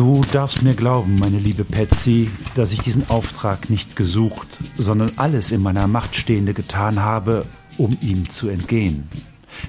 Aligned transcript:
Du 0.00 0.22
darfst 0.32 0.62
mir 0.62 0.72
glauben, 0.72 1.18
meine 1.18 1.38
liebe 1.38 1.62
Patsy, 1.62 2.30
dass 2.54 2.72
ich 2.72 2.80
diesen 2.80 3.10
Auftrag 3.10 3.68
nicht 3.68 3.96
gesucht, 3.96 4.48
sondern 4.78 5.12
alles 5.16 5.52
in 5.52 5.60
meiner 5.60 5.86
Macht 5.88 6.16
Stehende 6.16 6.54
getan 6.54 7.00
habe, 7.00 7.44
um 7.76 7.98
ihm 8.00 8.30
zu 8.30 8.48
entgehen. 8.48 9.10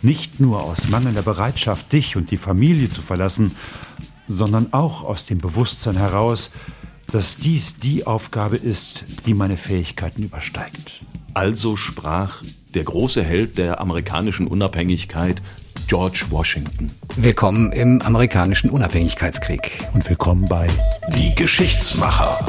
Nicht 0.01 0.39
nur 0.39 0.63
aus 0.63 0.87
mangelnder 0.87 1.21
Bereitschaft, 1.21 1.91
dich 1.91 2.15
und 2.15 2.31
die 2.31 2.37
Familie 2.37 2.89
zu 2.89 3.01
verlassen, 3.01 3.57
sondern 4.29 4.71
auch 4.71 5.03
aus 5.03 5.25
dem 5.25 5.39
Bewusstsein 5.39 5.97
heraus, 5.97 6.51
dass 7.11 7.35
dies 7.35 7.79
die 7.79 8.07
Aufgabe 8.07 8.55
ist, 8.55 9.03
die 9.25 9.33
meine 9.33 9.57
Fähigkeiten 9.57 10.23
übersteigt. 10.23 11.01
Also 11.33 11.75
sprach 11.75 12.41
der 12.73 12.85
große 12.85 13.21
Held 13.21 13.57
der 13.57 13.81
amerikanischen 13.81 14.47
Unabhängigkeit, 14.47 15.41
George 15.91 16.23
Washington. 16.29 16.89
Willkommen 17.17 17.73
im 17.73 18.01
amerikanischen 18.01 18.69
Unabhängigkeitskrieg. 18.69 19.85
Und 19.93 20.07
willkommen 20.07 20.47
bei 20.47 20.65
Die 21.17 21.35
Geschichtsmacher. 21.35 22.45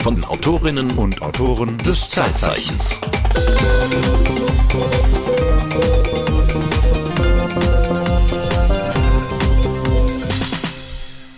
Von 0.00 0.16
den 0.16 0.24
Autorinnen 0.26 0.90
und 0.90 1.22
Autoren 1.22 1.78
des 1.78 2.10
Zeitzeichens. 2.10 3.00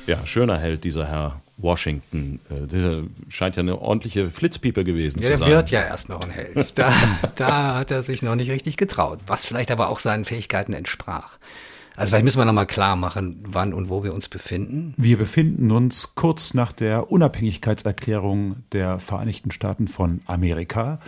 Ja, 0.09 0.27
schöner 0.27 0.59
Held, 0.59 0.83
dieser 0.83 1.07
Herr 1.07 1.41
Washington. 1.63 2.41
Äh, 2.51 2.67
Der 2.67 3.03
scheint 3.29 3.57
ja 3.57 3.61
eine 3.61 3.81
ordentliche 3.81 4.29
Flitzpiepe 4.31 4.85
gewesen 4.85 5.19
Ja, 5.21 5.23
zu 5.25 5.29
der 5.31 5.39
sein. 5.39 5.49
wird 5.51 5.71
ja 5.71 5.81
erst 5.83 6.09
noch 6.09 6.23
ein 6.25 6.31
Held. 6.31 6.79
Da, 6.79 6.93
da 7.37 7.75
hat 7.77 7.91
er 7.91 8.03
sich 8.03 8.23
noch 8.23 8.35
nicht 8.35 8.51
richtig 8.51 8.77
getraut, 8.77 9.21
was 9.27 9.47
vielleicht 9.47 9.71
aber 9.71 9.89
auch 9.89 9.99
seinen 9.99 10.25
Fähigkeiten 10.25 10.73
entsprach. 10.73 11.39
Also 11.95 12.09
vielleicht 12.11 12.25
müssen 12.25 12.39
wir 12.41 12.47
nochmal 12.47 12.67
klar 12.67 12.97
machen, 12.97 13.45
wann 13.47 13.75
und 13.75 13.91
wo 13.91 14.03
wir 14.03 14.15
uns 14.15 14.31
befinden. 14.31 14.95
Wir 14.97 15.19
befinden 15.19 15.71
uns 15.71 16.15
kurz 16.15 16.55
nach 16.55 16.73
der 16.73 17.13
Unabhängigkeitserklärung 17.13 18.57
der 18.73 18.99
Vereinigten 18.99 19.51
Staaten 19.51 19.89
von 19.89 20.23
Amerika. 20.27 21.01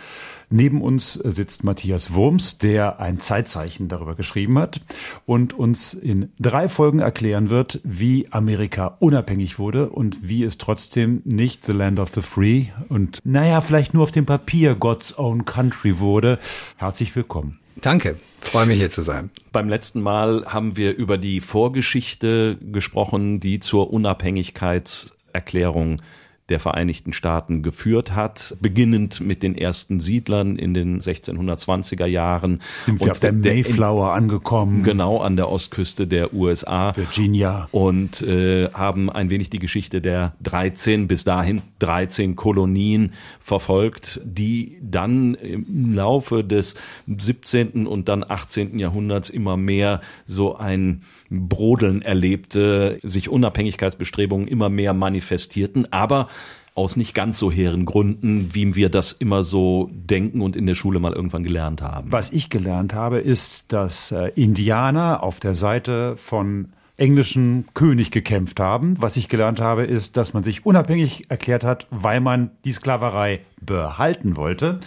Neben 0.49 0.81
uns 0.81 1.13
sitzt 1.13 1.63
Matthias 1.63 2.13
Wurms, 2.13 2.57
der 2.57 2.99
ein 2.99 3.19
Zeitzeichen 3.19 3.87
darüber 3.87 4.15
geschrieben 4.15 4.59
hat 4.59 4.81
und 5.25 5.53
uns 5.53 5.93
in 5.93 6.31
drei 6.39 6.69
Folgen 6.69 6.99
erklären 6.99 7.49
wird, 7.49 7.81
wie 7.83 8.27
Amerika 8.31 8.97
unabhängig 8.99 9.59
wurde 9.59 9.89
und 9.89 10.27
wie 10.27 10.43
es 10.43 10.57
trotzdem 10.57 11.21
nicht 11.25 11.65
the 11.65 11.71
land 11.71 11.99
of 11.99 12.11
the 12.13 12.21
free 12.21 12.65
und 12.89 13.19
naja, 13.23 13.61
vielleicht 13.61 13.93
nur 13.93 14.03
auf 14.03 14.11
dem 14.11 14.25
Papier 14.25 14.75
God's 14.75 15.17
own 15.17 15.45
country 15.45 15.99
wurde. 15.99 16.39
Herzlich 16.77 17.15
willkommen. 17.15 17.59
Danke, 17.81 18.15
freue 18.39 18.65
mich 18.65 18.79
hier 18.79 18.89
zu 18.89 19.03
sein. 19.03 19.29
Beim 19.51 19.67
letzten 19.67 20.01
Mal 20.01 20.45
haben 20.45 20.77
wir 20.77 20.95
über 20.95 21.17
die 21.17 21.41
Vorgeschichte 21.41 22.57
gesprochen, 22.61 23.41
die 23.41 23.59
zur 23.59 23.91
Unabhängigkeitserklärung 23.91 26.01
der 26.49 26.59
Vereinigten 26.59 27.11
Staaten 27.11 27.63
geführt 27.63 28.13
hat, 28.13 28.55
beginnend 28.61 29.19
mit 29.19 29.41
den 29.41 29.57
ersten 29.57 29.99
Siedlern 29.99 30.57
in 30.57 30.75
den 30.75 31.01
1620er 31.01 32.05
Jahren. 32.05 32.61
Sind 32.83 33.03
wir 33.03 33.11
auf 33.11 33.19
der 33.19 33.31
der- 33.31 33.53
Mayflower 33.53 34.13
angekommen, 34.13 34.83
Genau 34.83 35.19
an 35.21 35.35
der 35.37 35.49
Ostküste 35.49 36.05
der 36.05 36.33
USA. 36.35 36.95
Virginia. 36.95 37.67
Und 37.71 38.21
äh, 38.21 38.69
haben 38.73 39.09
ein 39.09 39.29
wenig 39.31 39.49
die 39.49 39.57
Geschichte 39.59 40.01
der 40.01 40.35
13, 40.43 41.07
bis 41.07 41.23
dahin 41.23 41.63
13 41.79 42.35
Kolonien 42.35 43.13
verfolgt, 43.39 44.21
die 44.23 44.77
dann 44.83 45.33
im 45.35 45.93
Laufe 45.95 46.43
des 46.43 46.75
17. 47.07 47.87
und 47.87 48.07
dann 48.07 48.23
18. 48.27 48.77
Jahrhunderts 48.77 49.29
immer 49.31 49.57
mehr 49.57 50.01
so 50.27 50.55
ein 50.57 51.01
Brodeln 51.31 52.03
erlebte, 52.03 52.99
sich 53.01 53.29
Unabhängigkeitsbestrebungen 53.29 54.47
immer 54.47 54.69
mehr 54.69 54.93
manifestierten, 54.93 55.91
aber 55.91 56.27
aus 56.75 56.97
nicht 56.97 57.13
ganz 57.13 57.39
so 57.39 57.51
hehren 57.51 57.85
Gründen, 57.85 58.53
wie 58.53 58.75
wir 58.75 58.89
das 58.89 59.13
immer 59.13 59.43
so 59.43 59.89
denken 59.93 60.41
und 60.41 60.55
in 60.55 60.65
der 60.65 60.75
Schule 60.75 60.99
mal 60.99 61.13
irgendwann 61.13 61.43
gelernt 61.43 61.81
haben. 61.81 62.11
Was 62.11 62.31
ich 62.31 62.49
gelernt 62.49 62.93
habe, 62.93 63.19
ist, 63.19 63.71
dass 63.71 64.11
äh, 64.11 64.31
Indianer 64.35 65.23
auf 65.23 65.39
der 65.39 65.55
Seite 65.55 66.17
von 66.17 66.73
englischen 66.97 67.65
König 67.73 68.11
gekämpft 68.11 68.59
haben. 68.59 68.95
Was 68.99 69.17
ich 69.17 69.29
gelernt 69.29 69.59
habe, 69.59 69.83
ist, 69.85 70.17
dass 70.17 70.33
man 70.33 70.43
sich 70.43 70.65
unabhängig 70.65 71.29
erklärt 71.29 71.63
hat, 71.63 71.87
weil 71.91 72.21
man 72.21 72.51
die 72.63 72.71
Sklaverei 72.71 73.41
behalten 73.61 74.37
wollte. 74.37 74.79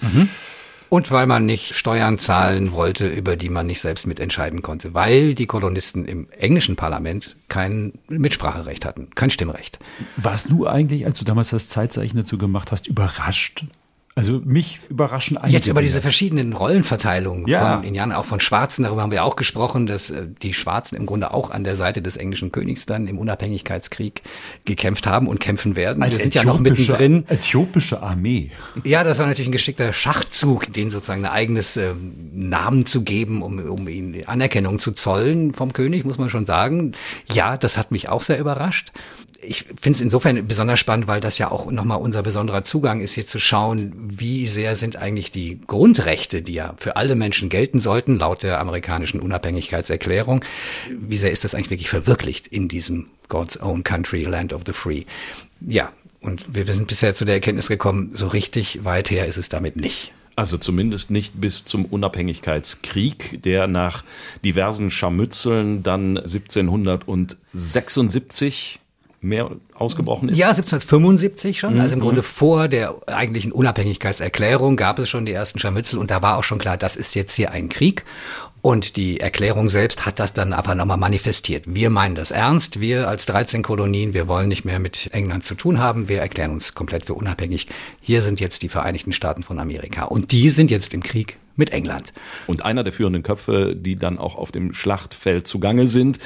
Und 0.91 1.11
weil 1.11 1.27
man 1.27 1.45
nicht 1.45 1.75
Steuern 1.75 2.19
zahlen 2.19 2.73
wollte, 2.73 3.09
über 3.09 3.37
die 3.37 3.51
man 3.51 3.67
nicht 3.67 3.81
selbst 3.81 4.07
mitentscheiden 4.07 4.63
konnte, 4.63 4.95
weil 4.95 5.35
die 5.35 5.47
Kolonisten 5.47 6.07
im 6.07 6.29
englischen 6.31 6.77
Parlament 6.77 7.37
kein 7.49 7.93
Mitspracherecht 8.09 8.85
hatten, 8.85 9.11
kein 9.15 9.31
Stimmrecht. 9.31 9.79
Warst 10.17 10.51
du 10.51 10.67
eigentlich, 10.67 11.05
als 11.05 11.19
du 11.19 11.25
damals 11.25 11.51
das 11.51 11.69
Zeitzeichen 11.69 12.17
dazu 12.17 12.39
gemacht 12.39 12.73
hast, 12.73 12.87
überrascht? 12.87 13.65
Also 14.19 14.41
mich 14.45 14.81
überraschen 14.89 15.37
einige. 15.37 15.57
Jetzt 15.57 15.69
über 15.69 15.81
diese 15.81 16.01
verschiedenen 16.03 16.53
Rollenverteilungen 16.53 17.47
Ja. 17.47 17.77
von 17.77 17.85
Indianern, 17.85 18.17
auch 18.17 18.25
von 18.25 18.41
Schwarzen, 18.41 18.83
darüber 18.83 19.03
haben 19.03 19.13
wir 19.13 19.23
auch 19.23 19.37
gesprochen, 19.37 19.87
dass 19.87 20.11
äh, 20.11 20.27
die 20.43 20.55
Schwarzen 20.55 20.97
im 20.97 21.07
Grunde 21.07 21.33
auch 21.33 21.53
an 21.53 21.63
der 21.63 21.77
Seite 21.77 22.03
des 22.03 22.17
englischen 22.17 22.51
Königs 22.51 22.85
dann 22.85 23.07
im 23.07 23.17
Unabhängigkeitskrieg 23.19 24.23
gekämpft 24.65 25.07
haben 25.07 25.29
und 25.29 25.39
kämpfen 25.39 25.77
werden. 25.77 26.03
als 26.03 26.13
wir 26.15 26.19
sind 26.19 26.35
ja 26.35 26.43
noch 26.43 26.59
mittendrin. 26.59 27.25
Äthiopische 27.29 28.03
Armee. 28.03 28.51
Ja, 28.83 29.05
das 29.05 29.21
war 29.21 29.27
natürlich 29.27 29.49
ein 29.49 29.53
geschickter 29.53 29.93
Schachzug, 29.93 30.73
denen 30.73 30.91
sozusagen 30.91 31.25
ein 31.25 31.31
eigenes 31.31 31.77
ähm, 31.77 32.13
Namen 32.35 32.87
zu 32.87 33.03
geben, 33.05 33.41
um, 33.43 33.61
um 33.61 33.87
ihnen 33.87 34.27
Anerkennung 34.27 34.81
zu 34.81 34.91
zollen 34.93 35.55
vom 35.55 35.73
König, 35.73 36.05
muss 36.05 36.19
man 36.19 36.29
schon 36.29 36.45
sagen. 36.45 36.93
Ja, 37.33 37.57
das 37.57 37.79
hat 37.79 37.93
mich 37.93 38.09
auch 38.09 38.23
sehr 38.23 38.41
überrascht. 38.41 38.91
Ich 39.41 39.67
finde 39.81 39.97
es 39.97 40.01
insofern 40.01 40.49
besonders 40.49 40.81
spannend, 40.81 41.07
weil 41.07 41.21
das 41.21 41.39
ja 41.39 41.51
auch 41.51 41.71
nochmal 41.71 42.01
unser 42.01 42.23
besonderer 42.23 42.65
Zugang 42.65 43.01
ist, 43.01 43.13
hier 43.13 43.25
zu 43.25 43.39
schauen, 43.39 43.93
wie 43.97 44.49
sehr 44.49 44.75
sind 44.75 44.97
eigentlich 44.97 45.31
die 45.31 45.61
Grundrechte, 45.65 46.43
die 46.43 46.55
ja 46.55 46.75
für 46.77 46.97
alle 46.97 47.15
Menschen 47.15 47.49
gelten 47.49 47.81
sollten, 47.81 48.19
laut 48.19 48.43
der 48.43 48.59
amerikanischen 48.59 49.21
Unabhängigkeitserklärung, 49.21 50.45
wie 50.91 51.17
sehr 51.17 51.31
ist 51.31 51.45
das 51.45 51.55
eigentlich 51.55 51.71
wirklich 51.71 51.89
verwirklicht 51.89 52.49
in 52.49 52.67
diesem 52.67 53.07
God's 53.29 53.61
own 53.61 53.85
country, 53.85 54.25
land 54.25 54.53
of 54.53 54.63
the 54.67 54.73
free. 54.73 55.05
Ja, 55.61 55.93
und 56.21 56.53
wir 56.55 56.67
sind 56.67 56.89
bisher 56.89 57.15
zu 57.15 57.25
der 57.25 57.37
Erkenntnis 57.37 57.69
gekommen, 57.69 58.11
so 58.15 58.27
richtig 58.27 58.85
weit 58.85 59.09
her 59.11 59.27
ist 59.27 59.37
es 59.37 59.49
damit 59.49 59.77
nicht. 59.77 60.13
Also 60.35 60.59
zumindest 60.59 61.11
nicht 61.11 61.41
bis 61.41 61.65
zum 61.65 61.85
Unabhängigkeitskrieg, 61.85 63.43
der 63.43 63.67
nach 63.67 64.05
diversen 64.45 64.91
Scharmützeln 64.91 65.83
dann 65.83 66.17
1776 66.17 68.79
mehr 69.21 69.51
ausgebrochen 69.75 70.29
ist. 70.29 70.37
Ja, 70.37 70.49
1775 70.49 71.59
schon. 71.59 71.81
Also 71.81 71.95
im 71.95 72.01
Grunde 72.01 72.23
vor 72.23 72.69
der 72.69 72.95
eigentlichen 73.07 73.53
Unabhängigkeitserklärung 73.53 74.77
gab 74.77 74.99
es 74.99 75.09
schon 75.09 75.27
die 75.27 75.33
ersten 75.33 75.59
Scharmützel 75.59 75.99
und 75.99 76.11
da 76.11 76.23
war 76.23 76.39
auch 76.39 76.45
schon 76.45 76.59
klar, 76.59 76.77
das 76.77 76.97
ist 76.97 77.15
jetzt 77.15 77.35
hier 77.35 77.51
ein 77.51 77.69
Krieg. 77.69 78.05
Und 78.61 78.97
die 78.97 79.21
Erklärung 79.21 79.69
selbst 79.69 80.05
hat 80.05 80.19
das 80.19 80.33
dann 80.33 80.53
aber 80.53 80.75
nochmal 80.75 80.97
manifestiert. 80.97 81.65
Wir 81.69 81.91
meinen 81.91 82.15
das 82.17 82.31
ernst. 82.31 82.81
Wir 82.81 83.09
als 83.09 83.25
13 83.27 83.63
Kolonien, 83.63 84.15
wir 84.15 84.27
wollen 84.27 84.49
nicht 84.49 84.65
mehr 84.65 84.79
mit 84.79 85.09
England 85.13 85.45
zu 85.45 85.55
tun 85.55 85.79
haben. 85.79 86.09
Wir 86.09 86.21
erklären 86.21 86.51
uns 86.51 86.75
komplett 86.75 87.07
für 87.07 87.15
unabhängig. 87.15 87.69
Hier 88.01 88.21
sind 88.23 88.41
jetzt 88.41 88.63
die 88.63 88.69
Vereinigten 88.69 89.13
Staaten 89.13 89.43
von 89.43 89.59
Amerika. 89.59 90.05
Und 90.05 90.33
die 90.33 90.51
sind 90.51 90.71
jetzt 90.71 90.93
im 90.93 91.03
Krieg 91.03 91.39
mit 91.55 91.71
England. 91.71 92.13
Und 92.47 92.65
einer 92.65 92.85
der 92.85 92.93
führenden 92.93 93.23
Köpfe, 93.23 93.75
die 93.77 93.97
dann 93.97 94.19
auch 94.19 94.37
auf 94.37 94.53
dem 94.53 94.75
Schlachtfeld 94.75 95.47
zugange 95.47 95.87
sind, 95.87 96.19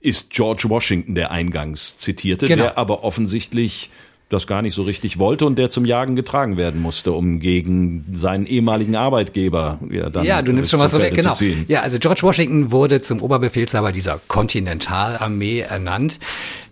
ist 0.00 0.30
George 0.30 0.64
Washington, 0.68 1.14
der 1.14 1.30
eingangs 1.30 1.96
zitierte, 1.98 2.46
Genau. 2.46 2.64
der 2.64 2.78
aber 2.78 3.04
offensichtlich 3.04 3.90
das 4.30 4.46
gar 4.46 4.62
nicht 4.62 4.74
so 4.74 4.82
richtig 4.82 5.18
wollte 5.18 5.44
und 5.44 5.58
der 5.58 5.70
zum 5.70 5.84
Jagen 5.84 6.14
getragen 6.14 6.56
werden 6.56 6.80
musste, 6.80 7.10
um 7.12 7.40
gegen 7.40 8.06
seinen 8.12 8.46
ehemaligen 8.46 8.94
Arbeitgeber 8.94 9.80
ja, 9.90 10.08
dann 10.08 10.24
ja, 10.24 10.40
du 10.40 10.52
nimmst 10.52 10.70
schon 10.70 10.78
was 10.78 10.92
zu 10.92 10.98
vorweg, 10.98 11.20
Felde 11.20 11.36
genau. 11.36 11.64
Ja, 11.68 11.82
also 11.82 11.98
George 11.98 12.22
Washington 12.22 12.70
wurde 12.70 13.02
zum 13.02 13.20
Oberbefehlshaber 13.22 13.90
dieser 13.90 14.20
Kontinentalarmee 14.28 15.60
ernannt, 15.60 16.20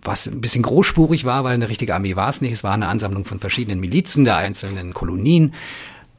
was 0.03 0.29
ein 0.29 0.41
bisschen 0.41 0.63
großspurig 0.63 1.25
war, 1.25 1.43
weil 1.43 1.55
eine 1.55 1.69
richtige 1.69 1.97
Armee 1.97 2.15
war 2.15 2.29
es 2.29 2.41
nicht. 2.41 2.53
Es 2.53 2.63
war 2.63 2.75
eine 2.75 2.87
Ansammlung 2.87 3.25
von 3.25 3.41
verschiedenen 3.41 3.81
Milizen 3.81 4.25
der 4.25 4.37
einzelnen 4.37 4.95
Kolonien. 4.95 5.53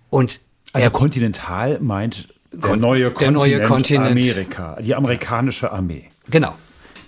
Und 0.10 0.42
Also 0.74 0.88
er, 0.88 0.92
Kontinental 0.92 1.80
meint 1.80 2.28
der 2.52 2.76
neue 2.76 3.00
der 3.00 3.12
Kontinent, 3.12 3.38
neue 3.38 3.62
Kontinent. 3.62 4.12
Amerika, 4.12 4.78
die 4.82 4.94
amerikanische 4.94 5.72
Armee. 5.72 6.04
genau. 6.30 6.56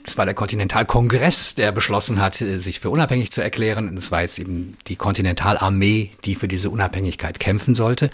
Das 0.04 0.18
war 0.18 0.26
der 0.26 0.34
Kontinentalkongress, 0.34 1.56
der 1.56 1.72
beschlossen 1.72 2.20
hat, 2.22 2.42
äh, 2.42 2.60
sich 2.60 2.80
für 2.80 2.90
unabhängig 2.90 3.32
zu 3.32 3.42
erklären. 3.42 3.90
Und 3.90 3.98
es 3.98 4.12
war 4.12 4.22
jetzt 4.22 4.40
eben 4.40 4.78
die 4.88 4.96
Kontinentalarmee, 4.96 6.12
die 6.26 6.36
für 6.36 6.48
diese 6.48 6.70
Unabhängigkeit 6.70 7.40
kämpfen 7.40 7.76
sollte. 7.76 8.10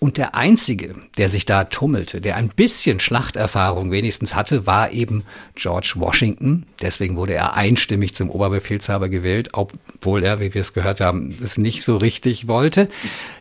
Und 0.00 0.18
der 0.18 0.34
einzige, 0.34 0.94
der 1.16 1.30
sich 1.30 1.46
da 1.46 1.64
tummelte, 1.64 2.20
der 2.20 2.36
ein 2.36 2.48
bisschen 2.48 3.00
Schlachterfahrung 3.00 3.90
wenigstens 3.90 4.34
hatte, 4.34 4.66
war 4.66 4.92
eben 4.92 5.24
George 5.54 5.94
Washington. 5.96 6.66
Deswegen 6.82 7.16
wurde 7.16 7.32
er 7.32 7.54
einstimmig 7.54 8.14
zum 8.14 8.28
Oberbefehlshaber 8.28 9.08
gewählt, 9.08 9.50
obwohl 9.52 10.22
er, 10.22 10.40
wie 10.40 10.52
wir 10.52 10.60
es 10.60 10.74
gehört 10.74 11.00
haben, 11.00 11.34
es 11.42 11.56
nicht 11.56 11.84
so 11.84 11.96
richtig 11.96 12.48
wollte. 12.48 12.90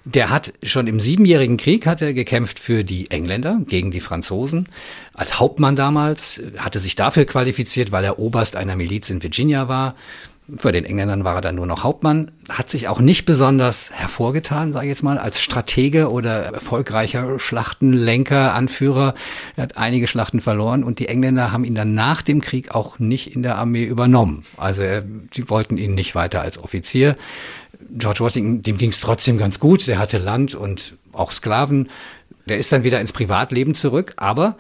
Der 0.06 0.30
hat 0.30 0.54
schon 0.64 0.88
im 0.88 1.02
Siebenjährigen 1.02 1.58
Krieg 1.58 1.86
hat 1.86 2.02
er 2.02 2.14
gekämpft 2.14 2.60
für 2.60 2.86
die 2.86 3.12
Engländer 3.12 3.60
gegen 3.68 3.92
die 3.92 4.00
Franzosen. 4.00 4.70
Als 5.14 5.40
Hauptmann 5.42 5.76
damals 5.76 6.42
hatte 6.58 6.80
sich 6.80 6.96
dafür 6.96 7.26
qualifiziert, 7.26 7.92
weil 7.92 8.06
er 8.06 8.20
Oberst 8.20 8.56
einer 8.56 8.78
Miliz 8.78 9.10
in 9.10 9.22
Virginia 9.22 9.68
war. 9.68 9.96
Für 10.58 10.74
den 10.74 10.84
Engländern 10.84 11.24
war 11.24 11.36
er 11.36 11.42
dann 11.42 11.56
nur 11.56 11.66
noch 11.66 11.84
Hauptmann, 11.86 12.32
hat 12.50 12.70
sich 12.70 12.90
auch 12.90 13.00
nicht 13.00 13.24
besonders 13.24 13.92
hervorgetan, 13.94 14.74
sage 14.74 14.88
ich 14.88 14.90
jetzt 14.90 15.04
mal, 15.04 15.18
als 15.18 15.42
Stratege 15.42 16.12
oder 16.12 16.44
erfolgreicher 16.44 17.40
Schlachtenlenker, 17.40 18.54
Anführer. 18.54 19.14
Er 19.56 19.64
hat 19.64 19.78
einige 19.78 20.06
Schlachten 20.06 20.42
verloren 20.42 20.84
und 20.84 21.00
die 21.00 21.08
Engländer 21.08 21.54
haben 21.54 21.64
ihn 21.64 21.76
dann 21.76 21.94
nach 21.94 22.22
dem 22.22 22.42
Krieg 22.42 22.76
auch 22.76 23.00
nicht 23.00 23.34
in 23.34 23.42
der 23.42 23.58
Armee 23.58 23.86
übernommen. 23.86 24.44
Also 24.58 24.82
sie 25.34 25.50
wollten 25.50 25.78
ihn 25.78 25.96
nicht 25.96 26.14
weiter 26.14 26.42
als 26.42 26.58
Offizier. 26.58 27.16
George 27.98 28.20
Washington, 28.20 28.64
dem 28.64 28.78
ging 28.78 28.90
es 28.90 29.00
trotzdem 29.00 29.38
ganz 29.38 29.60
gut, 29.60 29.88
der 29.88 29.98
hatte 29.98 30.18
Land 30.18 30.56
und 30.56 30.96
auch 31.14 31.32
Sklaven. 31.32 31.90
Der 32.48 32.58
ist 32.58 32.70
dann 32.74 32.84
wieder 32.84 33.00
ins 33.00 33.14
Privatleben 33.14 33.76
zurück, 33.76 34.14
aber 34.18 34.58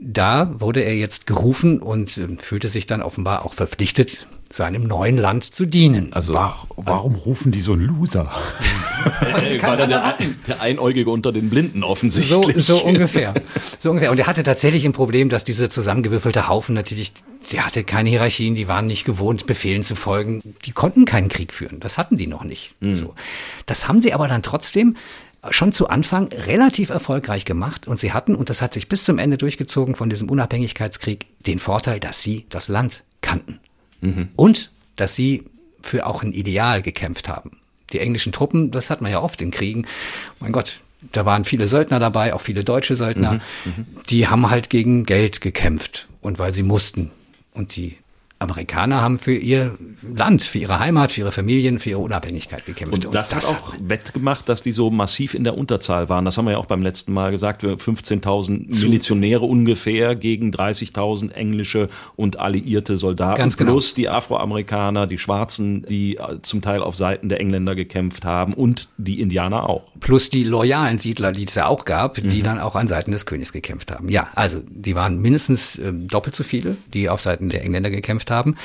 da 0.00 0.52
wurde 0.60 0.80
er 0.80 0.94
jetzt 0.94 1.26
gerufen 1.26 1.80
und 1.80 2.16
äh, 2.18 2.36
fühlte 2.38 2.68
sich 2.68 2.86
dann 2.86 3.02
offenbar 3.02 3.44
auch 3.44 3.54
verpflichtet, 3.54 4.28
seinem 4.54 4.84
neuen 4.84 5.18
Land 5.18 5.44
zu 5.44 5.66
dienen. 5.66 6.12
Also 6.12 6.32
War, 6.32 6.66
warum 6.76 7.16
rufen 7.16 7.50
die 7.50 7.60
so 7.60 7.72
einen 7.72 7.82
Loser? 7.82 8.26
War 9.60 9.76
der, 9.76 9.88
der, 9.88 10.16
der 10.46 10.60
Einäugige 10.60 11.10
unter 11.10 11.32
den 11.32 11.50
Blinden 11.50 11.82
offensichtlich. 11.82 12.64
So, 12.64 12.76
so 12.76 12.84
ungefähr. 12.84 13.34
So 13.80 13.90
ungefähr. 13.90 14.12
Und 14.12 14.18
er 14.18 14.28
hatte 14.28 14.44
tatsächlich 14.44 14.84
ein 14.84 14.92
Problem, 14.92 15.28
dass 15.28 15.42
diese 15.42 15.68
zusammengewürfelte 15.68 16.46
Haufen 16.46 16.74
natürlich, 16.74 17.12
der 17.50 17.66
hatte 17.66 17.82
keine 17.82 18.10
Hierarchien, 18.10 18.54
die 18.54 18.68
waren 18.68 18.86
nicht 18.86 19.04
gewohnt, 19.04 19.46
Befehlen 19.46 19.82
zu 19.82 19.96
folgen. 19.96 20.40
Die 20.64 20.72
konnten 20.72 21.04
keinen 21.04 21.28
Krieg 21.28 21.52
führen. 21.52 21.80
Das 21.80 21.98
hatten 21.98 22.16
die 22.16 22.28
noch 22.28 22.44
nicht. 22.44 22.74
Mhm. 22.78 22.96
So. 22.96 23.14
Das 23.66 23.88
haben 23.88 24.00
sie 24.00 24.12
aber 24.12 24.28
dann 24.28 24.42
trotzdem 24.42 24.96
schon 25.50 25.72
zu 25.72 25.88
Anfang 25.88 26.28
relativ 26.28 26.90
erfolgreich 26.90 27.44
gemacht 27.44 27.88
und 27.88 27.98
sie 27.98 28.12
hatten, 28.12 28.36
und 28.36 28.50
das 28.50 28.62
hat 28.62 28.72
sich 28.72 28.88
bis 28.88 29.04
zum 29.04 29.18
Ende 29.18 29.36
durchgezogen 29.36 29.96
von 29.96 30.08
diesem 30.08 30.30
Unabhängigkeitskrieg, 30.30 31.26
den 31.40 31.58
Vorteil, 31.58 31.98
dass 31.98 32.22
sie 32.22 32.46
das 32.50 32.68
Land 32.68 33.02
kannten. 33.20 33.58
Mhm. 34.04 34.28
Und 34.36 34.70
dass 34.96 35.14
sie 35.14 35.44
für 35.82 36.06
auch 36.06 36.22
ein 36.22 36.32
Ideal 36.32 36.82
gekämpft 36.82 37.28
haben. 37.28 37.58
Die 37.92 38.00
englischen 38.00 38.32
Truppen, 38.32 38.70
das 38.70 38.90
hat 38.90 39.00
man 39.02 39.12
ja 39.12 39.20
oft 39.20 39.40
in 39.42 39.50
Kriegen. 39.50 39.86
Mein 40.40 40.52
Gott, 40.52 40.80
da 41.12 41.26
waren 41.26 41.44
viele 41.44 41.68
Söldner 41.68 42.00
dabei, 42.00 42.34
auch 42.34 42.40
viele 42.40 42.64
deutsche 42.64 42.96
Söldner. 42.96 43.34
Mhm. 43.34 43.40
Mhm. 43.64 43.86
Die 44.08 44.28
haben 44.28 44.50
halt 44.50 44.70
gegen 44.70 45.04
Geld 45.04 45.40
gekämpft 45.40 46.08
und 46.20 46.38
weil 46.38 46.54
sie 46.54 46.62
mussten. 46.62 47.10
Und 47.52 47.76
die 47.76 47.98
Amerikaner 48.44 49.02
haben 49.02 49.18
für 49.18 49.34
ihr 49.34 49.76
Land, 50.16 50.42
für 50.42 50.58
ihre 50.58 50.78
Heimat, 50.78 51.12
für 51.12 51.22
ihre 51.22 51.32
Familien, 51.32 51.78
für 51.78 51.90
ihre 51.90 52.00
Unabhängigkeit 52.00 52.64
gekämpft. 52.64 52.94
Und 52.94 53.14
das, 53.14 53.32
und 53.32 53.42
das 53.42 53.50
hat 53.50 53.56
auch 53.56 53.74
wettgemacht, 53.80 54.48
dass 54.48 54.62
die 54.62 54.72
so 54.72 54.90
massiv 54.90 55.34
in 55.34 55.44
der 55.44 55.56
Unterzahl 55.56 56.08
waren. 56.08 56.24
Das 56.24 56.38
haben 56.38 56.44
wir 56.44 56.52
ja 56.52 56.58
auch 56.58 56.66
beim 56.66 56.82
letzten 56.82 57.12
Mal 57.12 57.30
gesagt. 57.30 57.64
15.000 57.64 58.84
Milizionäre 58.84 59.44
ungefähr 59.44 60.14
gegen 60.14 60.50
30.000 60.50 61.32
englische 61.32 61.88
und 62.16 62.38
alliierte 62.38 62.96
Soldaten. 62.96 63.38
Ganz 63.38 63.56
genau. 63.56 63.72
Plus 63.72 63.94
die 63.94 64.08
Afroamerikaner, 64.08 65.06
die 65.06 65.18
Schwarzen, 65.18 65.84
die 65.88 66.16
äh, 66.16 66.40
zum 66.42 66.60
Teil 66.60 66.82
auf 66.82 66.96
Seiten 66.96 67.28
der 67.28 67.40
Engländer 67.40 67.74
gekämpft 67.74 68.24
haben 68.24 68.54
und 68.54 68.88
die 68.96 69.20
Indianer 69.20 69.68
auch. 69.68 69.92
Plus 70.00 70.30
die 70.30 70.44
loyalen 70.44 70.98
Siedler, 70.98 71.32
die 71.32 71.44
es 71.44 71.54
ja 71.54 71.66
auch 71.66 71.84
gab, 71.84 72.14
die 72.14 72.22
mhm. 72.22 72.42
dann 72.42 72.60
auch 72.60 72.76
an 72.76 72.88
Seiten 72.88 73.10
des 73.10 73.26
Königs 73.26 73.52
gekämpft 73.52 73.90
haben. 73.90 74.08
Ja, 74.08 74.28
also 74.34 74.60
die 74.68 74.94
waren 74.94 75.20
mindestens 75.20 75.78
äh, 75.78 75.92
doppelt 75.92 76.34
so 76.34 76.44
viele, 76.44 76.76
die 76.92 77.08
auf 77.08 77.20
Seiten 77.20 77.48
der 77.48 77.62
Engländer 77.62 77.90
gekämpft 77.90 78.30
haben 78.30 78.33
haben. 78.34 78.56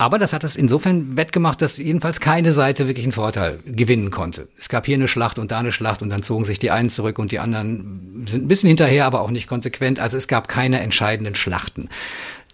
Aber 0.00 0.20
das 0.20 0.32
hat 0.32 0.44
es 0.44 0.54
insofern 0.54 1.16
wettgemacht, 1.16 1.60
dass 1.60 1.76
jedenfalls 1.76 2.20
keine 2.20 2.52
Seite 2.52 2.86
wirklich 2.86 3.04
einen 3.04 3.12
Vorteil 3.12 3.58
gewinnen 3.66 4.10
konnte. 4.10 4.46
Es 4.56 4.68
gab 4.68 4.86
hier 4.86 4.94
eine 4.94 5.08
Schlacht 5.08 5.40
und 5.40 5.50
da 5.50 5.58
eine 5.58 5.72
Schlacht 5.72 6.02
und 6.02 6.08
dann 6.10 6.22
zogen 6.22 6.44
sich 6.44 6.60
die 6.60 6.70
einen 6.70 6.88
zurück 6.88 7.18
und 7.18 7.32
die 7.32 7.40
anderen 7.40 8.24
sind 8.28 8.44
ein 8.44 8.48
bisschen 8.48 8.68
hinterher, 8.68 9.06
aber 9.06 9.20
auch 9.22 9.32
nicht 9.32 9.48
konsequent. 9.48 9.98
Also 9.98 10.16
es 10.16 10.28
gab 10.28 10.46
keine 10.46 10.78
entscheidenden 10.78 11.34
Schlachten. 11.34 11.88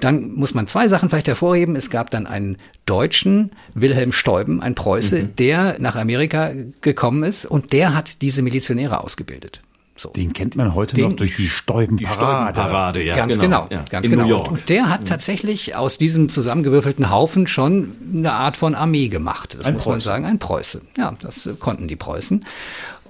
Dann 0.01 0.33
muss 0.33 0.55
man 0.55 0.67
zwei 0.69 0.89
Sachen 0.89 1.11
vielleicht 1.11 1.29
hervorheben. 1.29 1.77
Es 1.77 1.91
gab 1.91 2.11
dann 2.11 2.27
einen 2.27 2.57
Deutschen, 2.87 3.53
Wilhelm 3.75 4.13
Steuben, 4.13 4.63
ein 4.63 4.75
Preuße, 4.75 5.25
mhm. 5.25 5.37
der 5.37 5.77
nach 5.79 5.97
Amerika 5.97 6.53
gekommen 6.81 7.25
ist 7.25 7.45
und 7.45 7.75
der 7.75 7.95
hat 7.95 8.23
diese 8.23 8.41
Milizionäre 8.41 9.05
ausgebildet. 9.05 9.61
So. 9.97 10.11
Den 10.11 10.33
kennt 10.33 10.57
man 10.57 10.75
heute 10.75 10.97
Den 10.97 11.11
noch 11.11 11.17
durch 11.17 11.37
die 11.37 11.47
Stäubenparade. 11.47 12.53
Die 12.53 12.61
Stäubenparade, 12.61 13.03
ja. 13.03 13.17
Ganz 13.17 13.39
genau, 13.39 13.67
genau 13.69 13.81
ja. 13.83 13.85
ganz 13.89 14.07
In 14.07 14.13
genau. 14.13 14.25
New 14.25 14.29
York. 14.29 14.51
Und 14.51 14.69
der 14.69 14.89
hat 14.89 15.07
tatsächlich 15.07 15.77
aus 15.77 15.99
diesem 15.99 16.29
zusammengewürfelten 16.29 17.11
Haufen 17.11 17.47
schon 17.47 17.93
eine 18.13 18.33
Art 18.33 18.57
von 18.57 18.75
Armee 18.75 19.09
gemacht. 19.09 19.57
Das 19.57 19.67
ein 19.67 19.75
muss 19.75 19.85
Preußen. 19.85 19.93
man 19.93 20.01
sagen, 20.01 20.25
ein 20.25 20.39
Preuße. 20.41 20.83
Ja, 20.97 21.15
das 21.23 21.49
konnten 21.61 21.87
die 21.87 21.97
Preußen. 21.97 22.45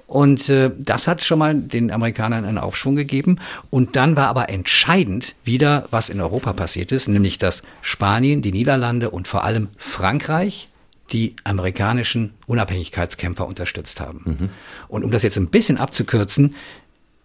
Und 0.07 0.49
äh, 0.49 0.69
das 0.77 1.07
hat 1.07 1.23
schon 1.23 1.39
mal 1.39 1.55
den 1.55 1.91
Amerikanern 1.91 2.45
einen 2.45 2.59
Aufschwung 2.59 2.95
gegeben. 2.95 3.39
Und 3.71 3.95
dann 3.95 4.15
war 4.15 4.27
aber 4.27 4.49
entscheidend 4.49 5.35
wieder, 5.43 5.87
was 5.89 6.09
in 6.09 6.21
Europa 6.21 6.53
passiert 6.53 6.91
ist, 6.91 7.07
nämlich 7.07 7.39
dass 7.39 7.63
Spanien, 7.81 8.43
die 8.43 8.51
Niederlande 8.51 9.09
und 9.09 9.27
vor 9.27 9.43
allem 9.43 9.69
Frankreich 9.77 10.69
die 11.11 11.35
amerikanischen 11.43 12.33
Unabhängigkeitskämpfer 12.47 13.45
unterstützt 13.45 13.99
haben. 13.99 14.21
Mhm. 14.25 14.49
Und 14.87 15.03
um 15.03 15.11
das 15.11 15.23
jetzt 15.23 15.37
ein 15.37 15.49
bisschen 15.49 15.77
abzukürzen, 15.77 16.55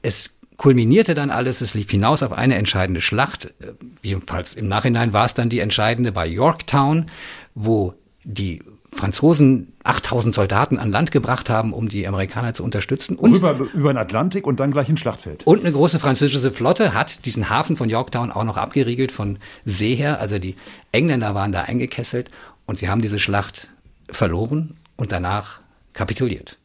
es 0.03 0.31
kulminierte 0.61 1.15
dann 1.15 1.31
alles, 1.31 1.63
es 1.63 1.73
lief 1.73 1.91
hinaus 1.91 2.23
auf 2.23 2.33
eine 2.33 2.57
entscheidende 2.57 3.01
Schlacht. 3.01 3.47
Äh, 3.61 3.73
jedenfalls 4.03 4.55
im 4.55 4.69
Nachhinein 4.69 5.15
war 5.15 5.25
es 5.25 5.33
dann 5.33 5.49
die 5.49 5.61
entscheidende 5.61 6.13
bei 6.13 6.27
Yorktown, 6.27 7.07
wo 7.55 7.95
die 8.25 8.63
Franzosen 8.93 9.73
8000 9.85 10.35
Soldaten 10.35 10.79
an 10.79 10.93
Land 10.93 11.13
gebracht 11.13 11.49
haben, 11.49 11.73
um 11.73 11.89
die 11.89 12.07
Amerikaner 12.07 12.53
zu 12.53 12.63
unterstützen. 12.63 13.17
Und 13.17 13.35
über, 13.35 13.59
über 13.73 13.93
den 13.93 13.97
Atlantik 13.97 14.47
und 14.47 14.61
dann 14.61 14.73
gleich 14.73 14.91
ins 14.91 15.01
Schlachtfeld. 15.01 15.47
Und 15.47 15.61
eine 15.61 15.73
große 15.73 15.99
französische 15.99 16.53
Flotte 16.53 16.93
hat 16.93 17.25
diesen 17.25 17.49
Hafen 17.49 17.77
von 17.77 17.89
Yorktown 17.89 18.31
auch 18.31 18.45
noch 18.45 18.59
abgeriegelt 18.59 19.13
von 19.13 19.39
See 19.65 19.95
her. 19.95 20.21
Also 20.21 20.39
die 20.39 20.57
Engländer 20.93 21.35
waren 21.35 21.53
da 21.53 21.63
eingekesselt 21.63 22.31
und 22.67 22.79
sie 22.79 22.91
haben 22.91 23.01
diese 23.01 23.19
Schlacht 23.19 23.70
verloren 24.13 24.77
und 24.97 25.13
danach 25.13 25.61
kapituliert. 25.93 26.59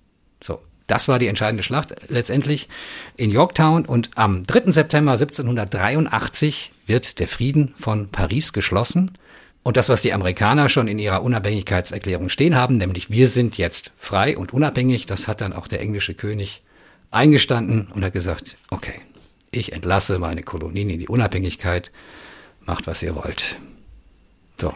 So. 0.44 0.60
Das 0.88 1.08
war 1.08 1.18
die 1.18 1.28
entscheidende 1.28 1.64
Schlacht 1.64 1.96
letztendlich 2.10 2.70
in 3.18 3.32
Yorktown 3.32 3.86
und 3.86 4.12
am 4.16 4.44
3. 4.44 4.72
September 4.72 5.14
1783 5.14 6.72
wird 6.86 7.20
der 7.20 7.28
Frieden 7.28 7.74
von 7.76 8.10
Paris 8.10 8.54
geschlossen. 8.54 9.18
Und 9.64 9.78
das, 9.78 9.90
was 9.90 10.04
die 10.04 10.14
Amerikaner 10.14 10.70
schon 10.70 10.88
in 10.88 11.00
ihrer 11.00 11.24
Unabhängigkeitserklärung 11.24 12.30
stehen 12.30 12.56
haben, 12.56 12.78
nämlich 12.78 13.10
wir 13.10 13.28
sind 13.28 13.58
jetzt 13.58 13.92
frei 13.98 14.38
und 14.38 14.54
unabhängig, 14.54 15.08
das 15.08 15.28
hat 15.28 15.42
dann 15.42 15.54
auch 15.54 15.68
der 15.68 15.82
englische 15.82 16.14
König 16.14 16.62
eingestanden 17.10 17.88
und 17.88 18.04
hat 18.04 18.14
gesagt, 18.14 18.58
okay, 18.70 19.02
ich 19.50 19.74
entlasse 19.74 20.20
meine 20.20 20.44
Kolonien 20.44 20.92
in 20.92 21.00
die 21.00 21.08
Unabhängigkeit, 21.08 21.92
macht 22.64 22.86
was 22.86 23.02
ihr 23.02 23.16
wollt. 23.16 23.58
So, 24.60 24.72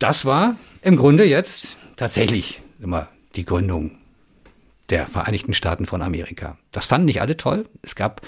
das 0.00 0.24
war 0.24 0.56
im 0.82 0.96
Grunde 0.96 1.24
jetzt 1.24 1.76
tatsächlich 1.96 2.60
immer 2.80 3.08
die 3.34 3.44
Gründung 3.44 3.92
der 4.90 5.06
Vereinigten 5.06 5.54
Staaten 5.54 5.86
von 5.86 6.02
Amerika. 6.02 6.56
Das 6.70 6.86
fanden 6.86 7.06
nicht 7.06 7.20
alle 7.20 7.36
toll. 7.36 7.66
Es 7.82 7.96
gab 7.96 8.20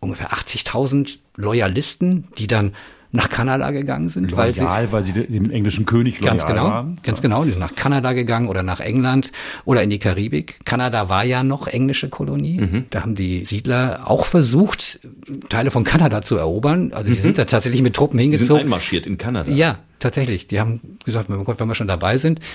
ungefähr 0.00 0.32
80.000 0.32 1.18
Loyalisten, 1.36 2.28
die 2.38 2.46
dann 2.46 2.74
nach 3.12 3.30
Kanada 3.30 3.70
gegangen 3.70 4.08
sind, 4.08 4.30
loyal, 4.30 4.46
weil 4.46 4.54
sie, 4.54 4.92
weil 4.92 5.02
sie 5.02 5.12
dem 5.12 5.50
englischen 5.50 5.86
König 5.86 6.20
loyal 6.20 6.30
ganz 6.30 6.46
genau, 6.46 6.64
waren. 6.64 7.00
Ganz 7.02 7.22
genau, 7.22 7.44
die 7.44 7.50
sind 7.50 7.60
nach 7.60 7.74
Kanada 7.74 8.12
gegangen 8.12 8.48
oder 8.48 8.62
nach 8.62 8.80
England 8.80 9.32
oder 9.64 9.82
in 9.82 9.90
die 9.90 9.98
Karibik. 9.98 10.64
Kanada 10.64 11.08
war 11.08 11.24
ja 11.24 11.42
noch 11.42 11.66
englische 11.66 12.08
Kolonie. 12.08 12.60
Mhm. 12.60 12.84
Da 12.90 13.02
haben 13.02 13.14
die 13.14 13.44
Siedler 13.44 14.02
auch 14.04 14.26
versucht, 14.26 15.00
Teile 15.48 15.70
von 15.70 15.84
Kanada 15.84 16.22
zu 16.22 16.36
erobern. 16.36 16.92
Also 16.92 17.10
die 17.10 17.16
mhm. 17.16 17.22
sind 17.22 17.38
da 17.38 17.44
tatsächlich 17.44 17.82
mit 17.82 17.94
Truppen 17.94 18.18
hingezogen. 18.18 18.46
Die 18.46 18.52
sind 18.54 18.60
einmarschiert 18.60 19.06
in 19.06 19.18
Kanada. 19.18 19.50
Ja, 19.50 19.78
Tatsächlich, 20.06 20.46
die 20.46 20.60
haben 20.60 20.98
gesagt, 21.04 21.26
Gott, 21.26 21.58
wenn 21.58 21.66
wir 21.66 21.74
schon 21.74 21.88
dabei 21.88 22.16
sind. 22.16 22.38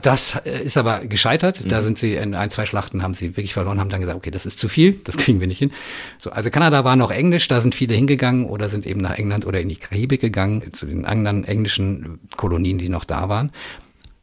Das 0.00 0.36
äh, 0.46 0.62
ist 0.62 0.78
aber 0.78 1.00
gescheitert. 1.06 1.70
Da 1.70 1.78
mhm. 1.78 1.82
sind 1.82 1.98
sie 1.98 2.14
in 2.14 2.34
ein, 2.34 2.48
zwei 2.48 2.64
Schlachten 2.64 3.02
haben 3.02 3.12
sie 3.12 3.36
wirklich 3.36 3.52
verloren, 3.52 3.78
haben 3.78 3.90
dann 3.90 4.00
gesagt, 4.00 4.16
okay, 4.16 4.30
das 4.30 4.46
ist 4.46 4.58
zu 4.58 4.68
viel, 4.68 4.92
das 5.04 5.16
kriegen 5.16 5.40
wir 5.40 5.46
nicht 5.46 5.58
hin. 5.58 5.72
So, 6.18 6.30
also 6.30 6.48
Kanada 6.48 6.84
war 6.84 6.96
noch 6.96 7.10
Englisch, 7.10 7.46
da 7.48 7.60
sind 7.60 7.74
viele 7.74 7.94
hingegangen 7.94 8.46
oder 8.46 8.68
sind 8.68 8.86
eben 8.86 9.00
nach 9.00 9.18
England 9.18 9.46
oder 9.46 9.60
in 9.60 9.68
die 9.68 9.76
Karibik 9.76 10.20
gegangen, 10.20 10.72
zu 10.72 10.86
den 10.86 11.04
anderen 11.04 11.44
englischen 11.44 12.18
Kolonien, 12.36 12.78
die 12.78 12.88
noch 12.88 13.04
da 13.04 13.28
waren. 13.28 13.52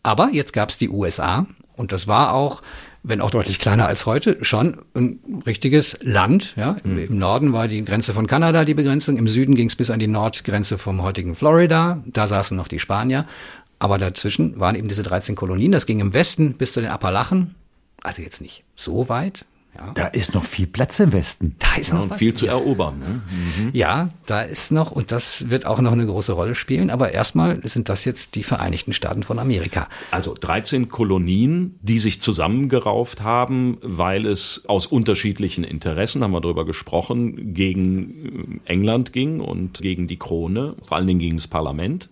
Aber 0.03 0.29
jetzt 0.31 0.51
gab 0.51 0.69
es 0.69 0.77
die 0.77 0.89
USA 0.89 1.45
und 1.75 1.91
das 1.91 2.07
war 2.07 2.33
auch 2.33 2.61
wenn 3.03 3.21
auch 3.21 3.31
deutlich 3.31 3.59
kleiner 3.59 3.87
als 3.87 4.05
heute, 4.05 4.37
schon 4.41 4.77
ein 4.93 5.19
richtiges 5.45 5.97
Land. 6.01 6.53
Ja? 6.55 6.77
Mhm. 6.83 6.97
Im 6.99 7.17
Norden 7.17 7.53
war 7.53 7.67
die 7.67 7.83
Grenze 7.83 8.13
von 8.13 8.27
Kanada 8.27 8.63
die 8.63 8.73
Begrenzung, 8.73 9.17
im 9.17 9.27
Süden 9.27 9.55
ging 9.55 9.67
es 9.67 9.75
bis 9.75 9.89
an 9.89 9.99
die 9.99 10.07
Nordgrenze 10.07 10.77
vom 10.77 11.01
heutigen 11.01 11.35
Florida, 11.35 12.03
da 12.05 12.27
saßen 12.27 12.55
noch 12.55 12.67
die 12.67 12.79
Spanier. 12.79 13.25
Aber 13.79 13.97
dazwischen 13.97 14.59
waren 14.59 14.75
eben 14.75 14.87
diese 14.87 15.01
13 15.01 15.35
Kolonien. 15.35 15.71
Das 15.71 15.87
ging 15.87 15.99
im 15.99 16.13
Westen 16.13 16.53
bis 16.53 16.73
zu 16.73 16.81
den 16.81 16.91
Appalachen, 16.91 17.55
also 18.03 18.21
jetzt 18.21 18.39
nicht 18.39 18.63
so 18.75 19.09
weit, 19.09 19.45
Ja. 19.75 19.91
Da 19.93 20.07
ist 20.07 20.33
noch 20.33 20.43
viel 20.43 20.67
Platz 20.67 20.99
im 20.99 21.13
Westen. 21.13 21.55
Da 21.59 21.79
ist 21.79 21.93
noch 21.93 22.09
ja, 22.09 22.15
viel 22.15 22.33
zu 22.33 22.45
erobern. 22.45 22.99
Ne? 22.99 23.21
Mhm. 23.29 23.69
Ja, 23.73 24.09
da 24.25 24.41
ist 24.41 24.71
noch, 24.71 24.91
und 24.91 25.11
das 25.11 25.49
wird 25.49 25.65
auch 25.65 25.79
noch 25.79 25.93
eine 25.93 26.05
große 26.05 26.33
Rolle 26.33 26.55
spielen. 26.55 26.89
Aber 26.89 27.13
erstmal 27.13 27.65
sind 27.67 27.87
das 27.87 28.03
jetzt 28.03 28.35
die 28.35 28.43
Vereinigten 28.43 28.91
Staaten 28.91 29.23
von 29.23 29.39
Amerika. 29.39 29.87
Also 30.11 30.35
13 30.39 30.89
Kolonien, 30.89 31.79
die 31.81 31.99
sich 31.99 32.21
zusammengerauft 32.21 33.21
haben, 33.21 33.77
weil 33.81 34.25
es 34.25 34.63
aus 34.67 34.87
unterschiedlichen 34.87 35.63
Interessen, 35.63 36.23
haben 36.23 36.31
wir 36.31 36.41
darüber 36.41 36.65
gesprochen, 36.65 37.53
gegen 37.53 38.61
England 38.65 39.13
ging 39.13 39.39
und 39.39 39.81
gegen 39.81 40.07
die 40.07 40.17
Krone, 40.17 40.75
vor 40.81 40.97
allen 40.97 41.07
Dingen 41.07 41.19
gegen 41.19 41.37
das 41.37 41.47
Parlament. 41.47 42.09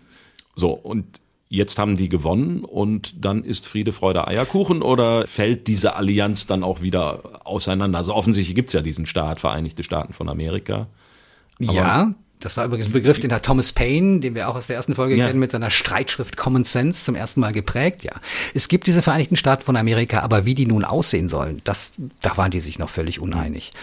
So, 0.56 0.72
und 0.72 1.20
jetzt 1.50 1.80
haben 1.80 1.98
die 1.98 2.10
gewonnen 2.10 2.64
und 2.64 3.26
dann 3.26 3.44
ist 3.44 3.66
Friede, 3.66 3.92
Freude, 3.92 4.28
Eierkuchen 4.28 4.82
oder 4.84 5.26
fällt 5.26 5.68
diese 5.68 5.96
Allianz 5.96 6.46
dann 6.46 6.64
auch 6.64 6.82
wieder 6.82 7.42
auseinander? 7.46 7.98
Also 7.98 8.14
offensichtlich 8.14 8.56
gibt's 8.56 8.74
ja 8.74 8.82
diesen 8.82 9.08
Staat, 9.08 9.40
Vereinigte 9.40 9.84
Staaten 9.84 10.14
von 10.14 10.30
Amerika. 10.30 10.88
Ja, 11.60 12.14
das 12.40 12.56
war 12.56 12.66
übrigens 12.66 12.88
ein 12.88 12.94
Begriff, 12.94 13.20
den 13.20 13.34
hat 13.34 13.44
Thomas 13.44 13.74
Paine, 13.74 14.22
den 14.22 14.34
wir 14.34 14.48
auch 14.48 14.56
aus 14.56 14.68
der 14.68 14.78
ersten 14.78 14.96
Folge 14.96 15.16
ja. 15.16 15.28
kennen, 15.28 15.40
mit 15.40 15.52
seiner 15.52 15.70
Streitschrift 15.70 16.38
Common 16.38 16.64
Sense 16.64 17.04
zum 17.04 17.16
ersten 17.16 17.42
Mal 17.42 17.52
geprägt. 17.52 18.04
Ja, 18.04 18.14
es 18.54 18.70
gibt 18.70 18.88
diese 18.88 19.02
Vereinigten 19.02 19.36
Staaten 19.36 19.64
von 19.64 19.76
Amerika, 19.76 20.22
aber 20.22 20.46
wie 20.46 20.56
die 20.56 20.66
nun 20.66 20.86
aussehen 20.86 21.28
sollen, 21.28 21.60
das, 21.66 21.92
da 22.22 22.38
waren 22.38 22.52
die 22.52 22.62
sich 22.62 22.80
noch 22.80 22.90
völlig 22.90 23.20
uneinig. 23.20 23.74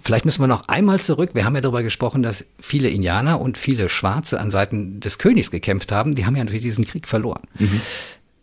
Vielleicht 0.00 0.24
müssen 0.24 0.40
wir 0.40 0.46
noch 0.46 0.68
einmal 0.68 1.00
zurück. 1.00 1.30
Wir 1.32 1.44
haben 1.44 1.56
ja 1.56 1.60
darüber 1.60 1.82
gesprochen, 1.82 2.22
dass 2.22 2.44
viele 2.60 2.88
Indianer 2.88 3.40
und 3.40 3.58
viele 3.58 3.88
Schwarze 3.88 4.38
an 4.38 4.52
Seiten 4.52 5.00
des 5.00 5.18
Königs 5.18 5.50
gekämpft 5.50 5.90
haben. 5.90 6.14
Die 6.14 6.26
haben 6.26 6.36
ja 6.36 6.44
natürlich 6.44 6.62
diesen 6.62 6.84
Krieg 6.84 7.08
verloren. 7.08 7.42
Mhm. 7.58 7.80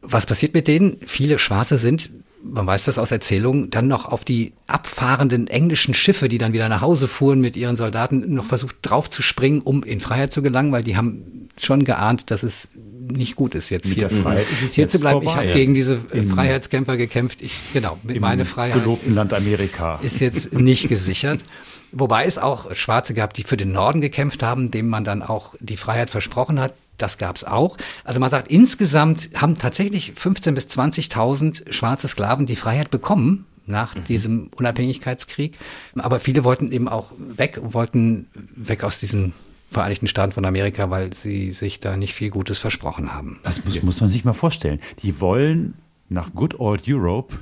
Was 0.01 0.25
passiert 0.25 0.53
mit 0.53 0.67
denen? 0.67 0.98
Viele 1.05 1.39
Schwarze 1.39 1.77
sind 1.77 2.10
man 2.44 2.68
weiß 2.68 2.84
das 2.84 2.98
aus 2.98 3.12
Erzählungen, 3.12 3.70
dann 3.70 3.88
noch 3.88 4.06
auf 4.06 4.26
die 4.26 4.54
abfahrenden 4.68 5.48
englischen 5.48 5.94
Schiffe, 5.94 6.28
die 6.28 6.38
dann 6.38 6.54
wieder 6.54 6.70
nach 6.70 6.82
Hause 6.82 7.08
fuhren 7.08 7.40
mit 7.40 7.56
ihren 7.56 7.76
Soldaten, 7.76 8.34
noch 8.34 8.46
versucht 8.46 8.78
draufzuspringen, 8.82 9.62
um 9.62 9.84
in 9.84 10.00
Freiheit 10.00 10.34
zu 10.34 10.42
gelangen, 10.42 10.72
weil 10.72 10.84
die 10.84 10.98
haben 10.98 11.50
schon 11.58 11.86
geahnt, 11.86 12.32
dass 12.32 12.44
es 12.44 12.68
nicht 13.12 13.36
gut 13.36 13.56
ist, 13.56 13.70
jetzt 13.70 13.88
mit 13.88 13.98
hier, 13.98 14.10
Freiheit 14.10 14.46
ist 14.52 14.74
hier 14.74 14.88
zu 14.88 15.00
bleiben. 15.00 15.22
Vorbei. 15.22 15.32
Ich 15.32 15.50
habe 15.50 15.60
gegen 15.60 15.74
diese 15.74 16.00
Im 16.12 16.30
Freiheitskämpfer 16.30 16.98
gekämpft. 16.98 17.42
Ich, 17.42 17.58
genau, 17.74 17.98
mit 18.04 18.20
meine 18.20 18.46
Freiheit 18.46 18.82
ist, 18.86 19.14
Land 19.16 19.34
Amerika. 19.34 20.00
ist 20.02 20.20
jetzt 20.20 20.54
nicht 20.54 20.88
gesichert. 20.90 21.44
Wobei 21.92 22.26
es 22.26 22.38
auch 22.38 22.74
Schwarze 22.74 23.14
gab, 23.14 23.34
die 23.34 23.44
für 23.44 23.58
den 23.58 23.72
Norden 23.72 24.02
gekämpft 24.02 24.42
haben, 24.42 24.72
dem 24.72 24.90
man 24.90 25.04
dann 25.04 25.22
auch 25.22 25.54
die 25.60 25.78
Freiheit 25.78 26.10
versprochen 26.10 26.60
hat. 26.60 26.74
Das 26.98 27.18
gab's 27.18 27.44
auch. 27.44 27.78
Also 28.04 28.20
man 28.20 28.30
sagt, 28.30 28.50
insgesamt 28.50 29.30
haben 29.36 29.56
tatsächlich 29.56 30.14
15.000 30.14 30.52
bis 30.52 30.68
20.000 30.68 31.72
schwarze 31.72 32.08
Sklaven 32.08 32.46
die 32.46 32.56
Freiheit 32.56 32.92
bekommen 32.92 33.46
nach 33.66 33.96
mhm. 33.96 34.04
diesem 34.06 34.48
Unabhängigkeitskrieg. 34.56 35.58
Aber 35.96 36.20
viele 36.20 36.44
wollten 36.44 36.72
eben 36.72 36.88
auch 36.88 37.12
weg, 37.18 37.60
wollten 37.64 38.28
weg 38.56 38.84
aus 38.84 39.00
diesen 39.00 39.34
Vereinigten 39.72 40.08
Staaten 40.08 40.34
von 40.34 40.46
Amerika, 40.46 40.92
weil 40.92 41.14
sie 41.16 41.52
sich 41.52 41.80
da 41.80 41.98
nicht 41.98 42.14
viel 42.14 42.30
Gutes 42.30 42.60
versprochen 42.60 43.12
haben. 43.12 43.40
Das 43.42 43.66
muss, 43.66 43.82
muss 43.82 44.02
man 44.02 44.10
sich 44.12 44.24
mal 44.24 44.34
vorstellen. 44.34 44.80
Die 45.02 45.20
wollen 45.20 45.74
nach 46.10 46.32
Good 46.36 46.60
Old 46.60 46.84
Europe. 46.88 47.36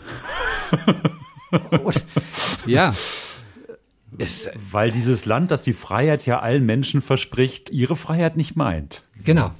ja. 2.66 2.94
Es, 4.18 4.50
Weil 4.72 4.92
dieses 4.92 5.26
Land, 5.26 5.52
das 5.52 5.64
die 5.64 5.74
Freiheit 5.74 6.26
ja 6.26 6.40
allen 6.40 6.66
Menschen 6.66 7.02
verspricht, 7.02 7.70
ihre 7.70 7.96
Freiheit 7.96 8.38
nicht 8.38 8.56
meint. 8.56 9.04
Genau. 9.24 9.52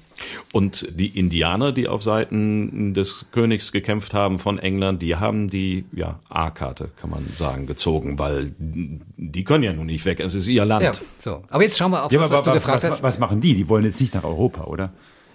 Und 0.52 0.88
die 1.00 1.08
Indianer, 1.08 1.72
die 1.72 1.88
auf 1.88 2.04
Seiten 2.04 2.94
des 2.94 3.28
Königs 3.32 3.72
gekämpft 3.72 4.14
haben 4.14 4.40
von 4.40 4.60
England, 4.60 5.02
die 5.02 5.16
haben 5.16 5.50
die 5.50 5.86
ja, 5.94 6.20
A-Karte, 6.30 6.90
kann 7.00 7.10
man 7.10 7.26
sagen, 7.34 7.66
gezogen, 7.66 8.20
weil 8.20 8.54
die 8.60 9.44
können 9.44 9.64
ja 9.64 9.74
nun 9.74 9.88
nicht 9.88 10.06
weg. 10.06 10.20
Es 10.20 10.36
ist 10.36 10.48
ihr 10.48 10.66
Land. 10.66 10.84
Ja, 10.84 10.92
so. 11.20 11.44
Aber 11.50 11.64
jetzt 11.64 11.78
schauen 11.78 11.92
wir 11.92 12.04
auf 12.04 12.12
ja, 12.12 12.20
das, 12.20 12.30
was, 12.30 12.40
was 12.40 12.46
du 12.46 12.52
gefragt 12.52 12.84
was, 12.84 12.92
hast. 12.92 13.04
Was 13.04 13.20
machen 13.20 13.42
die? 13.42 13.56
Die 13.56 13.68
wollen 13.68 13.84
jetzt 13.84 14.00
nicht 14.00 14.14
nach 14.14 14.24
Europa, 14.24 14.66
oder? 14.66 14.92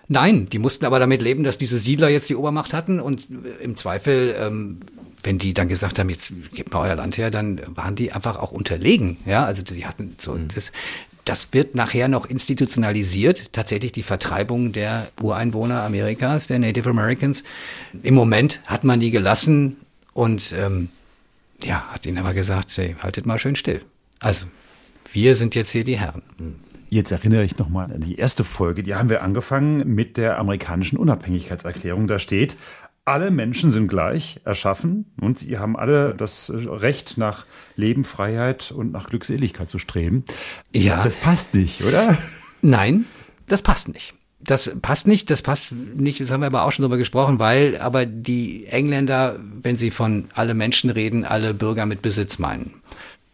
Nein, 0.09 0.49
die 0.51 0.59
mussten 0.59 0.85
aber 0.85 1.01
damit 1.01 1.21
leben, 1.21 1.43
dass 1.43 1.59
diese 1.59 1.79
Siedler 1.79 2.09
jetzt 2.09 2.31
die 2.31 2.37
Obermacht 2.37 2.73
hatten 2.73 3.01
und 3.01 3.27
im 3.61 3.75
Zweifel 3.75 4.37
ähm, 4.39 4.79
wenn 5.27 5.39
die 5.39 5.53
dann 5.53 5.69
gesagt 5.69 5.99
haben, 5.99 6.09
jetzt 6.09 6.33
gebt 6.55 6.73
mal 6.73 6.89
euer 6.89 6.95
Land 6.95 7.19
her, 7.19 7.33
dann 7.33 7.61
waren 7.77 7.97
die 7.97 8.13
einfach 8.13 8.37
auch 8.39 8.53
unterlegen. 8.53 9.17
Ja, 9.27 9.45
also 9.45 9.63
die 9.63 9.85
hatten 9.85 10.17
so 10.21 10.35
mhm. 10.35 10.49
das. 10.55 10.73
Das 11.25 11.53
wird 11.53 11.75
nachher 11.75 12.07
noch 12.07 12.27
institutionalisiert, 12.27 13.53
tatsächlich 13.53 13.91
die 13.91 14.05
Vertreibung 14.05 14.71
der 14.71 15.09
Ureinwohner 15.21 15.83
Amerikas, 15.83 16.47
der 16.47 16.61
Native 16.61 16.89
Americans. 16.89 17.43
Im 18.05 18.15
Moment 18.15 18.61
hat 18.67 18.85
man 18.85 19.01
die 19.01 19.11
gelassen 19.11 19.77
und 20.13 20.55
ähm, 20.57 20.89
ja, 21.65 21.85
hat 21.89 22.07
ihnen 22.07 22.19
aber 22.19 22.33
gesagt, 22.33 22.71
hey, 22.77 22.95
haltet 23.03 23.27
mal 23.27 23.41
schön 23.41 23.57
still. 23.57 23.81
Also, 24.21 24.47
wir 25.13 25.35
sind 25.35 25.57
jetzt 25.57 25.73
hier 25.73 25.83
die 25.83 25.99
Herren. 25.99 26.23
Mhm. 26.39 26.55
Jetzt 26.91 27.11
erinnere 27.11 27.43
ich 27.43 27.59
nochmal 27.59 27.93
an 27.93 28.03
die 28.03 28.15
erste 28.15 28.45
Folge. 28.45 28.85
Die 28.85 28.95
haben 28.95 29.09
wir 29.09 29.25
angefangen 29.25 29.93
mit 29.93 30.17
der 30.17 30.39
amerikanischen 30.39 30.97
Unabhängigkeitserklärung. 30.97 32.07
Da 32.07 32.21
steht, 32.21 32.57
alle 33.07 33.31
Menschen 33.31 33.71
sind 33.71 33.87
gleich 33.87 34.41
erschaffen 34.45 35.07
und 35.21 35.41
die 35.41 35.59
haben 35.59 35.77
alle 35.77 36.15
das 36.15 36.53
Recht 36.53 37.17
nach 37.17 37.47
Leben, 37.77 38.05
Freiheit 38.05 38.73
und 38.73 38.93
nach 38.93 39.09
Glückseligkeit 39.09 39.71
zu 39.71 39.79
streben. 39.79 40.25
Ja. 40.75 41.03
Das 41.03 41.15
passt 41.17 41.55
nicht, 41.55 41.85
oder? 41.85 42.19
Nein, 42.63 43.07
das 43.47 43.63
passt 43.63 43.89
nicht. 43.89 44.13
Das 44.41 44.71
passt 44.83 45.07
nicht, 45.07 45.31
das 45.31 45.41
passt 45.41 45.73
nicht, 45.73 46.21
das 46.21 46.31
haben 46.31 46.41
wir 46.41 46.49
aber 46.49 46.65
auch 46.65 46.73
schon 46.73 46.83
drüber 46.83 46.99
gesprochen, 46.99 47.39
weil 47.39 47.79
aber 47.79 48.07
die 48.07 48.67
Engländer, 48.67 49.39
wenn 49.63 49.77
sie 49.77 49.91
von 49.91 50.27
alle 50.35 50.55
Menschen 50.55 50.91
reden, 50.91 51.25
alle 51.25 51.55
Bürger 51.55 51.87
mit 51.87 52.03
Besitz 52.03 52.39
meinen. 52.39 52.75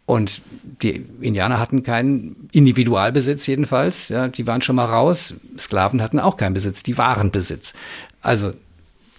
Und 0.05 0.41
die 0.81 1.03
Indianer 1.21 1.59
hatten 1.59 1.81
keinen 1.81 2.47
Individualbesitz 2.51 3.47
jedenfalls, 3.47 4.09
ja, 4.09 4.27
die 4.27 4.45
waren 4.45 4.61
schon 4.61 4.75
mal 4.75 4.85
raus. 4.85 5.33
Sklaven 5.57 6.01
hatten 6.01 6.19
auch 6.19 6.37
keinen 6.37 6.53
Besitz, 6.53 6.83
die 6.83 6.97
waren 6.97 7.31
Besitz. 7.31 7.73
Also 8.21 8.53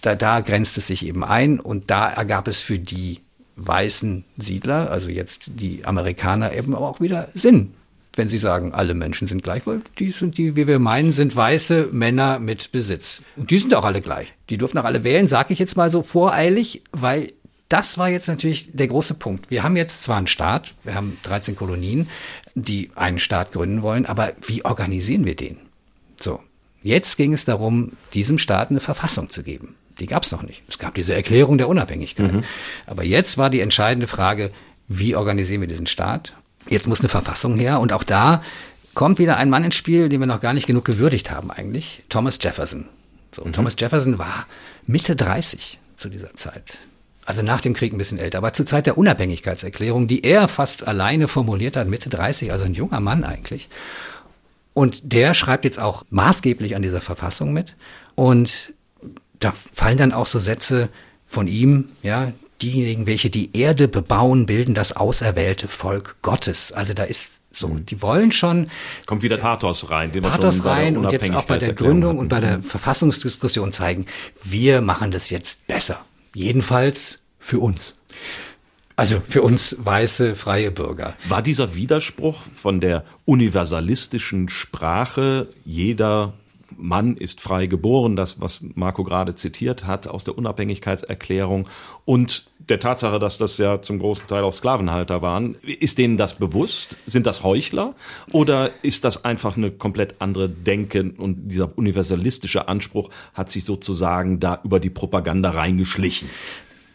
da, 0.05 0.15
da 0.15 0.41
grenzt 0.41 0.77
es 0.77 0.87
sich 0.87 1.05
eben 1.05 1.23
ein 1.23 1.59
und 1.59 1.89
da 1.89 2.09
ergab 2.09 2.47
es 2.47 2.61
für 2.61 2.77
die 2.77 3.21
weißen 3.55 4.25
Siedler, 4.37 4.91
also 4.91 5.09
jetzt 5.09 5.51
die 5.55 5.85
Amerikaner, 5.85 6.53
eben 6.53 6.75
auch 6.75 6.99
wieder 6.99 7.29
Sinn, 7.33 7.73
wenn 8.15 8.29
sie 8.29 8.37
sagen, 8.37 8.73
alle 8.73 8.93
Menschen 8.93 9.27
sind 9.27 9.43
gleich, 9.43 9.65
weil 9.65 9.81
die 9.97 10.11
sind 10.11 10.37
die, 10.37 10.55
wie 10.55 10.67
wir 10.67 10.79
meinen, 10.79 11.11
sind 11.11 11.35
weiße 11.35 11.89
Männer 11.91 12.39
mit 12.39 12.71
Besitz. 12.71 13.21
Und 13.35 13.51
die 13.51 13.57
sind 13.57 13.73
auch 13.73 13.85
alle 13.85 14.01
gleich. 14.01 14.33
Die 14.49 14.57
dürfen 14.57 14.77
auch 14.77 14.83
alle 14.83 15.03
wählen, 15.03 15.27
sage 15.27 15.53
ich 15.53 15.59
jetzt 15.59 15.77
mal 15.77 15.89
so 15.89 16.01
voreilig, 16.01 16.83
weil 16.91 17.29
das 17.69 17.97
war 17.97 18.09
jetzt 18.09 18.27
natürlich 18.27 18.69
der 18.73 18.87
große 18.87 19.15
Punkt. 19.15 19.49
Wir 19.49 19.63
haben 19.63 19.75
jetzt 19.75 20.03
zwar 20.03 20.17
einen 20.17 20.27
Staat, 20.27 20.75
wir 20.83 20.93
haben 20.93 21.17
13 21.23 21.55
Kolonien, 21.55 22.07
die 22.53 22.91
einen 22.95 23.19
Staat 23.19 23.53
gründen 23.53 23.81
wollen, 23.81 24.05
aber 24.05 24.33
wie 24.45 24.63
organisieren 24.63 25.25
wir 25.25 25.35
den? 25.35 25.57
So. 26.19 26.41
Jetzt 26.83 27.17
ging 27.17 27.33
es 27.33 27.45
darum, 27.45 27.93
diesem 28.13 28.37
Staat 28.37 28.69
eine 28.69 28.79
Verfassung 28.79 29.31
zu 29.31 29.41
geben. 29.41 29.75
Die 29.99 30.07
gab 30.07 30.23
es 30.23 30.31
noch 30.31 30.43
nicht. 30.43 30.61
Es 30.67 30.79
gab 30.79 30.95
diese 30.95 31.13
Erklärung 31.13 31.57
der 31.57 31.69
Unabhängigkeit. 31.69 32.31
Mhm. 32.31 32.43
Aber 32.85 33.03
jetzt 33.03 33.37
war 33.37 33.49
die 33.49 33.61
entscheidende 33.61 34.07
Frage, 34.07 34.51
wie 34.87 35.15
organisieren 35.15 35.61
wir 35.61 35.67
diesen 35.67 35.87
Staat? 35.87 36.33
Jetzt 36.67 36.87
muss 36.87 36.99
eine 36.99 37.09
Verfassung 37.09 37.57
her 37.57 37.79
und 37.79 37.93
auch 37.93 38.03
da 38.03 38.43
kommt 38.93 39.19
wieder 39.19 39.37
ein 39.37 39.49
Mann 39.49 39.63
ins 39.63 39.75
Spiel, 39.75 40.09
den 40.09 40.19
wir 40.19 40.27
noch 40.27 40.41
gar 40.41 40.53
nicht 40.53 40.67
genug 40.67 40.85
gewürdigt 40.85 41.31
haben 41.31 41.51
eigentlich, 41.51 42.03
Thomas 42.09 42.39
Jefferson. 42.41 42.85
So, 43.33 43.45
mhm. 43.45 43.53
Thomas 43.53 43.75
Jefferson 43.77 44.17
war 44.17 44.47
Mitte 44.87 45.15
30 45.15 45.79
zu 45.95 46.09
dieser 46.09 46.33
Zeit. 46.35 46.77
Also 47.25 47.41
nach 47.41 47.61
dem 47.61 47.73
Krieg 47.73 47.91
ein 47.91 47.97
bisschen 47.97 48.19
älter, 48.19 48.37
aber 48.37 48.53
zur 48.53 48.65
Zeit 48.65 48.85
der 48.85 48.97
Unabhängigkeitserklärung, 48.97 50.07
die 50.07 50.23
er 50.23 50.47
fast 50.47 50.87
alleine 50.87 51.27
formuliert 51.27 51.75
hat, 51.75 51.87
Mitte 51.87 52.09
30, 52.09 52.51
also 52.51 52.65
ein 52.65 52.75
junger 52.75 52.99
Mann 52.99 53.23
eigentlich. 53.23 53.69
Und 54.73 55.11
der 55.11 55.33
schreibt 55.33 55.65
jetzt 55.65 55.79
auch 55.79 56.05
maßgeblich 56.09 56.75
an 56.75 56.81
dieser 56.81 57.01
Verfassung 57.01 57.51
mit. 57.51 57.75
Und 58.13 58.73
da 59.39 59.51
fallen 59.51 59.97
dann 59.97 60.11
auch 60.11 60.25
so 60.25 60.39
Sätze 60.39 60.89
von 61.25 61.47
ihm, 61.47 61.89
ja, 62.03 62.31
diejenigen, 62.61 63.05
welche 63.05 63.29
die 63.29 63.55
Erde 63.55 63.87
bebauen, 63.87 64.45
bilden 64.45 64.73
das 64.73 64.95
auserwählte 64.95 65.67
Volk 65.67 66.17
Gottes. 66.21 66.71
Also 66.71 66.93
da 66.93 67.03
ist 67.03 67.33
so, 67.51 67.69
mhm. 67.69 67.85
die 67.85 68.01
wollen 68.01 68.31
schon. 68.31 68.69
Kommt 69.05 69.23
wieder 69.23 69.37
Pathos 69.37 69.89
rein, 69.89 70.11
den 70.11 70.23
Pathos 70.23 70.63
wir 70.63 70.71
rein 70.71 70.97
und 70.97 71.11
jetzt 71.11 71.33
auch 71.33 71.43
bei 71.43 71.57
der 71.57 71.73
Gründung 71.73 72.11
hatten. 72.11 72.19
und 72.19 72.27
bei 72.27 72.39
der 72.39 72.63
Verfassungsdiskussion 72.63 73.71
zeigen, 73.71 74.05
wir 74.43 74.81
machen 74.81 75.11
das 75.11 75.29
jetzt 75.29 75.67
besser. 75.67 76.03
Jedenfalls 76.33 77.19
für 77.39 77.59
uns. 77.59 77.95
Also 78.97 79.21
für 79.27 79.41
uns 79.41 79.75
weiße, 79.79 80.35
freie 80.35 80.71
Bürger. 80.71 81.15
War 81.27 81.41
dieser 81.41 81.75
Widerspruch 81.75 82.41
von 82.53 82.79
der 82.79 83.03
universalistischen 83.25 84.47
Sprache, 84.47 85.47
jeder 85.65 86.33
Mann 86.77 87.17
ist 87.17 87.41
frei 87.41 87.67
geboren, 87.67 88.15
das, 88.15 88.41
was 88.41 88.61
Marco 88.75 89.03
gerade 89.03 89.35
zitiert 89.35 89.85
hat 89.85 90.07
aus 90.07 90.23
der 90.23 90.37
Unabhängigkeitserklärung 90.37 91.67
und 92.05 92.45
der 92.69 92.79
Tatsache, 92.79 93.19
dass 93.19 93.37
das 93.37 93.57
ja 93.57 93.81
zum 93.81 93.99
großen 93.99 94.27
Teil 94.27 94.43
auch 94.43 94.53
Sklavenhalter 94.53 95.21
waren. 95.21 95.55
Ist 95.55 95.97
denen 95.97 96.17
das 96.17 96.35
bewusst? 96.35 96.97
Sind 97.05 97.25
das 97.25 97.43
Heuchler? 97.43 97.95
Oder 98.31 98.71
ist 98.83 99.03
das 99.03 99.23
einfach 99.23 99.55
eine 99.57 99.71
komplett 99.71 100.15
andere 100.19 100.49
Denke 100.49 101.13
und 101.17 101.49
dieser 101.49 101.77
universalistische 101.77 102.67
Anspruch 102.67 103.09
hat 103.33 103.49
sich 103.49 103.65
sozusagen 103.65 104.39
da 104.39 104.59
über 104.63 104.79
die 104.79 104.89
Propaganda 104.89 105.51
reingeschlichen? 105.51 106.29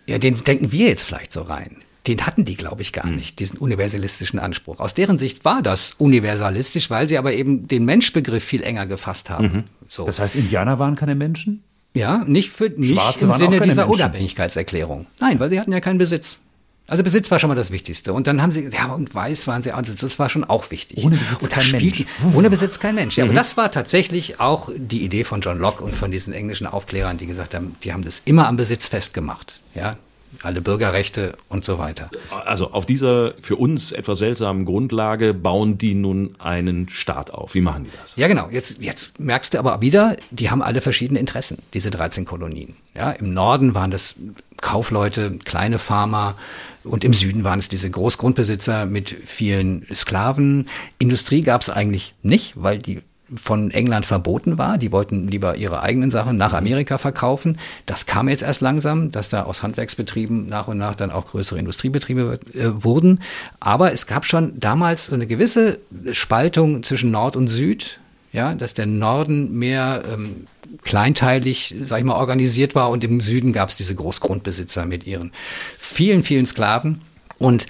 Ja, 0.06 0.18
den 0.18 0.42
denken 0.42 0.72
wir 0.72 0.88
jetzt 0.88 1.04
vielleicht 1.04 1.32
so 1.32 1.42
rein. 1.42 1.76
Den 2.06 2.26
hatten 2.26 2.44
die, 2.44 2.56
glaube 2.56 2.82
ich, 2.82 2.92
gar 2.92 3.04
hm. 3.04 3.16
nicht, 3.16 3.38
diesen 3.38 3.58
universalistischen 3.58 4.38
Anspruch. 4.38 4.80
Aus 4.80 4.94
deren 4.94 5.18
Sicht 5.18 5.44
war 5.44 5.62
das 5.62 5.94
universalistisch, 5.98 6.90
weil 6.90 7.08
sie 7.08 7.18
aber 7.18 7.32
eben 7.34 7.68
den 7.68 7.84
Menschbegriff 7.84 8.42
viel 8.42 8.62
enger 8.62 8.86
gefasst 8.86 9.28
haben. 9.30 9.44
Mhm. 9.44 9.64
So. 9.88 10.06
Das 10.06 10.18
heißt, 10.18 10.34
Indianer 10.34 10.78
waren 10.78 10.96
keine 10.96 11.14
Menschen? 11.14 11.62
Ja, 11.92 12.24
nicht, 12.26 12.50
für, 12.50 12.70
nicht 12.70 12.94
Schwarze 12.94 13.26
im 13.26 13.32
Sinne 13.32 13.60
dieser 13.60 13.86
Menschen. 13.86 14.00
Unabhängigkeitserklärung. 14.00 15.06
Nein, 15.20 15.40
weil 15.40 15.50
sie 15.50 15.58
hatten 15.58 15.72
ja 15.72 15.80
keinen 15.80 15.98
Besitz. 15.98 16.38
Also 16.86 17.04
Besitz 17.04 17.30
war 17.30 17.38
schon 17.38 17.48
mal 17.48 17.54
das 17.54 17.70
Wichtigste. 17.70 18.12
Und 18.12 18.26
dann 18.26 18.42
haben 18.42 18.50
sie, 18.50 18.68
ja, 18.72 18.86
und 18.92 19.14
weiß 19.14 19.46
waren 19.46 19.62
sie, 19.62 19.72
also 19.72 19.92
das 19.94 20.18
war 20.18 20.28
schon 20.28 20.42
auch 20.44 20.70
wichtig. 20.70 21.04
Ohne 21.04 21.16
Besitz 21.16 21.48
kein 21.48 21.70
Mensch. 21.70 22.04
Ohne 22.34 22.50
Besitz 22.50 22.80
kein 22.80 22.96
Mensch. 22.96 23.16
Ja, 23.16 23.24
mhm. 23.24 23.30
aber 23.30 23.38
das 23.38 23.56
war 23.56 23.70
tatsächlich 23.70 24.40
auch 24.40 24.70
die 24.76 25.04
Idee 25.04 25.22
von 25.22 25.40
John 25.40 25.58
Locke 25.58 25.84
und 25.84 25.94
von 25.94 26.10
diesen 26.10 26.32
englischen 26.32 26.66
Aufklärern, 26.66 27.16
die 27.16 27.26
gesagt 27.26 27.54
haben, 27.54 27.76
die 27.84 27.92
haben 27.92 28.04
das 28.04 28.22
immer 28.24 28.48
am 28.48 28.56
Besitz 28.56 28.88
festgemacht. 28.88 29.60
Ja, 29.74 29.96
alle 30.42 30.60
Bürgerrechte 30.60 31.36
und 31.48 31.64
so 31.64 31.78
weiter. 31.78 32.10
Also 32.46 32.72
auf 32.72 32.86
dieser 32.86 33.34
für 33.40 33.56
uns 33.56 33.92
etwas 33.92 34.18
seltsamen 34.18 34.64
Grundlage 34.64 35.34
bauen 35.34 35.78
die 35.78 35.94
nun 35.94 36.34
einen 36.38 36.88
Staat 36.88 37.30
auf. 37.30 37.54
Wie 37.54 37.60
machen 37.60 37.84
die 37.84 37.90
das? 38.00 38.16
Ja, 38.16 38.28
genau. 38.28 38.48
Jetzt, 38.50 38.82
jetzt 38.82 39.20
merkst 39.20 39.54
du 39.54 39.58
aber 39.58 39.80
wieder, 39.80 40.16
die 40.30 40.50
haben 40.50 40.62
alle 40.62 40.80
verschiedene 40.80 41.20
Interessen, 41.20 41.58
diese 41.74 41.90
13 41.90 42.24
Kolonien. 42.24 42.74
Ja, 42.94 43.10
im 43.10 43.34
Norden 43.34 43.74
waren 43.74 43.90
das 43.90 44.14
Kaufleute, 44.60 45.38
kleine 45.44 45.78
Farmer, 45.78 46.36
und 46.82 47.04
im 47.04 47.12
Süden 47.12 47.44
waren 47.44 47.58
es 47.58 47.68
diese 47.68 47.90
Großgrundbesitzer 47.90 48.86
mit 48.86 49.10
vielen 49.10 49.86
Sklaven. 49.94 50.68
Industrie 50.98 51.42
gab 51.42 51.60
es 51.60 51.68
eigentlich 51.68 52.14
nicht, 52.22 52.54
weil 52.56 52.78
die 52.78 53.02
von 53.36 53.70
England 53.70 54.06
verboten 54.06 54.58
war. 54.58 54.78
Die 54.78 54.92
wollten 54.92 55.28
lieber 55.28 55.56
ihre 55.56 55.82
eigenen 55.82 56.10
Sachen 56.10 56.36
nach 56.36 56.52
Amerika 56.52 56.98
verkaufen. 56.98 57.58
Das 57.86 58.06
kam 58.06 58.28
jetzt 58.28 58.42
erst 58.42 58.60
langsam, 58.60 59.12
dass 59.12 59.28
da 59.28 59.44
aus 59.44 59.62
Handwerksbetrieben 59.62 60.48
nach 60.48 60.68
und 60.68 60.78
nach 60.78 60.94
dann 60.94 61.10
auch 61.10 61.26
größere 61.26 61.58
Industriebetriebe 61.58 62.40
äh, 62.54 62.84
wurden. 62.84 63.20
Aber 63.60 63.92
es 63.92 64.06
gab 64.06 64.24
schon 64.24 64.58
damals 64.58 65.06
so 65.06 65.14
eine 65.14 65.26
gewisse 65.26 65.78
Spaltung 66.12 66.82
zwischen 66.82 67.10
Nord 67.10 67.36
und 67.36 67.48
Süd. 67.48 68.00
Ja, 68.32 68.54
dass 68.54 68.74
der 68.74 68.86
Norden 68.86 69.58
mehr 69.58 70.04
ähm, 70.12 70.46
kleinteilig, 70.84 71.74
sag 71.82 71.98
ich 71.98 72.04
mal, 72.04 72.14
organisiert 72.14 72.76
war 72.76 72.90
und 72.90 73.02
im 73.02 73.20
Süden 73.20 73.52
gab 73.52 73.70
es 73.70 73.76
diese 73.76 73.96
Großgrundbesitzer 73.96 74.86
mit 74.86 75.04
ihren 75.04 75.32
vielen, 75.76 76.22
vielen 76.22 76.46
Sklaven. 76.46 77.00
Und 77.38 77.66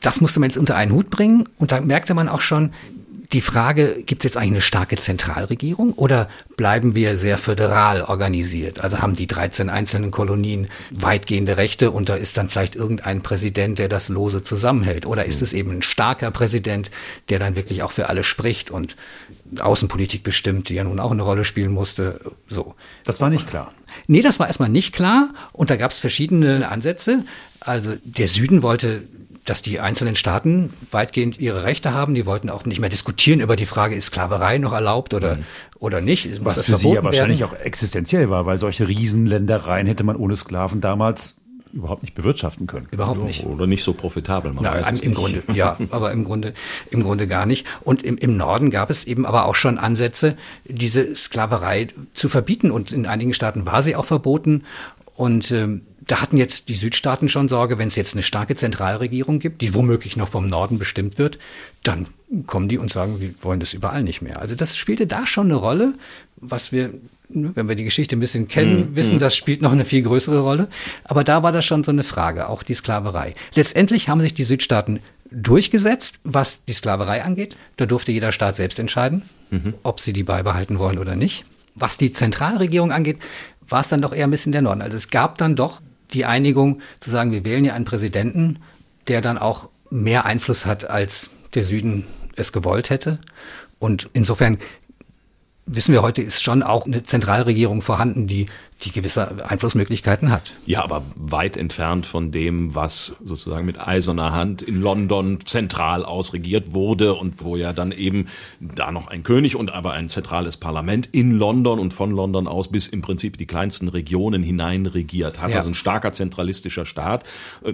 das 0.00 0.20
musste 0.20 0.40
man 0.40 0.50
jetzt 0.50 0.58
unter 0.58 0.76
einen 0.76 0.92
Hut 0.92 1.08
bringen. 1.08 1.48
Und 1.58 1.72
da 1.72 1.80
merkte 1.80 2.12
man 2.12 2.28
auch 2.28 2.42
schon, 2.42 2.72
die 3.32 3.40
Frage, 3.40 4.02
gibt 4.04 4.22
es 4.22 4.24
jetzt 4.24 4.36
eigentlich 4.36 4.52
eine 4.52 4.60
starke 4.60 4.96
Zentralregierung 4.96 5.92
oder 5.92 6.28
bleiben 6.56 6.96
wir 6.96 7.16
sehr 7.16 7.38
föderal 7.38 8.02
organisiert? 8.02 8.80
Also 8.80 8.98
haben 8.98 9.14
die 9.14 9.28
13 9.28 9.70
einzelnen 9.70 10.10
Kolonien 10.10 10.68
weitgehende 10.90 11.56
Rechte 11.56 11.92
und 11.92 12.08
da 12.08 12.16
ist 12.16 12.36
dann 12.36 12.48
vielleicht 12.48 12.74
irgendein 12.74 13.22
Präsident, 13.22 13.78
der 13.78 13.88
das 13.88 14.08
lose 14.08 14.42
zusammenhält? 14.42 15.06
Oder 15.06 15.26
ist 15.26 15.42
es 15.42 15.52
eben 15.52 15.70
ein 15.70 15.82
starker 15.82 16.30
Präsident, 16.32 16.90
der 17.28 17.38
dann 17.38 17.54
wirklich 17.54 17.82
auch 17.82 17.92
für 17.92 18.08
alle 18.08 18.24
spricht 18.24 18.70
und 18.70 18.96
Außenpolitik 19.60 20.22
bestimmt, 20.22 20.68
die 20.68 20.74
ja 20.74 20.84
nun 20.84 20.98
auch 20.98 21.12
eine 21.12 21.22
Rolle 21.22 21.44
spielen 21.44 21.72
musste? 21.72 22.20
So. 22.48 22.74
Das 23.04 23.20
war 23.20 23.30
nicht 23.30 23.46
klar. 23.46 23.72
Nee, 24.08 24.22
das 24.22 24.40
war 24.40 24.48
erstmal 24.48 24.68
nicht 24.68 24.92
klar 24.92 25.30
und 25.52 25.70
da 25.70 25.76
gab 25.76 25.92
es 25.92 26.00
verschiedene 26.00 26.68
Ansätze. 26.68 27.24
Also 27.60 27.94
der 28.04 28.28
Süden 28.28 28.62
wollte 28.62 29.02
dass 29.50 29.62
die 29.62 29.80
einzelnen 29.80 30.14
Staaten 30.14 30.72
weitgehend 30.92 31.40
ihre 31.40 31.64
Rechte 31.64 31.92
haben. 31.92 32.14
Die 32.14 32.24
wollten 32.24 32.50
auch 32.50 32.64
nicht 32.66 32.78
mehr 32.78 32.88
diskutieren 32.88 33.40
über 33.40 33.56
die 33.56 33.66
Frage, 33.66 33.96
ist 33.96 34.06
Sklaverei 34.06 34.58
noch 34.58 34.72
erlaubt 34.72 35.12
oder, 35.12 35.38
mhm. 35.38 35.44
oder 35.80 36.00
nicht. 36.00 36.44
Was 36.44 36.64
für 36.64 36.76
sie 36.76 36.92
ja 36.92 37.02
wahrscheinlich 37.02 37.42
auch 37.42 37.52
existenziell 37.52 38.30
war, 38.30 38.46
weil 38.46 38.58
solche 38.58 38.86
Riesenländereien 38.86 39.88
hätte 39.88 40.04
man 40.04 40.14
ohne 40.14 40.36
Sklaven 40.36 40.80
damals 40.80 41.40
überhaupt 41.72 42.04
nicht 42.04 42.14
bewirtschaften 42.14 42.68
können. 42.68 42.86
Überhaupt 42.92 43.24
nicht. 43.24 43.44
Oder 43.44 43.66
nicht 43.66 43.82
so 43.82 43.92
profitabel. 43.92 44.52
Man 44.52 44.62
Na, 44.62 44.78
im 44.78 44.94
nicht. 44.94 45.14
Grunde, 45.16 45.42
ja, 45.52 45.76
aber 45.90 46.12
im 46.12 46.22
Grunde, 46.22 46.54
im 46.92 47.02
Grunde 47.02 47.26
gar 47.26 47.44
nicht. 47.44 47.66
Und 47.80 48.04
im, 48.04 48.18
im 48.18 48.36
Norden 48.36 48.70
gab 48.70 48.88
es 48.88 49.04
eben 49.04 49.26
aber 49.26 49.46
auch 49.46 49.56
schon 49.56 49.78
Ansätze, 49.78 50.36
diese 50.64 51.16
Sklaverei 51.16 51.88
zu 52.14 52.28
verbieten. 52.28 52.70
Und 52.70 52.92
in 52.92 53.04
einigen 53.04 53.34
Staaten 53.34 53.66
war 53.66 53.82
sie 53.82 53.96
auch 53.96 54.04
verboten. 54.04 54.62
Und 55.16 55.50
ähm, 55.50 55.82
da 56.06 56.20
hatten 56.20 56.36
jetzt 56.36 56.68
die 56.68 56.76
Südstaaten 56.76 57.28
schon 57.28 57.48
Sorge, 57.48 57.78
wenn 57.78 57.88
es 57.88 57.96
jetzt 57.96 58.14
eine 58.14 58.22
starke 58.22 58.56
Zentralregierung 58.56 59.38
gibt, 59.38 59.60
die 59.60 59.74
womöglich 59.74 60.16
noch 60.16 60.28
vom 60.28 60.46
Norden 60.46 60.78
bestimmt 60.78 61.18
wird, 61.18 61.38
dann 61.82 62.08
kommen 62.46 62.68
die 62.68 62.78
und 62.78 62.92
sagen, 62.92 63.20
wir 63.20 63.34
wollen 63.42 63.60
das 63.60 63.74
überall 63.74 64.02
nicht 64.02 64.22
mehr. 64.22 64.40
Also 64.40 64.54
das 64.54 64.76
spielte 64.76 65.06
da 65.06 65.26
schon 65.26 65.46
eine 65.46 65.56
Rolle, 65.56 65.94
was 66.36 66.72
wir, 66.72 66.94
ne, 67.28 67.52
wenn 67.54 67.68
wir 67.68 67.74
die 67.74 67.84
Geschichte 67.84 68.16
ein 68.16 68.20
bisschen 68.20 68.48
kennen, 68.48 68.90
mhm. 68.90 68.96
wissen, 68.96 69.18
das 69.18 69.36
spielt 69.36 69.62
noch 69.62 69.72
eine 69.72 69.84
viel 69.84 70.02
größere 70.02 70.40
Rolle. 70.40 70.68
Aber 71.04 71.24
da 71.24 71.42
war 71.42 71.52
das 71.52 71.64
schon 71.64 71.84
so 71.84 71.90
eine 71.90 72.04
Frage, 72.04 72.48
auch 72.48 72.62
die 72.62 72.74
Sklaverei. 72.74 73.34
Letztendlich 73.54 74.08
haben 74.08 74.20
sich 74.20 74.34
die 74.34 74.44
Südstaaten 74.44 75.00
durchgesetzt, 75.30 76.20
was 76.24 76.64
die 76.64 76.72
Sklaverei 76.72 77.22
angeht. 77.22 77.56
Da 77.76 77.86
durfte 77.86 78.10
jeder 78.10 78.32
Staat 78.32 78.56
selbst 78.56 78.78
entscheiden, 78.78 79.22
mhm. 79.50 79.74
ob 79.82 80.00
sie 80.00 80.12
die 80.12 80.24
beibehalten 80.24 80.78
wollen 80.78 80.98
oder 80.98 81.14
nicht. 81.14 81.44
Was 81.74 81.96
die 81.96 82.10
Zentralregierung 82.12 82.90
angeht, 82.90 83.18
war 83.68 83.80
es 83.80 83.88
dann 83.88 84.00
doch 84.00 84.12
eher 84.12 84.26
ein 84.26 84.30
bisschen 84.30 84.52
der 84.52 84.62
Norden. 84.62 84.82
Also 84.82 84.96
es 84.96 85.10
gab 85.10 85.38
dann 85.38 85.54
doch 85.54 85.80
die 86.12 86.24
Einigung 86.24 86.80
zu 87.00 87.10
sagen, 87.10 87.32
wir 87.32 87.44
wählen 87.44 87.64
ja 87.64 87.74
einen 87.74 87.84
Präsidenten, 87.84 88.58
der 89.08 89.20
dann 89.20 89.38
auch 89.38 89.68
mehr 89.90 90.24
Einfluss 90.24 90.66
hat, 90.66 90.88
als 90.88 91.30
der 91.54 91.64
Süden 91.64 92.06
es 92.36 92.52
gewollt 92.52 92.90
hätte. 92.90 93.18
Und 93.78 94.08
insofern 94.12 94.58
wissen 95.66 95.92
wir 95.92 96.02
heute, 96.02 96.22
ist 96.22 96.42
schon 96.42 96.62
auch 96.62 96.86
eine 96.86 97.02
Zentralregierung 97.02 97.82
vorhanden, 97.82 98.26
die 98.26 98.46
die 98.82 98.92
gewisse 98.92 99.44
Einflussmöglichkeiten 99.44 100.30
hat. 100.30 100.54
Ja, 100.64 100.82
aber 100.82 101.02
weit 101.14 101.56
entfernt 101.56 102.06
von 102.06 102.32
dem, 102.32 102.74
was 102.74 103.16
sozusagen 103.22 103.66
mit 103.66 103.78
eiserner 103.78 104.32
Hand 104.32 104.62
in 104.62 104.80
London 104.80 105.38
zentral 105.44 106.04
ausregiert 106.04 106.72
wurde 106.72 107.14
und 107.14 107.42
wo 107.42 107.56
ja 107.56 107.72
dann 107.72 107.92
eben 107.92 108.28
da 108.58 108.90
noch 108.90 109.08
ein 109.08 109.22
König 109.22 109.54
und 109.54 109.70
aber 109.70 109.92
ein 109.92 110.08
zentrales 110.08 110.56
Parlament 110.56 111.08
in 111.12 111.32
London 111.32 111.78
und 111.78 111.92
von 111.92 112.10
London 112.10 112.48
aus 112.48 112.68
bis 112.68 112.86
im 112.86 113.02
Prinzip 113.02 113.36
die 113.36 113.46
kleinsten 113.46 113.88
Regionen 113.88 114.42
hinein 114.42 114.86
regiert 114.86 115.40
hat. 115.40 115.50
Ja. 115.50 115.56
Also 115.56 115.68
ein 115.68 115.74
starker 115.74 116.12
zentralistischer 116.12 116.86
Staat. 116.86 117.24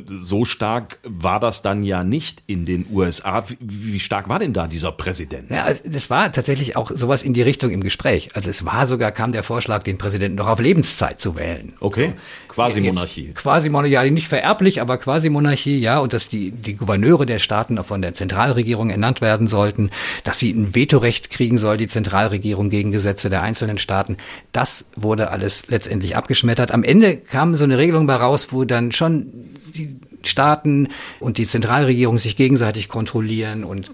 So 0.08 0.44
stark 0.44 0.98
war 1.04 1.38
das 1.38 1.62
dann 1.62 1.84
ja 1.84 2.02
nicht 2.02 2.42
in 2.46 2.64
den 2.64 2.86
USA. 2.92 3.44
Wie 3.60 4.00
stark 4.00 4.28
war 4.28 4.40
denn 4.40 4.52
da 4.52 4.66
dieser 4.66 4.90
Präsident? 4.90 5.50
Ja, 5.50 5.68
das 5.84 6.10
war 6.10 6.32
tatsächlich 6.32 6.76
auch 6.76 6.90
sowas 6.90 7.22
in 7.22 7.32
die 7.32 7.42
Richtung 7.42 7.70
im 7.70 7.82
Gespräch. 7.82 8.30
Also 8.34 8.50
es 8.50 8.64
war 8.64 8.88
sogar, 8.88 9.12
kam 9.12 9.30
der 9.30 9.44
Vorschlag, 9.44 9.84
den 9.84 9.98
Präsidenten 9.98 10.36
doch 10.36 10.48
auf 10.48 10.58
Lebenszeit 10.58 10.95
Lebenszeit 10.96 11.20
zu 11.20 11.36
wählen. 11.36 11.74
Okay, 11.80 12.14
quasi 12.48 12.80
Monarchie. 12.80 13.32
Quasi 13.34 13.68
Monarchie, 13.68 13.92
ja, 13.92 14.10
nicht 14.10 14.28
vererblich, 14.28 14.80
aber 14.80 14.98
quasi 14.98 15.28
Monarchie, 15.28 15.78
ja, 15.78 15.98
und 15.98 16.12
dass 16.12 16.28
die, 16.28 16.50
die 16.50 16.76
Gouverneure 16.76 17.26
der 17.26 17.38
Staaten 17.38 17.82
von 17.84 18.02
der 18.02 18.14
Zentralregierung 18.14 18.90
ernannt 18.90 19.20
werden 19.20 19.46
sollten, 19.46 19.90
dass 20.24 20.38
sie 20.38 20.50
ein 20.50 20.74
Vetorecht 20.74 21.30
kriegen 21.30 21.58
soll, 21.58 21.76
die 21.76 21.86
Zentralregierung 21.86 22.70
gegen 22.70 22.92
Gesetze 22.92 23.30
der 23.30 23.42
einzelnen 23.42 23.78
Staaten. 23.78 24.16
Das 24.52 24.86
wurde 24.96 25.30
alles 25.30 25.68
letztendlich 25.68 26.16
abgeschmettert. 26.16 26.70
Am 26.70 26.82
Ende 26.82 27.16
kam 27.16 27.54
so 27.54 27.64
eine 27.64 27.78
Regelung 27.78 28.06
bei 28.06 28.16
raus, 28.16 28.48
wo 28.50 28.64
dann 28.64 28.92
schon 28.92 29.26
die 29.74 29.96
Staaten 30.22 30.88
und 31.20 31.38
die 31.38 31.46
Zentralregierung 31.46 32.18
sich 32.18 32.36
gegenseitig 32.36 32.88
kontrollieren 32.88 33.64
und 33.64 33.90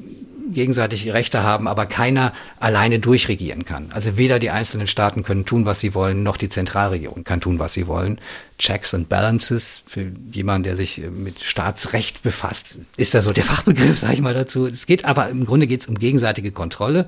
gegenseitig 0.53 1.12
Rechte 1.12 1.43
haben, 1.43 1.69
aber 1.69 1.87
keiner 1.87 2.33
alleine 2.61 2.99
durchregieren 2.99 3.65
kann. 3.65 3.91
Also 3.93 4.17
weder 4.17 4.38
die 4.38 4.51
einzelnen 4.51 4.87
Staaten 4.87 5.23
können 5.23 5.45
tun, 5.45 5.65
was 5.65 5.81
sie 5.81 5.95
wollen, 5.95 6.23
noch 6.23 6.37
die 6.37 6.49
Zentralregierung 6.49 7.25
kann 7.25 7.41
tun, 7.41 7.59
was 7.59 7.73
sie 7.73 7.87
wollen. 7.87 8.19
Checks 8.59 8.95
and 8.95 9.09
Balances 9.09 9.83
für 9.87 10.12
jemanden, 10.31 10.65
der 10.65 10.77
sich 10.77 11.03
mit 11.12 11.43
Staatsrecht 11.43 12.23
befasst, 12.23 12.79
ist 12.97 13.15
da 13.15 13.23
so 13.23 13.33
der 13.33 13.45
Fachbegriff, 13.45 13.99
sage 13.99 14.15
ich 14.15 14.21
mal 14.21 14.35
dazu. 14.35 14.67
Es 14.67 14.87
geht 14.87 15.05
aber 15.05 15.29
im 15.29 15.45
Grunde 15.45 15.67
geht 15.67 15.81
es 15.81 15.87
um 15.87 15.99
gegenseitige 15.99 16.53
Kontrolle. 16.53 17.07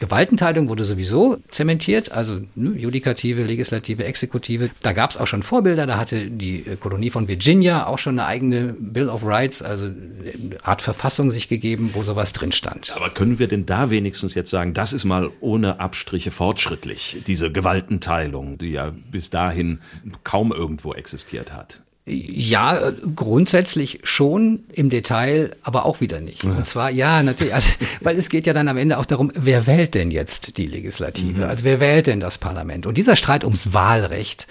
Gewaltenteilung 0.00 0.70
wurde 0.70 0.82
sowieso 0.84 1.36
zementiert, 1.50 2.10
also 2.10 2.40
ne, 2.54 2.70
Judikative, 2.70 3.44
Legislative, 3.44 4.04
Exekutive. 4.04 4.70
Da 4.82 4.92
gab 4.92 5.10
es 5.10 5.18
auch 5.18 5.26
schon 5.26 5.42
Vorbilder, 5.42 5.86
da 5.86 5.98
hatte 5.98 6.30
die 6.30 6.66
äh, 6.66 6.76
Kolonie 6.76 7.10
von 7.10 7.28
Virginia 7.28 7.86
auch 7.86 7.98
schon 7.98 8.18
eine 8.18 8.26
eigene 8.26 8.74
Bill 8.78 9.10
of 9.10 9.24
Rights, 9.26 9.62
also 9.62 9.84
eine 9.84 10.64
Art 10.64 10.80
Verfassung 10.80 11.30
sich 11.30 11.48
gegeben, 11.48 11.90
wo 11.92 12.02
sowas 12.02 12.32
drin 12.32 12.50
stand. 12.50 12.96
Aber 12.96 13.10
können 13.10 13.38
wir 13.38 13.46
denn 13.46 13.66
da 13.66 13.90
wenigstens 13.90 14.34
jetzt 14.34 14.50
sagen, 14.50 14.72
das 14.72 14.94
ist 14.94 15.04
mal 15.04 15.30
ohne 15.40 15.80
Abstriche 15.80 16.30
fortschrittlich, 16.30 17.18
diese 17.26 17.52
Gewaltenteilung, 17.52 18.56
die 18.56 18.70
ja 18.70 18.94
bis 19.10 19.28
dahin 19.28 19.80
kaum 20.24 20.50
irgendwo 20.50 20.94
existiert 20.94 21.52
hat? 21.52 21.82
Ja, 22.06 22.92
grundsätzlich 23.14 24.00
schon 24.02 24.64
im 24.72 24.90
Detail, 24.90 25.54
aber 25.62 25.84
auch 25.84 26.00
wieder 26.00 26.20
nicht. 26.20 26.42
Ja. 26.42 26.50
Und 26.50 26.66
zwar, 26.66 26.90
ja, 26.90 27.22
natürlich, 27.22 27.54
also, 27.54 27.68
weil 28.00 28.16
es 28.16 28.28
geht 28.28 28.46
ja 28.46 28.52
dann 28.52 28.68
am 28.68 28.76
Ende 28.76 28.98
auch 28.98 29.04
darum, 29.04 29.30
wer 29.34 29.66
wählt 29.66 29.94
denn 29.94 30.10
jetzt 30.10 30.56
die 30.56 30.66
Legislative? 30.66 31.44
Mhm. 31.44 31.48
Also 31.48 31.64
wer 31.64 31.78
wählt 31.78 32.06
denn 32.06 32.20
das 32.20 32.38
Parlament? 32.38 32.86
Und 32.86 32.96
dieser 32.96 33.16
Streit 33.16 33.44
ums 33.44 33.72
Wahlrecht, 33.72 34.46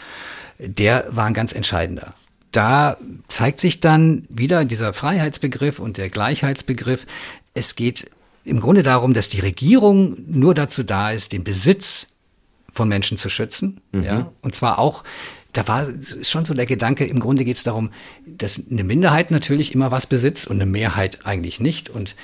der 0.60 1.08
war 1.10 1.26
ein 1.26 1.34
ganz 1.34 1.54
entscheidender. 1.54 2.14
Da 2.52 2.98
zeigt 3.28 3.60
sich 3.60 3.80
dann 3.80 4.26
wieder 4.30 4.64
dieser 4.66 4.94
Freiheitsbegriff 4.94 5.80
und 5.80 5.98
der 5.98 6.10
Gleichheitsbegriff. 6.10 7.06
Es 7.54 7.76
geht 7.76 8.10
im 8.44 8.60
Grunde 8.60 8.84
darum, 8.84 9.14
dass 9.14 9.30
die 9.30 9.40
Regierung 9.40 10.18
nur 10.28 10.56
dazu 10.56 10.84
da 10.84 11.12
ist, 11.12 11.34
den 11.34 11.44
Besitz 11.44 12.14
von 12.74 12.88
Menschen 12.88 13.18
zu 13.18 13.30
schützen, 13.30 13.82
mhm. 13.92 14.04
ja, 14.04 14.32
und 14.42 14.56
zwar 14.56 14.80
auch 14.80 15.04
da 15.54 15.68
war 15.68 15.88
schon 16.22 16.46
so 16.46 16.54
der 16.54 16.68
Gedanke, 16.68 17.06
im 17.06 17.20
Grunde 17.20 17.44
geht 17.44 17.58
es 17.58 17.64
darum, 17.64 17.90
dass 18.26 18.62
eine 18.70 18.84
Minderheit 18.84 19.32
natürlich 19.32 19.74
immer 19.74 19.92
was 19.92 20.06
besitzt 20.06 20.48
und 20.48 20.58
eine 20.58 20.68
Mehrheit 20.68 21.26
eigentlich 21.26 21.60
nicht. 21.60 21.90
Und 21.90 22.16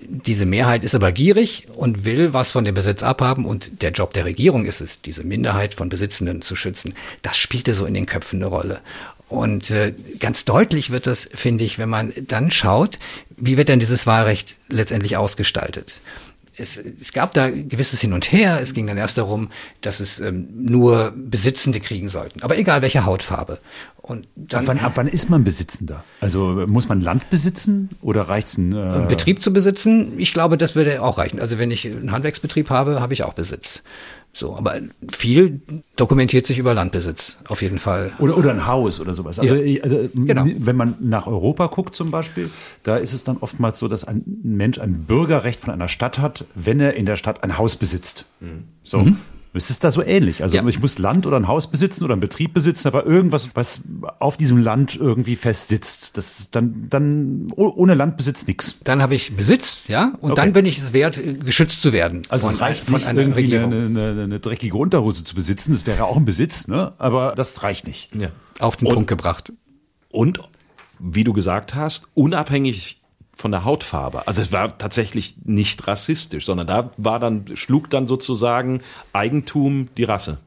diese 0.00 0.46
Mehrheit 0.46 0.82
ist 0.82 0.94
aber 0.94 1.12
gierig 1.12 1.68
und 1.76 2.04
will 2.04 2.32
was 2.32 2.50
von 2.50 2.64
dem 2.64 2.74
Besitz 2.74 3.02
abhaben 3.02 3.44
und 3.44 3.82
der 3.82 3.90
Job 3.90 4.14
der 4.14 4.24
Regierung 4.24 4.64
ist 4.64 4.80
es, 4.80 5.02
diese 5.02 5.22
Minderheit 5.22 5.74
von 5.74 5.90
Besitzenden 5.90 6.40
zu 6.40 6.56
schützen. 6.56 6.94
Das 7.20 7.36
spielte 7.36 7.74
so 7.74 7.84
in 7.84 7.94
den 7.94 8.06
Köpfen 8.06 8.40
eine 8.42 8.46
Rolle. 8.46 8.80
Und 9.28 9.70
äh, 9.70 9.94
ganz 10.18 10.44
deutlich 10.44 10.90
wird 10.90 11.06
das, 11.06 11.28
finde 11.34 11.64
ich, 11.64 11.78
wenn 11.78 11.88
man 11.88 12.12
dann 12.28 12.50
schaut, 12.50 12.98
wie 13.36 13.56
wird 13.56 13.68
denn 13.68 13.80
dieses 13.80 14.06
Wahlrecht 14.06 14.56
letztendlich 14.68 15.16
ausgestaltet 15.16 16.00
es, 16.56 16.76
es 16.76 17.12
gab 17.12 17.32
da 17.32 17.50
gewisses 17.50 18.00
Hin 18.00 18.12
und 18.12 18.30
Her. 18.30 18.60
Es 18.60 18.74
ging 18.74 18.86
dann 18.86 18.98
erst 18.98 19.18
darum, 19.18 19.48
dass 19.80 20.00
es 20.00 20.20
ähm, 20.20 20.48
nur 20.54 21.12
Besitzende 21.16 21.80
kriegen 21.80 22.08
sollten. 22.08 22.42
Aber 22.42 22.58
egal 22.58 22.82
welche 22.82 23.04
Hautfarbe. 23.04 23.58
Und 24.02 24.26
dann, 24.34 24.60
ab, 24.60 24.66
wann, 24.66 24.78
ab 24.80 24.92
wann 24.96 25.06
ist 25.06 25.30
man 25.30 25.44
Besitzender? 25.44 26.04
Also 26.20 26.64
muss 26.66 26.88
man 26.88 27.00
Land 27.00 27.30
besitzen 27.30 27.88
oder 28.02 28.22
reicht's 28.22 28.58
ein 28.58 28.72
äh 28.72 29.06
Betrieb 29.08 29.40
zu 29.40 29.52
besitzen? 29.52 30.18
Ich 30.18 30.32
glaube, 30.32 30.58
das 30.58 30.74
würde 30.74 31.00
auch 31.02 31.18
reichen. 31.18 31.38
Also 31.38 31.58
wenn 31.58 31.70
ich 31.70 31.86
einen 31.86 32.10
Handwerksbetrieb 32.10 32.68
habe, 32.68 33.00
habe 33.00 33.12
ich 33.14 33.22
auch 33.22 33.34
Besitz. 33.34 33.82
So, 34.34 34.56
aber 34.56 34.80
viel 35.10 35.60
dokumentiert 35.96 36.46
sich 36.46 36.58
über 36.58 36.72
Landbesitz, 36.72 37.38
auf 37.48 37.60
jeden 37.60 37.78
Fall. 37.78 38.12
Oder, 38.18 38.38
oder 38.38 38.50
ein 38.50 38.66
Haus 38.66 38.98
oder 38.98 39.12
sowas. 39.12 39.38
Also, 39.38 39.56
ja, 39.56 39.82
also 39.82 40.08
genau. 40.14 40.46
wenn 40.46 40.74
man 40.74 40.96
nach 41.00 41.26
Europa 41.26 41.66
guckt 41.66 41.94
zum 41.94 42.10
Beispiel, 42.10 42.48
da 42.82 42.96
ist 42.96 43.12
es 43.12 43.24
dann 43.24 43.36
oftmals 43.38 43.78
so, 43.78 43.88
dass 43.88 44.04
ein 44.04 44.22
Mensch 44.42 44.78
ein 44.78 45.04
Bürgerrecht 45.04 45.60
von 45.60 45.70
einer 45.74 45.88
Stadt 45.88 46.18
hat, 46.18 46.46
wenn 46.54 46.80
er 46.80 46.94
in 46.94 47.04
der 47.04 47.16
Stadt 47.16 47.44
ein 47.44 47.58
Haus 47.58 47.76
besitzt. 47.76 48.24
Mhm. 48.40 48.64
So. 48.84 49.00
Mhm. 49.00 49.18
Es 49.54 49.68
ist 49.68 49.84
da 49.84 49.92
so 49.92 50.02
ähnlich. 50.02 50.42
Also 50.42 50.56
ja. 50.56 50.66
ich 50.66 50.80
muss 50.80 50.98
Land 50.98 51.26
oder 51.26 51.36
ein 51.36 51.46
Haus 51.46 51.70
besitzen 51.70 52.04
oder 52.04 52.14
einen 52.14 52.20
Betrieb 52.20 52.54
besitzen, 52.54 52.88
aber 52.88 53.04
irgendwas, 53.04 53.50
was 53.54 53.82
auf 54.18 54.38
diesem 54.38 54.56
Land 54.56 54.96
irgendwie 54.96 55.36
festsitzt. 55.36 56.16
Das 56.16 56.48
dann, 56.50 56.86
dann 56.88 57.52
ohne 57.54 57.92
Landbesitz 57.94 58.46
nichts. 58.46 58.78
Dann 58.84 59.02
habe 59.02 59.14
ich 59.14 59.36
Besitz, 59.36 59.82
ja, 59.88 60.14
und 60.20 60.32
okay. 60.32 60.40
dann 60.40 60.52
bin 60.54 60.64
ich 60.64 60.78
es 60.78 60.94
wert, 60.94 61.20
geschützt 61.44 61.82
zu 61.82 61.92
werden. 61.92 62.22
Also 62.30 62.46
von, 62.46 62.54
es 62.54 62.60
reicht 62.62 62.84
von 62.86 62.94
nicht, 62.94 63.06
einer 63.06 63.20
irgendwie 63.20 63.58
eine, 63.58 63.86
eine, 63.86 64.22
eine, 64.22 64.40
dreckige 64.40 64.76
Unterhose 64.76 65.22
zu 65.22 65.34
besitzen. 65.34 65.74
Das 65.74 65.84
wäre 65.84 66.04
auch 66.04 66.16
ein 66.16 66.24
Besitz, 66.24 66.66
ne? 66.66 66.94
Aber 66.96 67.34
das 67.36 67.62
reicht 67.62 67.86
nicht. 67.86 68.14
Ja. 68.14 68.28
Auf 68.58 68.76
den 68.76 68.88
und, 68.88 68.94
Punkt 68.94 69.08
gebracht. 69.08 69.52
Und 70.08 70.40
wie 70.98 71.24
du 71.24 71.34
gesagt 71.34 71.74
hast, 71.74 72.08
unabhängig 72.14 73.01
von 73.34 73.50
der 73.50 73.64
Hautfarbe. 73.64 74.26
Also 74.26 74.42
es 74.42 74.52
war 74.52 74.76
tatsächlich 74.78 75.36
nicht 75.44 75.86
rassistisch, 75.86 76.46
sondern 76.46 76.66
da 76.66 76.90
war 76.96 77.18
dann, 77.18 77.44
schlug 77.54 77.90
dann 77.90 78.06
sozusagen 78.06 78.82
Eigentum 79.12 79.88
die 79.96 80.04
Rasse. 80.04 80.38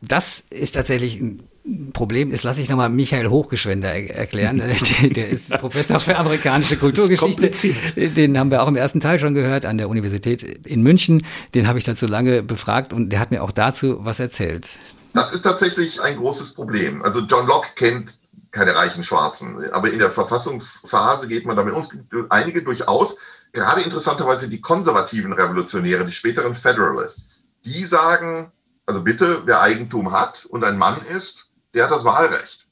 Das 0.00 0.40
ist 0.50 0.72
tatsächlich 0.72 1.20
ein 1.20 1.48
Problem 1.94 2.30
ist, 2.30 2.42
lasse 2.42 2.60
ich 2.60 2.68
nochmal 2.68 2.90
Michael 2.90 3.28
Hochgeschwender 3.28 3.88
erklären. 3.88 4.58
der, 5.02 5.08
der 5.10 5.28
ist 5.28 5.48
Professor 5.50 5.98
für 5.98 6.16
amerikanische 6.18 6.76
Kulturgeschichte. 6.78 8.10
Den 8.10 8.38
haben 8.38 8.50
wir 8.50 8.62
auch 8.62 8.68
im 8.68 8.76
ersten 8.76 9.00
Teil 9.00 9.18
schon 9.18 9.32
gehört 9.32 9.64
an 9.64 9.78
der 9.78 9.88
Universität 9.88 10.42
in 10.42 10.82
München. 10.82 11.24
Den 11.54 11.66
habe 11.66 11.78
ich 11.78 11.84
dazu 11.86 12.06
lange 12.06 12.42
befragt 12.42 12.92
und 12.92 13.08
der 13.08 13.18
hat 13.18 13.30
mir 13.30 13.42
auch 13.42 13.50
dazu 13.50 14.04
was 14.04 14.20
erzählt. 14.20 14.68
Das 15.14 15.32
ist 15.32 15.42
tatsächlich 15.42 16.02
ein 16.02 16.16
großes 16.16 16.52
Problem. 16.52 17.02
Also 17.02 17.20
John 17.20 17.46
Locke 17.46 17.68
kennt 17.76 18.18
keine 18.54 18.74
reichen 18.74 19.02
Schwarzen. 19.02 19.70
Aber 19.72 19.90
in 19.90 19.98
der 19.98 20.10
Verfassungsphase 20.10 21.28
geht 21.28 21.44
man 21.44 21.56
damit 21.56 21.74
uns 21.74 21.88
einige 22.30 22.62
durchaus, 22.62 23.16
gerade 23.52 23.82
interessanterweise 23.82 24.48
die 24.48 24.60
konservativen 24.60 25.32
Revolutionäre, 25.32 26.06
die 26.06 26.12
späteren 26.12 26.54
Federalists, 26.54 27.44
die 27.64 27.84
sagen, 27.84 28.52
also 28.86 29.02
bitte, 29.02 29.42
wer 29.44 29.60
Eigentum 29.60 30.12
hat 30.12 30.46
und 30.46 30.64
ein 30.64 30.78
Mann 30.78 31.04
ist, 31.06 31.46
der 31.74 31.84
hat 31.84 31.90
das 31.90 32.04
Wahlrecht. 32.04 32.66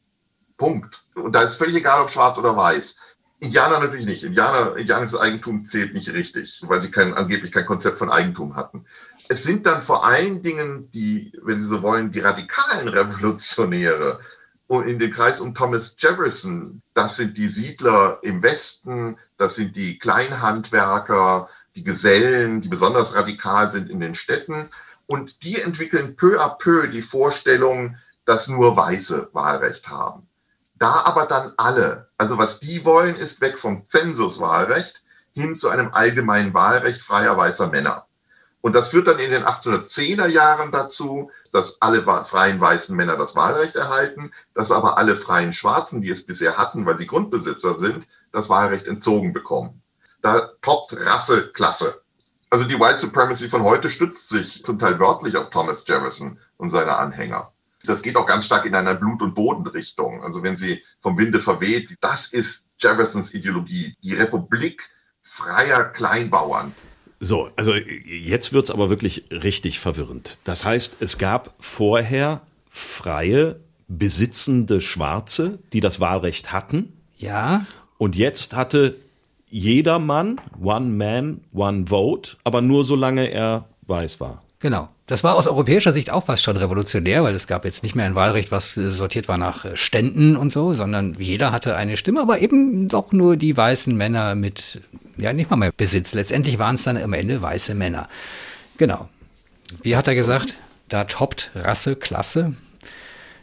Punkt. 0.57 1.05
Und 1.15 1.35
da 1.35 1.43
ist 1.43 1.57
völlig 1.57 1.77
egal, 1.77 2.03
ob 2.03 2.11
schwarz 2.11 2.39
oder 2.39 2.57
weiß. 2.57 2.95
Indianer 3.41 3.81
natürlich 3.81 4.07
nicht. 4.07 4.23
Indianer, 4.23 4.77
Indianisches 4.77 5.19
Eigentum 5.19 5.65
zählt 5.65 5.95
nicht 5.95 6.09
richtig, 6.11 6.63
weil 6.67 6.81
sie 6.81 6.93
kein, 6.93 7.15
angeblich 7.15 7.51
kein 7.51 7.67
Konzept 7.67 7.99
von 7.99 8.09
Eigentum 8.11 8.55
hatten. 8.55 8.85
Es 9.29 9.43
sind 9.43 9.67
dann 9.67 9.83
vor 9.83 10.07
allen 10.07 10.43
Dingen 10.43 10.91
die, 10.93 11.33
wenn 11.43 11.59
Sie 11.59 11.67
so 11.67 11.83
wollen, 11.83 12.13
die 12.13 12.21
radikalen 12.21 12.87
Revolutionäre, 12.87 14.21
in 14.69 14.99
den 14.99 15.13
Kreis 15.13 15.41
um 15.41 15.55
Thomas 15.55 15.95
Jefferson. 15.99 16.83
Das 16.95 17.17
sind 17.17 17.37
die 17.37 17.49
Siedler 17.49 18.19
im 18.23 18.43
Westen, 18.43 19.19
das 19.37 19.57
sind 19.57 19.77
die 19.77 19.99
Kleinhandwerker, 19.99 21.49
die 21.75 21.85
Gesellen, 21.85 22.61
die 22.61 22.69
besonders 22.69 23.15
radikal 23.15 23.71
sind 23.71 23.91
in 23.91 24.01
den 24.01 24.15
Städten. 24.15 24.69
Und 25.07 25.43
die 25.43 25.61
entwickeln 25.61 26.17
peu 26.17 26.41
à 26.41 26.57
peu 26.57 26.87
die 26.87 27.03
Vorstellung, 27.03 27.97
dass 28.25 28.49
nur 28.49 28.77
Weiße 28.77 29.31
Wahlrecht 29.33 29.89
haben. 29.89 30.29
Da 30.75 31.03
aber 31.05 31.27
dann 31.27 31.53
alle, 31.57 32.09
also 32.17 32.39
was 32.39 32.61
die 32.61 32.85
wollen, 32.85 33.17
ist 33.17 33.41
weg 33.41 33.59
vom 33.59 33.87
Zensuswahlrecht 33.89 35.03
hin 35.33 35.57
zu 35.57 35.69
einem 35.69 35.93
allgemeinen 35.93 36.55
Wahlrecht 36.55 37.03
freier 37.03 37.37
weißer 37.37 37.69
Männer. 37.69 38.07
Und 38.61 38.75
das 38.75 38.89
führt 38.89 39.09
dann 39.09 39.19
in 39.19 39.31
den 39.31 39.45
1810er 39.45 40.27
Jahren 40.27 40.73
dazu, 40.73 41.31
dass 41.53 41.81
alle 41.81 42.03
freien 42.25 42.61
weißen 42.61 42.97
Männer 42.97 43.17
das 43.17 43.37
Wahlrecht 43.37 43.77
erhalten, 43.77 44.33
dass 44.55 44.71
aber 44.71 44.99
alle 44.99 45.15
freien 45.17 45.53
Schwarzen, 45.53 46.01
die 46.01 46.11
es 46.11 46.25
bisher 46.27 46.57
hatten, 46.57 46.87
weil 46.87 46.99
sie 46.99 47.07
Grundbesitzer 47.07 47.79
sind, 47.79 48.07
das 48.33 48.49
Wahlrecht 48.49 48.87
entzogen 48.87 49.33
bekommen. 49.33 49.83
Da 50.23 50.51
toppt 50.63 50.95
Rasse 50.97 51.51
Klasse. 51.53 52.01
Also 52.49 52.65
die 52.65 52.79
White 52.79 52.99
Supremacy 52.99 53.49
von 53.49 53.63
heute 53.63 53.91
stützt 53.91 54.29
sich 54.29 54.65
zum 54.65 54.79
Teil 54.79 54.99
wörtlich 54.99 55.37
auf 55.37 55.51
Thomas 55.51 55.85
Jefferson 55.87 56.39
und 56.57 56.71
seine 56.71 56.97
Anhänger. 56.97 57.53
Das 57.85 58.03
geht 58.03 58.17
auch 58.17 58.27
ganz 58.27 58.45
stark 58.45 58.65
in 58.65 58.75
einer 58.75 58.95
Blut- 58.95 59.23
und 59.23 59.35
Bodenrichtung. 59.35 60.23
Also 60.23 60.43
wenn 60.43 60.57
sie 60.57 60.83
vom 61.01 61.19
Winde 61.19 61.41
verweht, 61.41 61.97
das 62.01 62.27
ist 62.27 62.65
Jeffersons 62.79 63.35
Ideologie, 63.35 63.97
die 64.03 64.15
Republik 64.15 64.89
freier 65.23 65.85
Kleinbauern. 65.85 66.75
So, 67.25 67.51
also 67.55 67.73
jetzt 67.73 68.53
wird's 68.53 68.73
aber 68.73 68.91
wirklich 68.91 69.27
richtig 69.31 69.79
verwirrend. 69.79 70.41
Das 70.43 70.65
heißt, 70.65 70.97
es 70.99 71.19
gab 71.19 71.55
vorher 71.61 72.41
freie, 72.69 73.61
besitzende 73.87 74.81
Schwarze, 74.81 75.61
die 75.73 75.79
das 75.79 76.01
Wahlrecht 76.01 76.53
hatten. 76.53 76.93
Ja. 77.19 77.65
Und 77.97 78.17
jetzt 78.17 78.57
hatte 78.57 78.97
jeder 79.49 80.01
Mann, 80.01 80.41
one 80.61 80.87
man, 80.87 81.43
one 81.53 81.85
vote, 81.87 82.39
aber 82.43 82.61
nur 82.61 82.85
solange 82.85 83.31
er 83.31 83.67
weiß 83.87 84.19
war. 84.19 84.43
Genau. 84.59 84.89
Das 85.07 85.23
war 85.23 85.35
aus 85.35 85.47
europäischer 85.47 85.93
Sicht 85.93 86.11
auch 86.11 86.25
fast 86.25 86.43
schon 86.43 86.57
revolutionär, 86.57 87.23
weil 87.23 87.35
es 87.35 87.47
gab 87.47 87.65
jetzt 87.65 87.83
nicht 87.83 87.95
mehr 87.95 88.07
ein 88.07 88.15
Wahlrecht, 88.15 88.51
was 88.51 88.75
sortiert 88.75 89.29
war 89.29 89.37
nach 89.37 89.77
Ständen 89.77 90.37
und 90.37 90.53
so, 90.53 90.73
sondern 90.73 91.15
jeder 91.19 91.53
hatte 91.53 91.77
eine 91.77 91.97
Stimme, 91.97 92.21
aber 92.21 92.41
eben 92.41 92.89
doch 92.89 93.13
nur 93.13 93.37
die 93.37 93.57
weißen 93.57 93.95
Männer 93.95 94.35
mit 94.35 94.81
ja 95.17 95.33
nicht 95.33 95.51
mal 95.51 95.57
mehr 95.57 95.73
Besitz. 95.73 96.15
Letztendlich 96.15 96.59
waren 96.59 96.77
es 96.77 96.85
dann 96.85 96.97
am 96.97 97.13
Ende 97.13 97.43
weiße 97.43 97.75
Männer. 97.75 98.09
Genau. 98.79 99.09
Wie 99.83 99.97
hat 99.97 100.09
er 100.09 100.15
gesagt? 100.15 100.59
Da 100.89 101.05
toppt 101.05 101.51
Rasse, 101.55 101.97
Klasse. 101.97 102.55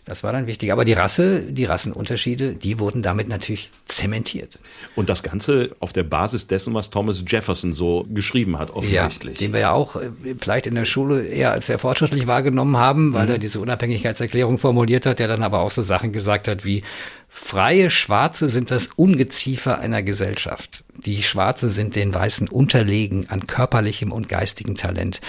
Das 0.10 0.24
war 0.24 0.34
dann 0.34 0.48
wichtig. 0.48 0.72
Aber 0.72 0.86
die 0.86 0.94
Rasse, 0.94 1.42
die 1.42 1.66
Rassenunterschiede, 1.66 2.54
die 2.54 2.80
wurden 2.80 3.04
damit 3.04 3.28
natürlich 3.28 3.70
zementiert. 3.86 4.58
Und 4.96 5.08
das 5.08 5.22
Ganze 5.22 5.76
auf 5.80 5.94
der 5.94 6.02
Basis 6.02 6.48
dessen, 6.48 6.74
was 6.74 6.90
Thomas 6.90 7.24
Jefferson 7.28 7.74
so 7.74 8.08
geschrieben 8.12 8.58
hat, 8.58 8.72
offensichtlich. 8.72 9.40
Ja, 9.40 9.46
den 9.46 9.54
wir 9.54 9.60
ja 9.60 9.72
auch 9.72 9.98
äh, 9.98 10.10
vielleicht 10.40 10.66
in 10.66 10.74
der 10.74 10.86
Schule 10.86 11.28
eher 11.28 11.52
als 11.52 11.68
sehr 11.68 11.78
fortschrittlich 11.78 12.26
wahrgenommen 12.26 12.78
haben, 12.78 13.14
weil 13.14 13.26
mhm. 13.26 13.34
er 13.34 13.38
diese 13.38 13.60
Unabhängigkeitserklärung 13.60 14.58
formuliert 14.58 15.06
hat, 15.06 15.20
der 15.20 15.28
dann 15.28 15.44
aber 15.44 15.60
auch 15.60 15.70
so 15.70 15.84
Sachen 15.84 16.12
gesagt 16.12 16.48
hat 16.48 16.66
wie, 16.66 16.82
Freie 17.32 17.92
Schwarze 17.92 18.50
sind 18.50 18.72
das 18.72 18.88
Ungeziefer 18.88 19.78
einer 19.78 20.02
Gesellschaft. 20.02 20.84
Die 20.98 21.22
Schwarze 21.22 21.70
sind 21.70 21.96
den 21.96 22.14
Weißen 22.14 22.50
unterlegen 22.50 23.30
an 23.30 23.46
körperlichem 23.46 24.12
und 24.12 24.28
geistigem 24.28 24.76
Talent. 24.76 25.22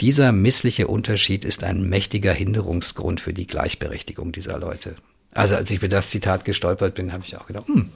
Dieser 0.00 0.30
missliche 0.32 0.86
Unterschied 0.86 1.44
ist 1.44 1.64
ein 1.64 1.88
mächtiger 1.88 2.32
Hinderungsgrund 2.32 3.20
für 3.20 3.34
die 3.34 3.46
Gleichberechtigung 3.46 4.30
dieser 4.32 4.58
Leute. 4.58 4.94
Also 5.32 5.56
als 5.56 5.70
ich 5.70 5.78
über 5.78 5.88
das 5.88 6.10
Zitat 6.10 6.44
gestolpert 6.44 6.94
bin, 6.94 7.12
habe 7.12 7.24
ich 7.26 7.36
auch 7.36 7.46
gedacht, 7.46 7.66
hm, 7.66 7.90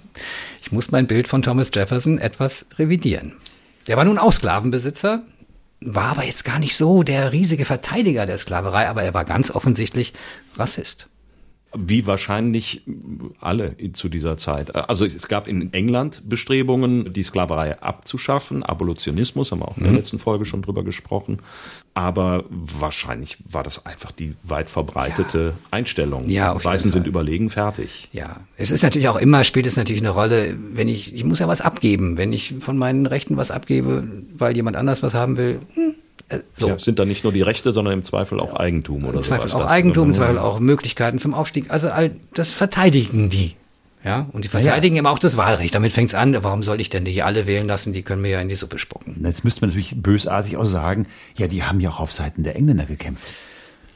ich 0.60 0.72
muss 0.72 0.90
mein 0.90 1.06
Bild 1.06 1.28
von 1.28 1.42
Thomas 1.42 1.70
Jefferson 1.72 2.18
etwas 2.18 2.66
revidieren. 2.78 3.32
Der 3.86 3.96
war 3.96 4.04
nun 4.04 4.18
auch 4.18 4.32
Sklavenbesitzer, 4.32 5.22
war 5.80 6.10
aber 6.10 6.24
jetzt 6.24 6.44
gar 6.44 6.58
nicht 6.58 6.76
so 6.76 7.02
der 7.02 7.32
riesige 7.32 7.64
Verteidiger 7.64 8.26
der 8.26 8.38
Sklaverei, 8.38 8.88
aber 8.88 9.02
er 9.02 9.14
war 9.14 9.24
ganz 9.24 9.50
offensichtlich 9.50 10.12
Rassist. 10.56 11.08
Wie 11.74 12.06
wahrscheinlich 12.06 12.82
alle 13.40 13.76
zu 13.92 14.08
dieser 14.08 14.36
Zeit. 14.36 14.74
Also 14.74 15.04
es 15.04 15.28
gab 15.28 15.48
in 15.48 15.72
England 15.72 16.22
Bestrebungen, 16.28 17.12
die 17.12 17.22
Sklaverei 17.22 17.80
abzuschaffen, 17.80 18.62
Abolitionismus, 18.62 19.52
haben 19.52 19.60
wir 19.60 19.68
auch 19.68 19.76
in 19.76 19.84
der 19.84 19.92
mhm. 19.92 19.98
letzten 19.98 20.18
Folge 20.18 20.44
schon 20.44 20.62
drüber 20.62 20.84
gesprochen. 20.84 21.38
Aber 21.94 22.44
wahrscheinlich 22.48 23.38
war 23.48 23.62
das 23.62 23.84
einfach 23.84 24.12
die 24.12 24.34
weit 24.44 24.70
verbreitete 24.70 25.38
ja. 25.38 25.66
Einstellung. 25.70 26.28
Ja, 26.28 26.62
Weißen 26.62 26.90
sind 26.90 27.06
überlegen, 27.06 27.50
fertig. 27.50 28.08
Ja, 28.12 28.40
es 28.56 28.70
ist 28.70 28.82
natürlich 28.82 29.08
auch 29.08 29.18
immer, 29.18 29.44
spielt 29.44 29.66
es 29.66 29.76
natürlich 29.76 30.02
eine 30.02 30.10
Rolle, 30.10 30.56
wenn 30.72 30.88
ich, 30.88 31.14
ich 31.14 31.24
muss 31.24 31.38
ja 31.38 31.48
was 31.48 31.60
abgeben. 31.60 32.16
Wenn 32.16 32.32
ich 32.32 32.54
von 32.60 32.78
meinen 32.78 33.06
Rechten 33.06 33.36
was 33.36 33.50
abgebe, 33.50 34.08
weil 34.36 34.56
jemand 34.56 34.76
anders 34.76 35.02
was 35.02 35.12
haben 35.12 35.36
will, 35.36 35.60
hm, 35.74 35.94
so. 36.56 36.68
Ja, 36.68 36.78
sind 36.78 36.98
da 36.98 37.04
nicht 37.04 37.24
nur 37.24 37.32
die 37.32 37.42
Rechte, 37.42 37.72
sondern 37.72 37.94
im 37.94 38.02
Zweifel 38.02 38.40
auch 38.40 38.54
Eigentum 38.54 39.04
oder 39.04 39.18
Im 39.18 39.22
Zweifel 39.22 39.50
auch 39.52 39.66
Eigentum, 39.66 40.08
im 40.08 40.14
Zweifel 40.14 40.38
auch 40.38 40.60
Möglichkeiten 40.60 41.18
zum 41.18 41.34
Aufstieg. 41.34 41.70
Also 41.70 41.90
all 41.90 42.12
das 42.34 42.50
verteidigen 42.50 43.30
die. 43.30 43.56
Ja, 44.04 44.26
und 44.32 44.44
die 44.44 44.48
verteidigen 44.48 44.96
ja. 44.96 45.00
eben 45.00 45.06
auch 45.06 45.20
das 45.20 45.36
Wahlrecht. 45.36 45.74
Damit 45.74 45.92
fängt's 45.92 46.14
an. 46.14 46.36
Warum 46.42 46.64
soll 46.64 46.80
ich 46.80 46.90
denn 46.90 47.04
die 47.04 47.22
alle 47.22 47.46
wählen 47.46 47.66
lassen? 47.66 47.92
Die 47.92 48.02
können 48.02 48.22
mir 48.22 48.30
ja 48.30 48.40
in 48.40 48.48
die 48.48 48.56
Suppe 48.56 48.78
spucken. 48.78 49.22
Jetzt 49.24 49.44
müsste 49.44 49.60
man 49.60 49.70
natürlich 49.70 49.94
bösartig 49.96 50.56
auch 50.56 50.64
sagen, 50.64 51.06
ja, 51.36 51.46
die 51.46 51.62
haben 51.62 51.78
ja 51.78 51.90
auch 51.90 52.00
auf 52.00 52.12
Seiten 52.12 52.42
der 52.42 52.56
Engländer 52.56 52.84
gekämpft. 52.84 53.28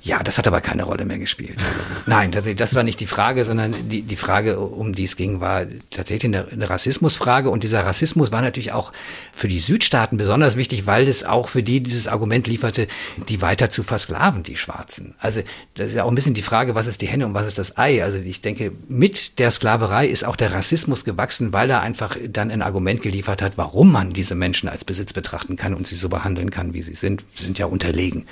Ja, 0.06 0.22
das 0.22 0.38
hat 0.38 0.46
aber 0.46 0.60
keine 0.60 0.84
Rolle 0.84 1.04
mehr 1.04 1.18
gespielt. 1.18 1.58
Nein, 2.06 2.30
das 2.30 2.74
war 2.76 2.84
nicht 2.84 3.00
die 3.00 3.08
Frage, 3.08 3.44
sondern 3.44 3.74
die, 3.88 4.02
die 4.02 4.14
Frage, 4.14 4.60
um 4.60 4.92
die 4.92 5.02
es 5.02 5.16
ging, 5.16 5.40
war 5.40 5.66
tatsächlich 5.90 6.32
eine, 6.32 6.46
eine 6.46 6.70
Rassismusfrage. 6.70 7.50
Und 7.50 7.64
dieser 7.64 7.84
Rassismus 7.84 8.30
war 8.30 8.40
natürlich 8.40 8.70
auch 8.70 8.92
für 9.32 9.48
die 9.48 9.58
Südstaaten 9.58 10.16
besonders 10.16 10.56
wichtig, 10.56 10.86
weil 10.86 11.08
es 11.08 11.24
auch 11.24 11.48
für 11.48 11.64
die 11.64 11.80
dieses 11.80 12.06
Argument 12.06 12.46
lieferte, 12.46 12.86
die 13.28 13.42
weiter 13.42 13.68
zu 13.68 13.82
versklaven, 13.82 14.44
die 14.44 14.56
Schwarzen. 14.56 15.16
Also 15.18 15.40
das 15.74 15.88
ist 15.88 15.94
ja 15.94 16.04
auch 16.04 16.08
ein 16.08 16.14
bisschen 16.14 16.34
die 16.34 16.42
Frage, 16.42 16.76
was 16.76 16.86
ist 16.86 17.02
die 17.02 17.08
Henne 17.08 17.26
und 17.26 17.34
was 17.34 17.48
ist 17.48 17.58
das 17.58 17.76
Ei? 17.76 18.04
Also 18.04 18.18
ich 18.18 18.40
denke, 18.40 18.70
mit 18.86 19.40
der 19.40 19.50
Sklaverei 19.50 20.06
ist 20.06 20.24
auch 20.24 20.36
der 20.36 20.52
Rassismus 20.52 21.04
gewachsen, 21.04 21.52
weil 21.52 21.68
er 21.68 21.80
einfach 21.80 22.16
dann 22.28 22.52
ein 22.52 22.62
Argument 22.62 23.02
geliefert 23.02 23.42
hat, 23.42 23.58
warum 23.58 23.90
man 23.90 24.12
diese 24.12 24.36
Menschen 24.36 24.68
als 24.68 24.84
Besitz 24.84 25.12
betrachten 25.12 25.56
kann 25.56 25.74
und 25.74 25.88
sie 25.88 25.96
so 25.96 26.08
behandeln 26.08 26.50
kann, 26.50 26.74
wie 26.74 26.82
sie 26.82 26.94
sind. 26.94 27.24
Sie 27.34 27.42
sind 27.42 27.58
ja 27.58 27.66
unterlegen. 27.66 28.26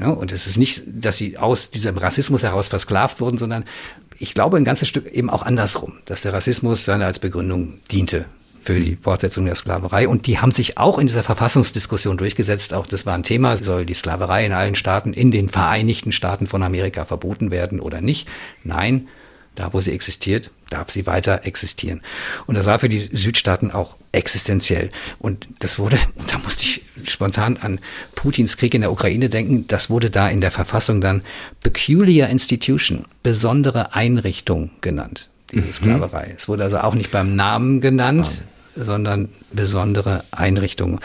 Ja, 0.00 0.10
und 0.10 0.32
es 0.32 0.46
ist 0.46 0.56
nicht, 0.56 0.82
dass 0.86 1.16
sie 1.16 1.38
aus 1.38 1.70
diesem 1.70 1.96
Rassismus 1.98 2.42
heraus 2.42 2.68
versklavt 2.68 3.20
wurden, 3.20 3.38
sondern 3.38 3.64
ich 4.18 4.34
glaube 4.34 4.56
ein 4.56 4.64
ganzes 4.64 4.88
Stück 4.88 5.10
eben 5.12 5.30
auch 5.30 5.42
andersrum, 5.42 5.94
dass 6.04 6.20
der 6.20 6.32
Rassismus 6.32 6.84
dann 6.84 7.02
als 7.02 7.18
Begründung 7.18 7.74
diente 7.90 8.26
für 8.60 8.80
die 8.80 8.96
Fortsetzung 8.96 9.46
der 9.46 9.54
Sklaverei. 9.54 10.08
Und 10.08 10.26
die 10.26 10.40
haben 10.40 10.50
sich 10.50 10.78
auch 10.78 10.98
in 10.98 11.06
dieser 11.06 11.22
Verfassungsdiskussion 11.22 12.18
durchgesetzt. 12.18 12.74
Auch 12.74 12.86
das 12.86 13.06
war 13.06 13.14
ein 13.14 13.22
Thema. 13.22 13.56
Soll 13.56 13.86
die 13.86 13.94
Sklaverei 13.94 14.44
in 14.44 14.52
allen 14.52 14.74
Staaten, 14.74 15.12
in 15.12 15.30
den 15.30 15.48
Vereinigten 15.48 16.12
Staaten 16.12 16.46
von 16.46 16.62
Amerika 16.62 17.04
verboten 17.04 17.50
werden 17.50 17.80
oder 17.80 18.00
nicht? 18.00 18.28
Nein. 18.64 19.08
Da, 19.58 19.72
wo 19.72 19.80
sie 19.80 19.90
existiert, 19.90 20.52
darf 20.70 20.88
sie 20.88 21.04
weiter 21.08 21.40
existieren. 21.44 22.00
Und 22.46 22.54
das 22.54 22.66
war 22.66 22.78
für 22.78 22.88
die 22.88 23.00
Südstaaten 23.00 23.72
auch 23.72 23.96
existenziell. 24.12 24.92
Und 25.18 25.48
das 25.58 25.80
wurde, 25.80 25.98
und 26.14 26.32
da 26.32 26.38
musste 26.38 26.62
ich 26.62 26.82
spontan 27.10 27.56
an 27.56 27.80
Putins 28.14 28.56
Krieg 28.56 28.72
in 28.74 28.82
der 28.82 28.92
Ukraine 28.92 29.28
denken, 29.28 29.66
das 29.66 29.90
wurde 29.90 30.10
da 30.10 30.28
in 30.28 30.40
der 30.40 30.52
Verfassung 30.52 31.00
dann 31.00 31.22
Peculiar 31.60 32.28
Institution, 32.28 33.06
besondere 33.24 33.94
Einrichtung 33.94 34.70
genannt, 34.80 35.28
diese 35.50 35.66
mhm. 35.66 35.72
Sklaverei. 35.72 36.34
Es 36.36 36.46
wurde 36.48 36.62
also 36.62 36.78
auch 36.78 36.94
nicht 36.94 37.10
beim 37.10 37.34
Namen 37.34 37.80
genannt, 37.80 38.44
ah. 38.76 38.84
sondern 38.84 39.28
besondere 39.50 40.22
Einrichtung. 40.30 41.00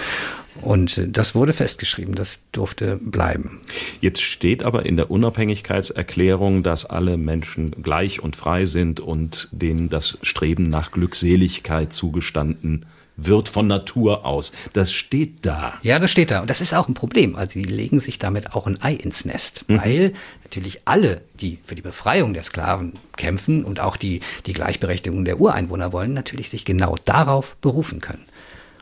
Und 0.61 1.01
das 1.07 1.35
wurde 1.35 1.53
festgeschrieben, 1.53 2.15
das 2.15 2.39
durfte 2.51 2.97
bleiben. 2.97 3.59
Jetzt 4.01 4.21
steht 4.21 4.63
aber 4.63 4.85
in 4.85 4.97
der 4.97 5.09
Unabhängigkeitserklärung, 5.09 6.63
dass 6.63 6.85
alle 6.85 7.17
Menschen 7.17 7.71
gleich 7.81 8.21
und 8.21 8.35
frei 8.35 8.65
sind 8.65 8.99
und 8.99 9.49
denen 9.51 9.89
das 9.89 10.17
Streben 10.21 10.69
nach 10.69 10.91
Glückseligkeit 10.91 11.91
zugestanden 11.91 12.85
wird 13.15 13.49
von 13.49 13.67
Natur 13.67 14.25
aus. 14.25 14.51
Das 14.73 14.91
steht 14.91 15.45
da. 15.45 15.73
Ja, 15.83 15.99
das 15.99 16.11
steht 16.11 16.31
da. 16.31 16.41
Und 16.41 16.49
das 16.49 16.61
ist 16.61 16.73
auch 16.73 16.87
ein 16.87 16.93
Problem. 16.93 17.35
Also 17.35 17.59
die 17.59 17.65
legen 17.65 17.99
sich 17.99 18.17
damit 18.19 18.53
auch 18.53 18.65
ein 18.65 18.81
Ei 18.81 18.93
ins 18.93 19.25
Nest, 19.25 19.65
mhm. 19.67 19.77
weil 19.77 20.13
natürlich 20.43 20.81
alle, 20.85 21.21
die 21.39 21.59
für 21.63 21.75
die 21.75 21.81
Befreiung 21.81 22.33
der 22.33 22.43
Sklaven 22.43 22.93
kämpfen 23.15 23.63
und 23.63 23.79
auch 23.79 23.97
die, 23.97 24.21
die 24.45 24.53
Gleichberechtigung 24.53 25.25
der 25.25 25.39
Ureinwohner 25.39 25.91
wollen, 25.91 26.13
natürlich 26.13 26.49
sich 26.49 26.65
genau 26.65 26.95
darauf 27.05 27.55
berufen 27.57 27.99
können. 27.99 28.23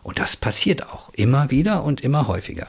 Und 0.04 0.20
das 0.20 0.36
passiert 0.36 0.88
auch 0.88 1.12
immer 1.14 1.52
wieder 1.52 1.84
und 1.84 2.02
immer 2.02 2.28
häufiger. 2.28 2.68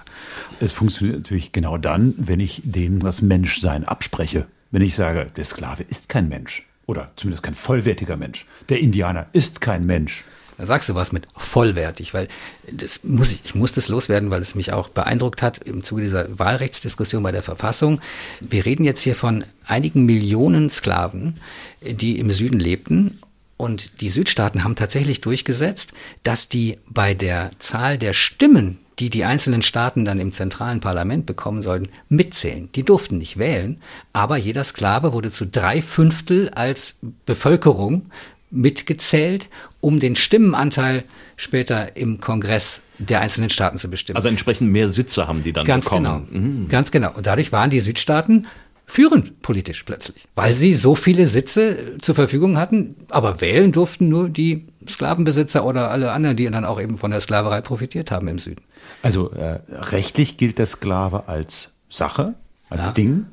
Es 0.61 0.73
funktioniert 0.73 1.19
natürlich 1.19 1.53
genau 1.53 1.79
dann, 1.79 2.15
wenn 2.17 2.41
ich 2.41 2.61
denen 2.65 3.01
das 3.01 3.23
Menschsein 3.23 3.85
abspreche. 3.85 4.47
Wenn 4.71 4.83
ich 4.83 4.95
sage, 4.95 5.31
der 5.37 5.45
Sklave 5.45 5.83
ist 5.83 6.09
kein 6.09 6.29
Mensch 6.29 6.67
oder 6.87 7.11
zumindest 7.17 7.43
kein 7.43 7.55
vollwertiger 7.55 8.17
Mensch. 8.17 8.47
Der 8.69 8.81
Indianer 8.81 9.27
ist 9.33 9.61
kein 9.61 9.87
Mensch. 9.87 10.25
Da 10.59 10.67
sagst 10.67 10.89
du 10.89 10.95
was 10.95 11.13
mit 11.13 11.27
vollwertig, 11.37 12.15
weil 12.15 12.29
das 12.71 13.03
muss 13.05 13.33
ich, 13.33 13.41
ich 13.45 13.55
muss 13.55 13.73
das 13.73 13.89
loswerden, 13.89 14.31
weil 14.31 14.43
es 14.43 14.55
mich 14.55 14.73
auch 14.73 14.91
beeindruckt 14.91 15.43
hat 15.43 15.59
im 15.59 15.83
Zuge 15.83 16.03
dieser 16.03 16.39
Wahlrechtsdiskussion 16.39 17.23
bei 17.23 17.33
der 17.33 17.43
Verfassung. 17.43 18.01
Wir 18.41 18.65
reden 18.65 18.85
jetzt 18.85 19.01
hier 19.01 19.17
von 19.17 19.45
einigen 19.65 20.05
Millionen 20.05 20.69
Sklaven, 20.71 21.41
die 21.81 22.19
im 22.19 22.31
Süden 22.31 22.61
lebten 22.61 23.19
und 23.63 24.01
die 24.01 24.11
Südstaaten 24.11 24.65
haben 24.65 24.75
tatsächlich 24.75 25.21
durchgesetzt, 25.21 25.93
dass 26.25 26.49
die 26.49 26.79
bei 26.89 27.15
der 27.15 27.53
Zahl 27.61 27.97
der 27.97 28.13
Stimmen, 28.13 28.79
die 28.99 29.09
die 29.09 29.25
einzelnen 29.25 29.63
Staaten 29.63 30.05
dann 30.05 30.19
im 30.19 30.33
zentralen 30.33 30.81
Parlament 30.81 31.27
bekommen 31.27 31.63
sollten, 31.63 31.89
mitzählen. 32.09 32.71
Die 32.75 32.83
durften 32.83 33.19
nicht 33.19 33.39
wählen, 33.39 33.81
aber 34.13 34.37
jeder 34.37 34.65
Sklave 34.65 35.13
wurde 35.13 35.31
zu 35.31 35.47
drei 35.47 35.81
Fünftel 35.81 36.49
als 36.49 36.99
Bevölkerung 37.25 38.07
mitgezählt, 38.51 39.49
um 39.81 40.01
den 40.01 40.17
Stimmenanteil 40.17 41.05
später 41.37 41.97
im 41.97 42.21
Kongress 42.21 42.83
der 42.99 43.21
einzelnen 43.21 43.49
Staaten 43.49 43.79
zu 43.79 43.89
bestimmen. 43.89 44.17
Also 44.17 44.29
entsprechend 44.29 44.73
mehr 44.73 44.89
Sitze 44.89 45.29
haben 45.29 45.45
die 45.45 45.53
dann 45.53 45.67
Ganz 45.67 45.85
bekommen. 45.85 46.27
Genau. 46.33 46.47
Mhm. 46.47 46.69
Ganz 46.69 46.91
genau. 46.91 47.13
Und 47.13 47.29
dadurch 47.29 47.53
waren 47.53 47.71
die 47.71 47.81
Südstaaten 47.81 48.49
führend 48.93 49.41
politisch 49.41 49.85
plötzlich, 49.85 50.29
weil 50.35 50.53
sie 50.53 50.75
so 50.75 50.95
viele 50.95 51.27
Sitze 51.27 51.97
zur 52.03 52.15
Verfügung 52.15 52.59
hatten, 52.59 52.95
aber 53.09 53.41
wählen 53.41 53.73
durften 53.73 54.11
nur 54.11 54.29
die 54.29 54.67
Sklavenbesitzer 54.87 55.65
oder 55.65 55.91
alle 55.91 56.13
anderen, 56.13 56.37
die 56.37 56.51
dann 56.51 56.67
auch 56.67 56.79
eben 56.79 56.99
von 56.99 57.11
der 57.11 57.23
Sklaverei 57.23 57.63
profitiert 57.63 58.11
haben 58.11 58.29
im 58.29 58.39
Süden. 58.39 58.63
Also 59.03 59.31
äh, 59.31 59.61
rechtlich 59.71 60.37
gilt 60.37 60.59
der 60.59 60.67
Sklave 60.67 61.27
als 61.27 61.71
Sache, 61.89 62.35
als 62.69 62.89
ja. 62.89 62.93
Ding. 62.93 63.25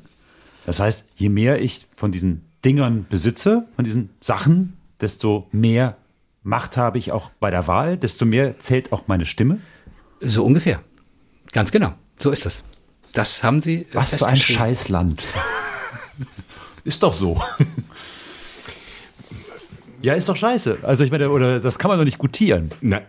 Das 0.64 0.80
heißt, 0.80 1.04
je 1.16 1.28
mehr 1.28 1.60
ich 1.60 1.86
von 1.94 2.10
diesen 2.10 2.42
Dingern 2.64 3.04
besitze, 3.10 3.66
von 3.76 3.84
diesen 3.84 4.08
Sachen, 4.22 4.78
desto 4.98 5.46
mehr 5.52 5.98
Macht 6.42 6.78
habe 6.78 6.96
ich 6.96 7.12
auch 7.12 7.30
bei 7.38 7.50
der 7.50 7.66
Wahl, 7.66 7.98
desto 7.98 8.24
mehr 8.24 8.58
zählt 8.60 8.92
auch 8.92 9.08
meine 9.08 9.26
Stimme. 9.26 9.58
So 10.22 10.42
ungefähr. 10.42 10.80
Ganz 11.52 11.70
genau. 11.70 11.92
So 12.18 12.30
ist 12.30 12.46
das. 12.46 12.62
Das 13.12 13.42
haben 13.42 13.60
sie. 13.60 13.86
Was 13.92 14.14
für 14.14 14.26
ein 14.26 14.36
Scheißland. 14.36 15.22
Ist 16.84 17.02
doch 17.02 17.12
so. 17.12 17.40
Ja, 20.02 20.14
ist 20.14 20.28
doch 20.30 20.36
scheiße. 20.36 20.78
Also 20.82 21.04
ich 21.04 21.10
meine, 21.10 21.28
oder 21.30 21.60
das 21.60 21.78
kann 21.78 21.90
man 21.90 21.98
doch 21.98 22.06
nicht 22.06 22.16
gutieren. 22.16 22.70
Na, 22.80 23.02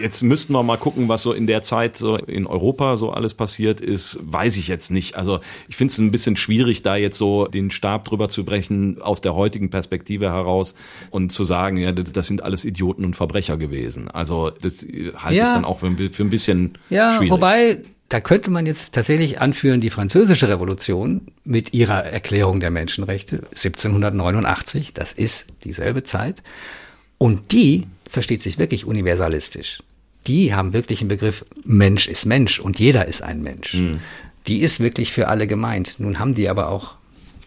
jetzt 0.00 0.22
müssten 0.22 0.52
wir 0.52 0.62
mal 0.62 0.76
gucken, 0.76 1.08
was 1.08 1.22
so 1.22 1.32
in 1.32 1.48
der 1.48 1.62
Zeit 1.62 1.96
so 1.96 2.16
in 2.16 2.46
Europa 2.46 2.96
so 2.96 3.10
alles 3.10 3.34
passiert 3.34 3.80
ist. 3.80 4.20
Weiß 4.22 4.56
ich 4.58 4.68
jetzt 4.68 4.92
nicht. 4.92 5.16
Also 5.16 5.40
ich 5.68 5.76
finde 5.76 5.90
es 5.90 5.98
ein 5.98 6.12
bisschen 6.12 6.36
schwierig, 6.36 6.82
da 6.82 6.94
jetzt 6.94 7.18
so 7.18 7.46
den 7.46 7.72
Stab 7.72 8.04
drüber 8.04 8.28
zu 8.28 8.44
brechen 8.44 9.02
aus 9.02 9.20
der 9.22 9.34
heutigen 9.34 9.70
Perspektive 9.70 10.26
heraus 10.26 10.74
und 11.10 11.32
zu 11.32 11.42
sagen, 11.42 11.78
ja, 11.78 11.90
das, 11.90 12.12
das 12.12 12.28
sind 12.28 12.44
alles 12.44 12.64
Idioten 12.64 13.04
und 13.04 13.16
Verbrecher 13.16 13.56
gewesen. 13.56 14.08
Also 14.08 14.50
das 14.50 14.82
halte 14.82 15.34
ja. 15.34 15.48
ich 15.48 15.54
dann 15.54 15.64
auch 15.64 15.80
für 15.80 15.86
ein, 15.86 15.96
für 16.12 16.22
ein 16.22 16.30
bisschen 16.30 16.78
ja, 16.90 17.16
schwierig. 17.16 17.32
Wobei 17.32 17.78
da 18.12 18.20
könnte 18.20 18.50
man 18.50 18.66
jetzt 18.66 18.92
tatsächlich 18.92 19.40
anführen, 19.40 19.80
die 19.80 19.88
französische 19.88 20.46
Revolution 20.46 21.28
mit 21.44 21.72
ihrer 21.72 22.04
Erklärung 22.04 22.60
der 22.60 22.70
Menschenrechte 22.70 23.44
1789, 23.52 24.92
das 24.92 25.14
ist 25.14 25.46
dieselbe 25.64 26.04
Zeit. 26.04 26.42
Und 27.16 27.52
die 27.52 27.86
versteht 28.06 28.42
sich 28.42 28.58
wirklich 28.58 28.84
universalistisch. 28.84 29.82
Die 30.26 30.54
haben 30.54 30.74
wirklich 30.74 31.00
einen 31.00 31.08
Begriff, 31.08 31.46
Mensch 31.64 32.06
ist 32.06 32.26
Mensch 32.26 32.60
und 32.60 32.78
jeder 32.78 33.08
ist 33.08 33.22
ein 33.22 33.40
Mensch. 33.40 33.74
Mhm. 33.74 34.00
Die 34.46 34.60
ist 34.60 34.80
wirklich 34.80 35.10
für 35.10 35.28
alle 35.28 35.46
gemeint. 35.46 35.94
Nun 35.98 36.18
haben 36.18 36.34
die 36.34 36.50
aber 36.50 36.68
auch 36.68 36.96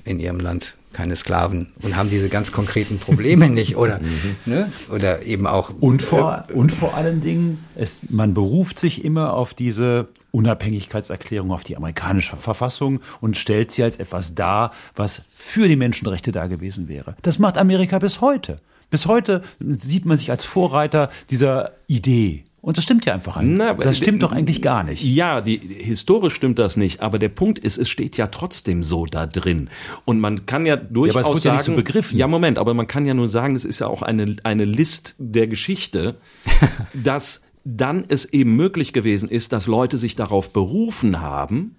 in 0.03 0.19
ihrem 0.19 0.39
Land 0.39 0.73
keine 0.95 1.17
Sklaven 1.17 1.67
und 1.81 1.97
haben 1.97 2.09
diese 2.09 2.29
ganz 2.29 2.53
konkreten 2.53 2.99
Probleme 2.99 3.49
nicht 3.49 3.75
oder 3.75 3.99
mhm. 3.99 4.35
ne? 4.45 4.71
oder 4.89 5.23
eben 5.23 5.45
auch 5.45 5.71
und 5.81 6.01
vor 6.01 6.45
äh, 6.49 6.53
und 6.53 6.71
vor 6.71 6.95
allen 6.95 7.19
Dingen 7.19 7.65
es 7.75 7.99
man 8.09 8.33
beruft 8.33 8.79
sich 8.79 9.03
immer 9.03 9.33
auf 9.33 9.53
diese 9.53 10.07
Unabhängigkeitserklärung 10.31 11.51
auf 11.51 11.63
die 11.63 11.75
amerikanische 11.75 12.37
Verfassung 12.37 13.01
und 13.19 13.37
stellt 13.37 13.71
sie 13.71 13.83
als 13.83 13.97
etwas 13.97 14.35
dar, 14.35 14.71
was 14.95 15.23
für 15.35 15.67
die 15.67 15.75
Menschenrechte 15.75 16.31
da 16.31 16.47
gewesen 16.47 16.87
wäre. 16.87 17.15
Das 17.21 17.39
macht 17.39 17.57
Amerika 17.57 17.99
bis 17.99 18.21
heute. 18.21 18.59
Bis 18.89 19.05
heute 19.05 19.41
sieht 19.59 20.05
man 20.05 20.17
sich 20.17 20.31
als 20.31 20.43
Vorreiter 20.45 21.09
dieser 21.29 21.71
Idee. 21.87 22.44
Und 22.65 22.77
das 22.79 22.83
stimmt 22.83 23.05
ja 23.05 23.13
einfach 23.13 23.39
nicht. 23.39 23.57
Na, 23.57 23.75
das 23.75 23.97
stimmt 23.97 24.23
doch 24.23 24.31
eigentlich 24.31 24.63
gar 24.63 24.83
nicht. 24.83 25.03
Ja, 25.03 25.39
die, 25.39 25.57
historisch 25.57 26.33
stimmt 26.33 26.57
das 26.57 26.77
nicht, 26.77 26.99
aber 26.99 27.19
der 27.19 27.29
Punkt 27.29 27.59
ist, 27.59 27.77
es 27.77 27.87
steht 27.89 28.17
ja 28.17 28.25
trotzdem 28.25 28.81
so 28.81 29.05
da 29.05 29.27
drin. 29.27 29.69
Und 30.03 30.19
man 30.19 30.47
kann 30.47 30.65
ja 30.65 30.75
durchaus 30.75 31.13
ja, 31.13 31.21
aber 31.21 31.29
es 31.29 31.35
wird 31.35 31.43
sagen, 31.43 31.53
ja, 31.53 31.57
nicht 31.57 31.65
so 31.65 31.75
begriffen. 31.75 32.17
ja, 32.17 32.25
Moment, 32.25 32.57
aber 32.57 32.73
man 32.73 32.87
kann 32.87 33.05
ja 33.05 33.13
nur 33.13 33.27
sagen, 33.27 33.55
es 33.55 33.65
ist 33.65 33.81
ja 33.81 33.87
auch 33.87 34.01
eine, 34.01 34.37
eine 34.41 34.65
List 34.65 35.13
der 35.19 35.45
Geschichte, 35.45 36.15
dass 36.95 37.43
dann 37.63 38.03
es 38.07 38.25
eben 38.25 38.55
möglich 38.55 38.93
gewesen 38.93 39.29
ist, 39.29 39.53
dass 39.53 39.67
Leute 39.67 39.99
sich 39.99 40.15
darauf 40.15 40.49
berufen 40.49 41.21
haben, 41.21 41.75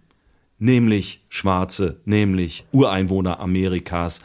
nämlich 0.60 1.24
Schwarze, 1.30 1.96
nämlich 2.04 2.64
Ureinwohner 2.70 3.40
Amerikas 3.40 4.22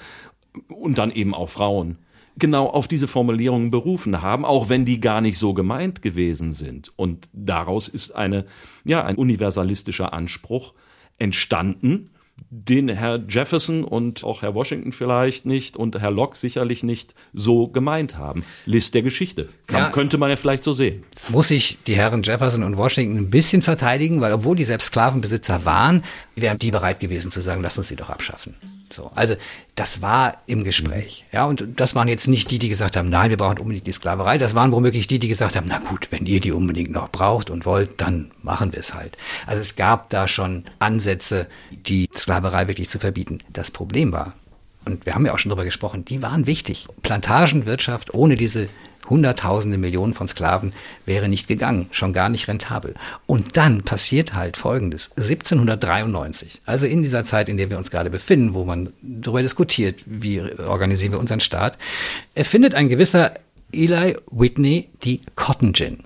und 0.68 1.00
dann 1.00 1.10
eben 1.10 1.34
auch 1.34 1.50
Frauen, 1.50 1.98
genau 2.38 2.68
auf 2.68 2.88
diese 2.88 3.08
Formulierungen 3.08 3.72
berufen 3.72 4.22
haben, 4.22 4.46
auch 4.46 4.70
wenn 4.70 4.86
die 4.86 5.00
gar 5.00 5.22
nicht 5.22 5.38
so 5.38 5.54
gemeint 5.54 6.02
gewesen 6.02 6.54
sind. 6.54 6.92
Und 6.96 7.30
daraus 7.34 7.88
ist 7.88 8.12
eine, 8.12 8.46
ja, 8.84 9.04
ein 9.04 9.16
universalistischer 9.16 10.14
Anspruch 10.14 10.74
entstanden, 11.18 12.10
den 12.50 12.90
Herr 12.90 13.24
Jefferson 13.28 13.84
und 13.84 14.24
auch 14.24 14.42
Herr 14.42 14.56
Washington 14.56 14.92
vielleicht 14.92 15.46
nicht 15.46 15.78
und 15.78 16.00
Herr 16.00 16.12
Locke 16.12 16.38
sicherlich 16.38 16.84
nicht 16.84 17.14
so 17.34 17.68
gemeint 17.68 18.18
haben. 18.18 18.44
List 18.66 18.94
der 18.94 19.04
Geschichte. 19.04 19.48
Kann, 19.68 19.80
Ja. 19.80 19.90
Könnte 19.90 20.18
man 20.18 20.30
ja 20.30 20.36
vielleicht 20.36 20.64
so 20.64 20.74
sehen. 20.74 21.04
muss 21.30 21.52
ich 21.52 21.78
die 21.86 21.96
Herren 21.96 22.24
Jefferson 22.24 22.64
und 22.64 22.78
Washington 22.78 23.18
ein 23.18 23.30
bisschen 23.30 23.62
verteidigen, 23.62 24.22
weil 24.22 24.34
obwohl 24.34 24.56
die 24.56 24.66
selbst 24.66 24.88
Sklavenbesitzer 24.88 25.66
waren, 25.66 26.04
wären 26.36 26.58
die 26.58 26.72
bereit 26.72 27.00
gewesen 27.00 27.32
zu 27.32 27.42
sagen, 27.42 27.62
lass 27.62 27.78
uns 27.78 27.90
die 27.90 27.96
doch 27.96 28.10
abschaffen. 28.10 28.56
So, 28.92 29.12
also 29.16 29.36
das 29.76 30.02
war 30.02 30.38
im 30.48 30.64
Gespräch. 30.64 31.26
Ja, 31.32 31.46
und 31.46 31.66
das 31.78 31.96
waren 31.96 32.08
jetzt 32.08 32.28
nicht 32.28 32.52
die, 32.52 32.60
die 32.60 32.70
gesagt 32.70 32.98
haben, 32.98 33.10
nein, 33.10 33.30
wir 33.30 33.38
brauchen 33.38 33.60
unbedingt 33.60 33.88
die 33.88 33.92
Sklaverei. 33.92 34.38
Das 34.38 34.54
waren 34.56 34.72
womöglich 34.72 35.08
die, 35.08 35.20
die 35.20 35.28
gesagt 35.28 35.56
haben, 35.56 35.68
na 35.68 35.80
gut, 35.80 36.08
wenn 36.12 36.26
ihr 36.26 36.40
die 36.40 36.52
unbedingt 36.52 36.92
noch 36.92 37.10
braucht 37.10 37.50
und 37.50 37.66
wollt, 37.66 38.02
dann 38.02 38.32
machen 38.42 38.74
wir 38.74 38.80
es 38.80 38.94
halt. 38.94 39.18
Also 39.46 39.62
es 39.62 39.76
gab 39.76 40.10
da 40.10 40.28
schon 40.28 40.66
Ansätze, 40.80 41.48
die 41.72 42.10
Sklaverei 42.16 42.68
wirklich 42.68 42.90
zu 42.90 43.00
verbieten. 43.00 43.40
Das 43.50 43.72
Problem 43.72 44.12
war, 44.12 44.34
und 44.86 45.06
wir 45.06 45.16
haben 45.16 45.26
ja 45.26 45.34
auch 45.34 45.40
schon 45.40 45.50
drüber 45.50 45.66
gesprochen, 45.66 46.06
die 46.06 46.22
waren 46.22 46.48
wichtig. 46.48 46.88
Plantagenwirtschaft 47.02 48.14
ohne 48.14 48.36
diese 48.36 48.68
Hunderttausende, 49.10 49.78
Millionen 49.78 50.14
von 50.14 50.28
Sklaven 50.28 50.74
wäre 51.06 51.28
nicht 51.28 51.48
gegangen, 51.48 51.88
schon 51.92 52.14
gar 52.14 52.30
nicht 52.30 52.48
rentabel. 52.48 52.96
Und 53.26 53.58
dann 53.58 53.84
passiert 53.84 54.34
halt 54.34 54.58
Folgendes. 54.58 55.10
1793, 55.18 56.62
also 56.66 56.86
in 56.86 57.04
dieser 57.04 57.24
Zeit, 57.24 57.50
in 57.50 57.58
der 57.58 57.70
wir 57.70 57.78
uns 57.78 57.92
gerade 57.92 58.10
befinden, 58.10 58.54
wo 58.54 58.64
man 58.64 58.90
darüber 59.02 59.42
diskutiert, 59.42 60.04
wie 60.06 60.42
organisieren 60.42 61.12
wir 61.12 61.20
unseren 61.20 61.40
Staat, 61.40 61.78
erfindet 62.36 62.76
ein 62.76 62.90
gewisser 62.90 63.34
Eli 63.72 64.18
Whitney 64.30 64.90
die 65.04 65.22
Cotton 65.36 65.74
Gin. 65.74 66.04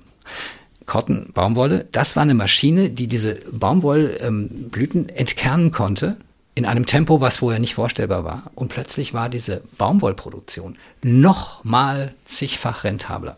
Cotton, 0.86 1.32
Baumwolle, 1.34 1.88
das 1.92 2.16
war 2.16 2.24
eine 2.24 2.36
Maschine, 2.36 2.92
die 2.92 3.08
diese 3.08 3.40
Baumwollblüten 3.52 5.10
entkernen 5.10 5.72
konnte 5.72 6.18
in 6.56 6.66
einem 6.66 6.86
Tempo, 6.86 7.20
was 7.20 7.38
vorher 7.38 7.60
nicht 7.60 7.76
vorstellbar 7.76 8.24
war. 8.24 8.44
Und 8.56 8.70
plötzlich 8.70 9.14
war 9.14 9.28
diese 9.28 9.62
Baumwollproduktion 9.78 10.78
noch 11.04 11.64
mal 11.66 12.14
zigfach 12.24 12.86
rentabler. 12.86 13.38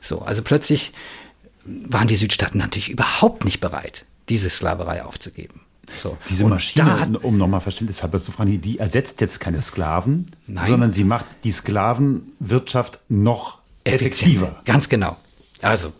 So, 0.00 0.20
also 0.20 0.42
plötzlich 0.42 0.92
waren 1.64 2.08
die 2.08 2.16
Südstaaten 2.16 2.58
natürlich 2.58 2.88
überhaupt 2.88 3.44
nicht 3.44 3.60
bereit, 3.60 4.04
diese 4.28 4.50
Sklaverei 4.50 5.04
aufzugeben. 5.04 5.60
So. 6.02 6.18
Diese 6.28 6.44
Und 6.44 6.50
Maschine, 6.50 7.00
hat, 7.00 7.24
um 7.24 7.36
nochmal 7.36 7.60
Verständnis 7.60 8.02
halber 8.02 8.18
zu 8.18 8.32
fragen, 8.32 8.60
die 8.60 8.78
ersetzt 8.80 9.20
jetzt 9.20 9.38
keine 9.38 9.62
Sklaven, 9.62 10.26
Nein. 10.48 10.66
sondern 10.66 10.92
sie 10.92 11.04
macht 11.04 11.26
die 11.44 11.52
Sklavenwirtschaft 11.52 12.98
noch 13.08 13.58
effektiver. 13.84 14.60
Ganz 14.64 14.88
genau. 14.88 15.16
Also, 15.62 15.92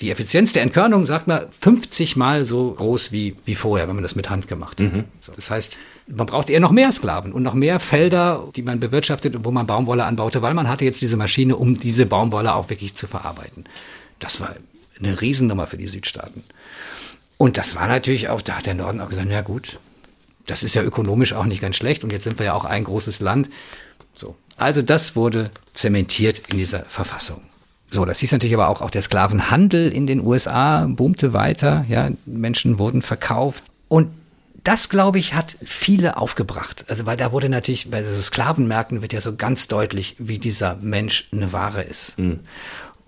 die 0.00 0.10
Effizienz 0.10 0.54
der 0.54 0.62
Entkörnung, 0.62 1.06
sagt 1.06 1.28
man, 1.28 1.42
50 1.60 2.16
Mal 2.16 2.44
so 2.44 2.72
groß 2.72 3.12
wie, 3.12 3.36
wie 3.44 3.54
vorher, 3.54 3.86
wenn 3.86 3.94
man 3.94 4.02
das 4.02 4.16
mit 4.16 4.28
Hand 4.28 4.48
gemacht 4.48 4.80
hat. 4.80 5.04
So, 5.20 5.32
das 5.32 5.50
heißt, 5.50 5.78
man 6.06 6.26
braucht 6.26 6.50
eher 6.50 6.60
noch 6.60 6.70
mehr 6.70 6.92
Sklaven 6.92 7.32
und 7.32 7.42
noch 7.42 7.54
mehr 7.54 7.80
Felder, 7.80 8.48
die 8.54 8.62
man 8.62 8.80
bewirtschaftet 8.80 9.36
und 9.36 9.44
wo 9.44 9.50
man 9.50 9.66
Baumwolle 9.66 10.04
anbaute, 10.04 10.42
weil 10.42 10.54
man 10.54 10.68
hatte 10.68 10.84
jetzt 10.84 11.00
diese 11.00 11.16
Maschine, 11.16 11.56
um 11.56 11.76
diese 11.76 12.06
Baumwolle 12.06 12.54
auch 12.54 12.68
wirklich 12.68 12.94
zu 12.94 13.06
verarbeiten. 13.06 13.64
Das 14.18 14.40
war 14.40 14.54
eine 14.98 15.20
Riesennummer 15.20 15.66
für 15.66 15.78
die 15.78 15.86
Südstaaten. 15.86 16.44
Und 17.38 17.56
das 17.56 17.74
war 17.74 17.88
natürlich 17.88 18.28
auch, 18.28 18.42
da 18.42 18.56
hat 18.56 18.66
der 18.66 18.74
Norden 18.74 19.00
auch 19.00 19.08
gesagt, 19.08 19.30
ja 19.30 19.42
gut, 19.42 19.78
das 20.46 20.62
ist 20.62 20.74
ja 20.74 20.82
ökonomisch 20.82 21.32
auch 21.32 21.46
nicht 21.46 21.62
ganz 21.62 21.76
schlecht 21.76 22.04
und 22.04 22.12
jetzt 22.12 22.24
sind 22.24 22.38
wir 22.38 22.46
ja 22.46 22.54
auch 22.54 22.64
ein 22.64 22.84
großes 22.84 23.20
Land. 23.20 23.48
So. 24.12 24.36
Also 24.56 24.82
das 24.82 25.16
wurde 25.16 25.50
zementiert 25.72 26.42
in 26.50 26.58
dieser 26.58 26.84
Verfassung. 26.84 27.40
So, 27.90 28.04
das 28.04 28.18
hieß 28.18 28.32
natürlich 28.32 28.54
aber 28.54 28.68
auch, 28.68 28.82
auch 28.82 28.90
der 28.90 29.02
Sklavenhandel 29.02 29.90
in 29.90 30.06
den 30.06 30.20
USA 30.20 30.86
boomte 30.86 31.32
weiter, 31.32 31.84
ja, 31.88 32.10
Menschen 32.26 32.78
wurden 32.78 33.02
verkauft 33.02 33.64
und 33.88 34.10
das, 34.64 34.88
glaube 34.88 35.18
ich, 35.18 35.34
hat 35.34 35.56
viele 35.62 36.16
aufgebracht. 36.16 36.86
Also, 36.88 37.06
weil 37.06 37.16
da 37.16 37.32
wurde 37.32 37.48
natürlich, 37.48 37.90
bei 37.90 38.02
so 38.02 38.20
Sklavenmärkten 38.20 39.02
wird 39.02 39.12
ja 39.12 39.20
so 39.20 39.36
ganz 39.36 39.68
deutlich, 39.68 40.16
wie 40.18 40.38
dieser 40.38 40.76
Mensch 40.76 41.28
eine 41.32 41.52
Ware 41.52 41.82
ist. 41.82 42.16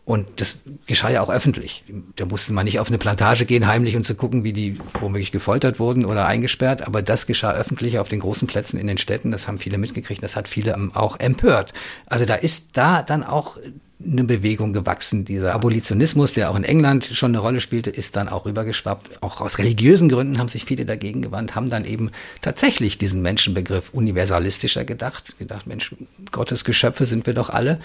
Und 0.06 0.28
das 0.36 0.58
geschah 0.86 1.10
ja 1.10 1.20
auch 1.20 1.30
öffentlich. 1.30 1.82
Da 2.14 2.26
musste 2.26 2.52
man 2.52 2.64
nicht 2.64 2.78
auf 2.78 2.88
eine 2.88 2.98
Plantage 2.98 3.44
gehen, 3.44 3.66
heimlich 3.66 3.96
und 3.96 4.06
zu 4.06 4.14
gucken, 4.14 4.44
wie 4.44 4.52
die 4.52 4.78
womöglich 5.00 5.32
gefoltert 5.32 5.80
wurden 5.80 6.04
oder 6.04 6.26
eingesperrt. 6.26 6.86
Aber 6.86 7.02
das 7.02 7.26
geschah 7.26 7.54
öffentlich 7.54 7.98
auf 7.98 8.08
den 8.08 8.20
großen 8.20 8.46
Plätzen 8.46 8.78
in 8.78 8.86
den 8.86 8.98
Städten. 8.98 9.32
Das 9.32 9.48
haben 9.48 9.58
viele 9.58 9.78
mitgekriegt. 9.78 10.22
Das 10.22 10.36
hat 10.36 10.46
viele 10.46 10.74
ähm, 10.74 10.94
auch 10.94 11.18
empört. 11.18 11.72
Also 12.06 12.24
da 12.24 12.36
ist 12.36 12.76
da 12.76 13.02
dann 13.02 13.24
auch 13.24 13.58
eine 14.04 14.24
Bewegung 14.24 14.72
gewachsen. 14.72 15.24
Dieser 15.24 15.54
Abolitionismus, 15.54 16.34
der 16.34 16.50
auch 16.50 16.56
in 16.56 16.64
England 16.64 17.06
schon 17.12 17.30
eine 17.30 17.38
Rolle 17.38 17.60
spielte, 17.60 17.90
ist 17.90 18.16
dann 18.16 18.28
auch 18.28 18.44
rübergeschwappt. 18.44 19.22
Auch 19.22 19.40
aus 19.40 19.58
religiösen 19.58 20.08
Gründen 20.08 20.38
haben 20.38 20.48
sich 20.48 20.64
viele 20.64 20.84
dagegen 20.84 21.22
gewandt, 21.22 21.54
haben 21.54 21.70
dann 21.70 21.84
eben 21.84 22.10
tatsächlich 22.42 22.98
diesen 22.98 23.22
Menschenbegriff 23.22 23.90
universalistischer 23.92 24.84
gedacht. 24.84 25.38
Gedacht, 25.38 25.66
Mensch, 25.66 25.94
Gottes 26.30 26.64
Geschöpfe 26.64 27.06
sind 27.06 27.26
wir 27.26 27.34
doch 27.34 27.48
alle. 27.48 27.80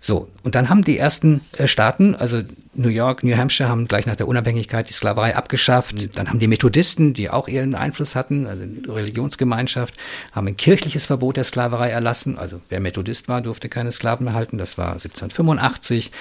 So, 0.00 0.28
und 0.42 0.54
dann 0.54 0.68
haben 0.68 0.84
die 0.84 0.98
ersten 0.98 1.40
äh, 1.56 1.66
Staaten, 1.66 2.14
also 2.14 2.42
New 2.76 2.90
York, 2.90 3.24
New 3.24 3.36
Hampshire, 3.36 3.68
haben 3.68 3.88
gleich 3.88 4.06
nach 4.06 4.16
der 4.16 4.28
Unabhängigkeit 4.28 4.88
die 4.88 4.92
Sklaverei 4.92 5.34
abgeschafft. 5.34 6.16
Dann 6.16 6.28
haben 6.28 6.38
die 6.38 6.46
Methodisten, 6.46 7.14
die 7.14 7.30
auch 7.30 7.48
ihren 7.48 7.74
Einfluss 7.74 8.14
hatten, 8.14 8.46
also 8.46 8.64
die 8.64 8.88
Religionsgemeinschaft, 8.88 9.94
haben 10.32 10.46
ein 10.46 10.56
kirchliches 10.56 11.06
Verbot 11.06 11.38
der 11.38 11.44
Sklaverei 11.44 11.88
erlassen. 11.88 12.38
Also 12.38 12.60
wer 12.68 12.80
Methodist 12.80 13.28
war, 13.28 13.40
durfte 13.40 13.68
keine 13.68 13.92
Sklaven 13.92 14.24
mehr 14.24 14.34
halten. 14.34 14.58
Das 14.58 14.76
war 14.76 14.92
1785. 14.92 16.12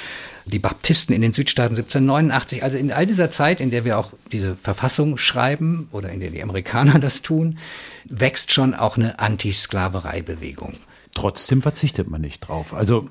Die 0.46 0.60
Baptisten 0.60 1.14
in 1.14 1.22
den 1.22 1.34
Südstaaten 1.34 1.76
1789. 1.76 2.64
Also 2.64 2.78
in 2.78 2.92
all 2.92 3.06
dieser 3.06 3.32
Zeit, 3.32 3.60
in 3.60 3.72
der 3.72 3.84
wir 3.84 3.98
auch 3.98 4.14
diese 4.32 4.56
Verfassung 4.56 5.18
schreiben 5.18 5.90
oder 5.92 6.10
in 6.10 6.22
der 6.22 6.30
die 6.30 6.42
Amerikaner 6.42 7.00
das 7.00 7.22
tun, 7.22 7.58
wächst 8.06 8.54
schon 8.54 8.74
auch 8.74 8.98
eine 8.98 9.20
Anti-Sklaverei-Bewegung. 9.20 10.74
Trotzdem 11.16 11.64
verzichtet 11.64 12.10
man 12.10 12.22
nicht 12.22 12.42
drauf. 12.42 12.74
Also 12.74 13.10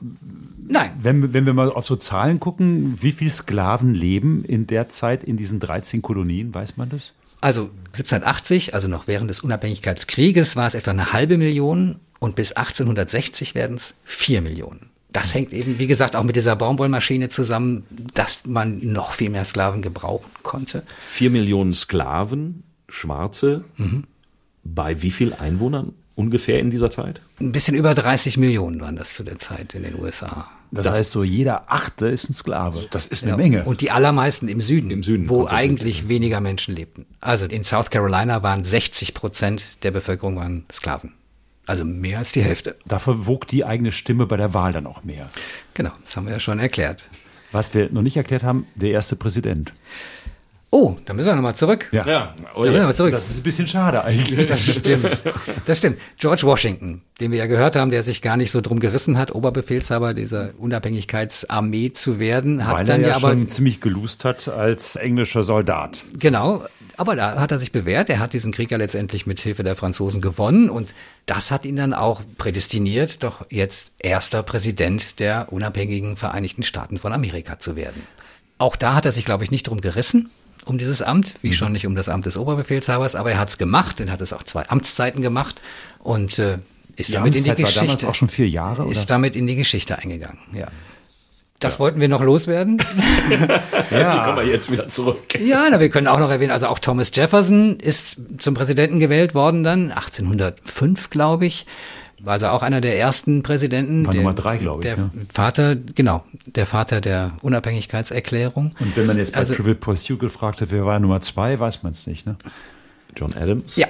Nein, 0.66 0.92
wenn, 1.02 1.32
wenn 1.32 1.46
wir 1.46 1.54
mal 1.54 1.72
auf 1.72 1.86
so 1.86 1.96
Zahlen 1.96 2.38
gucken, 2.40 3.02
wie 3.02 3.12
viele 3.12 3.30
Sklaven 3.30 3.92
leben 3.92 4.44
in 4.44 4.66
der 4.66 4.88
Zeit 4.88 5.24
in 5.24 5.36
diesen 5.36 5.60
13 5.60 6.00
Kolonien, 6.00 6.54
weiß 6.54 6.76
man 6.76 6.90
das? 6.90 7.12
Also 7.40 7.70
1780, 7.88 8.74
also 8.74 8.88
noch 8.88 9.06
während 9.06 9.28
des 9.28 9.40
Unabhängigkeitskrieges, 9.40 10.56
war 10.56 10.66
es 10.66 10.74
etwa 10.74 10.92
eine 10.92 11.12
halbe 11.12 11.36
Million 11.36 11.96
und 12.18 12.36
bis 12.36 12.52
1860 12.52 13.54
werden 13.54 13.76
es 13.76 13.94
vier 14.04 14.40
Millionen. 14.40 14.90
Das 15.12 15.34
hängt 15.34 15.52
eben, 15.52 15.78
wie 15.78 15.86
gesagt, 15.86 16.16
auch 16.16 16.24
mit 16.24 16.36
dieser 16.36 16.56
Baumwollmaschine 16.56 17.28
zusammen, 17.28 17.84
dass 18.14 18.46
man 18.46 18.78
noch 18.80 19.12
viel 19.12 19.30
mehr 19.30 19.44
Sklaven 19.44 19.82
gebrauchen 19.82 20.30
konnte. 20.42 20.82
Vier 20.98 21.30
Millionen 21.30 21.72
Sklaven, 21.72 22.64
Schwarze, 22.88 23.64
bei 24.64 25.02
wie 25.02 25.10
viel 25.10 25.34
Einwohnern 25.34 25.92
ungefähr 26.14 26.60
in 26.60 26.70
dieser 26.70 26.90
Zeit? 26.90 27.20
Ein 27.40 27.52
bisschen 27.52 27.74
über 27.76 27.94
30 27.94 28.36
Millionen 28.36 28.80
waren 28.80 28.96
das 28.96 29.14
zu 29.14 29.24
der 29.24 29.38
Zeit 29.38 29.74
in 29.74 29.82
den 29.82 29.98
USA. 29.98 30.50
Das, 30.70 30.88
heißt 30.90 31.12
so, 31.12 31.22
jeder 31.22 31.64
Achte 31.72 32.08
ist 32.08 32.28
ein 32.28 32.34
Sklave. 32.34 32.86
Das 32.90 33.06
ist 33.06 33.22
eine 33.22 33.32
Ja, 33.32 33.36
Menge. 33.36 33.64
Und 33.64 33.80
die 33.80 33.92
allermeisten 33.92 34.48
im 34.48 34.60
Süden, 34.60 34.90
Im 34.90 35.02
Süden 35.04 35.28
wo 35.28 35.46
eigentlich 35.46 36.08
weniger 36.08 36.40
Menschen 36.40 36.74
lebten. 36.74 37.06
Also 37.20 37.46
in 37.46 37.62
South 37.62 37.90
Carolina 37.90 38.42
waren 38.42 38.64
60 38.64 39.14
Prozent 39.14 39.84
der 39.84 39.92
Bevölkerung 39.92 40.36
waren 40.36 40.64
Sklaven. 40.72 41.12
Also 41.66 41.84
mehr 41.84 42.18
als 42.18 42.32
die 42.32 42.42
Hälfte. 42.42 42.76
Dafür 42.86 43.26
wog 43.26 43.46
die 43.46 43.64
eigene 43.64 43.92
Stimme 43.92 44.26
bei 44.26 44.36
der 44.36 44.52
Wahl 44.52 44.72
dann 44.72 44.86
auch 44.86 45.04
mehr. 45.04 45.28
Genau, 45.74 45.92
das 46.04 46.16
haben 46.16 46.26
wir 46.26 46.32
ja 46.32 46.40
schon 46.40 46.58
erklärt. 46.58 47.06
Was 47.52 47.72
wir 47.72 47.90
noch 47.90 48.02
nicht 48.02 48.16
erklärt 48.16 48.42
haben, 48.42 48.66
der 48.74 48.90
erste 48.90 49.14
Präsident. 49.16 49.72
Oh, 50.76 50.96
da 51.04 51.14
müssen 51.14 51.28
wir 51.28 51.36
nochmal 51.36 51.54
zurück. 51.54 51.88
Ja. 51.92 52.04
Ja, 52.04 52.34
oh 52.56 52.64
Da 52.64 52.70
müssen 52.70 52.72
wir 52.72 52.80
ja. 52.80 52.86
mal 52.86 52.96
zurück. 52.96 53.12
Das 53.12 53.30
ist 53.30 53.38
ein 53.38 53.42
bisschen 53.44 53.68
schade 53.68 54.02
eigentlich. 54.02 54.48
Das 54.48 54.74
stimmt. 54.74 55.06
Das 55.66 55.78
stimmt. 55.78 55.98
George 56.18 56.42
Washington, 56.42 57.02
den 57.20 57.30
wir 57.30 57.38
ja 57.38 57.46
gehört 57.46 57.76
haben, 57.76 57.92
der 57.92 58.02
sich 58.02 58.22
gar 58.22 58.36
nicht 58.36 58.50
so 58.50 58.60
drum 58.60 58.80
gerissen 58.80 59.16
hat, 59.16 59.32
Oberbefehlshaber 59.32 60.14
dieser 60.14 60.50
Unabhängigkeitsarmee 60.58 61.92
zu 61.92 62.18
werden, 62.18 62.66
hat 62.66 62.78
Weil 62.78 62.84
dann 62.86 63.02
er 63.02 63.06
ja, 63.06 63.08
ja 63.10 63.16
aber 63.18 63.30
schon 63.30 63.48
ziemlich 63.48 63.80
gelust 63.80 64.24
hat 64.24 64.48
als 64.48 64.96
englischer 64.96 65.44
Soldat. 65.44 66.02
Genau, 66.18 66.64
aber 66.96 67.14
da 67.14 67.38
hat 67.38 67.52
er 67.52 67.60
sich 67.60 67.70
bewährt. 67.70 68.10
Er 68.10 68.18
hat 68.18 68.32
diesen 68.32 68.50
Krieg 68.50 68.72
ja 68.72 68.76
letztendlich 68.76 69.26
mit 69.26 69.38
Hilfe 69.38 69.62
der 69.62 69.76
Franzosen 69.76 70.20
gewonnen 70.20 70.70
und 70.70 70.92
das 71.26 71.52
hat 71.52 71.64
ihn 71.64 71.76
dann 71.76 71.94
auch 71.94 72.20
prädestiniert, 72.36 73.22
doch 73.22 73.46
jetzt 73.48 73.92
erster 74.00 74.42
Präsident 74.42 75.20
der 75.20 75.52
unabhängigen 75.52 76.16
Vereinigten 76.16 76.64
Staaten 76.64 76.98
von 76.98 77.12
Amerika 77.12 77.60
zu 77.60 77.76
werden. 77.76 78.02
Auch 78.58 78.74
da 78.74 78.94
hat 78.94 79.04
er 79.04 79.12
sich, 79.12 79.24
glaube 79.24 79.44
ich, 79.44 79.52
nicht 79.52 79.68
drum 79.68 79.80
gerissen 79.80 80.30
um 80.64 80.78
dieses 80.78 81.02
Amt, 81.02 81.34
wie 81.42 81.52
schon 81.52 81.72
nicht 81.72 81.86
um 81.86 81.94
das 81.94 82.08
Amt 82.08 82.26
des 82.26 82.36
Oberbefehlshabers, 82.36 83.14
aber 83.14 83.32
er 83.32 83.38
hat 83.38 83.50
es 83.50 83.58
gemacht, 83.58 84.00
er 84.00 84.10
hat 84.10 84.20
es 84.20 84.32
auch 84.32 84.42
zwei 84.42 84.68
Amtszeiten 84.68 85.22
gemacht 85.22 85.60
und 85.98 86.38
äh, 86.38 86.58
ist 86.96 87.08
Die 87.08 87.12
damit 87.12 87.36
in 87.36 87.44
die 87.44 87.50
Amtszeit 87.50 87.66
war 87.66 87.72
damals 87.72 87.86
Geschichte 87.86 88.08
auch 88.08 88.14
schon 88.14 88.28
vier 88.28 88.48
Jahre, 88.48 88.82
oder? 88.82 88.90
ist 88.90 89.10
damit 89.10 89.36
in 89.36 89.46
die 89.46 89.56
Geschichte 89.56 89.98
eingegangen. 89.98 90.38
Ja. 90.52 90.66
Das 91.60 91.78
wollten 91.78 92.00
wir 92.00 92.08
noch 92.08 92.22
loswerden. 92.22 92.78
Wie 93.28 94.24
kommen 94.24 94.36
wir 94.36 94.46
jetzt 94.46 94.70
wieder 94.70 94.88
zurück? 94.88 95.38
Ja, 95.40 95.66
na, 95.70 95.80
wir 95.80 95.88
können 95.88 96.08
auch 96.08 96.18
noch 96.18 96.30
erwähnen, 96.30 96.50
also 96.50 96.66
auch 96.66 96.78
Thomas 96.78 97.10
Jefferson 97.14 97.78
ist 97.78 98.16
zum 98.38 98.54
Präsidenten 98.54 98.98
gewählt 98.98 99.34
worden 99.34 99.64
dann, 99.64 99.90
1805, 99.90 101.10
glaube 101.10 101.46
ich. 101.46 101.64
War 102.24 102.34
also 102.34 102.48
auch 102.48 102.62
einer 102.62 102.80
der 102.80 102.98
ersten 102.98 103.42
Präsidenten. 103.42 104.06
War 104.06 104.12
der, 104.12 104.22
Nummer 104.22 104.34
drei, 104.34 104.56
glaube 104.58 104.82
ich. 104.82 104.88
Der 104.88 104.96
ja. 104.98 105.10
Vater, 105.32 105.76
genau, 105.76 106.24
der 106.46 106.66
Vater 106.66 107.00
der 107.00 107.32
Unabhängigkeitserklärung. 107.42 108.74
Und 108.80 108.96
wenn 108.96 109.06
man 109.06 109.16
jetzt 109.18 109.32
bei 109.32 109.40
Also- 109.40 109.54
Trivial 109.54 109.74
Pursuit 109.76 110.18
gefragt 110.20 110.60
hat, 110.60 110.70
wer 110.70 110.84
war 110.86 110.98
Nummer 110.98 111.20
zwei, 111.20 111.58
weiß 111.58 111.82
man 111.82 111.92
es 111.92 112.06
nicht, 112.06 112.26
ne? 112.26 112.36
John 113.16 113.32
Adams. 113.34 113.76
Ja, 113.76 113.86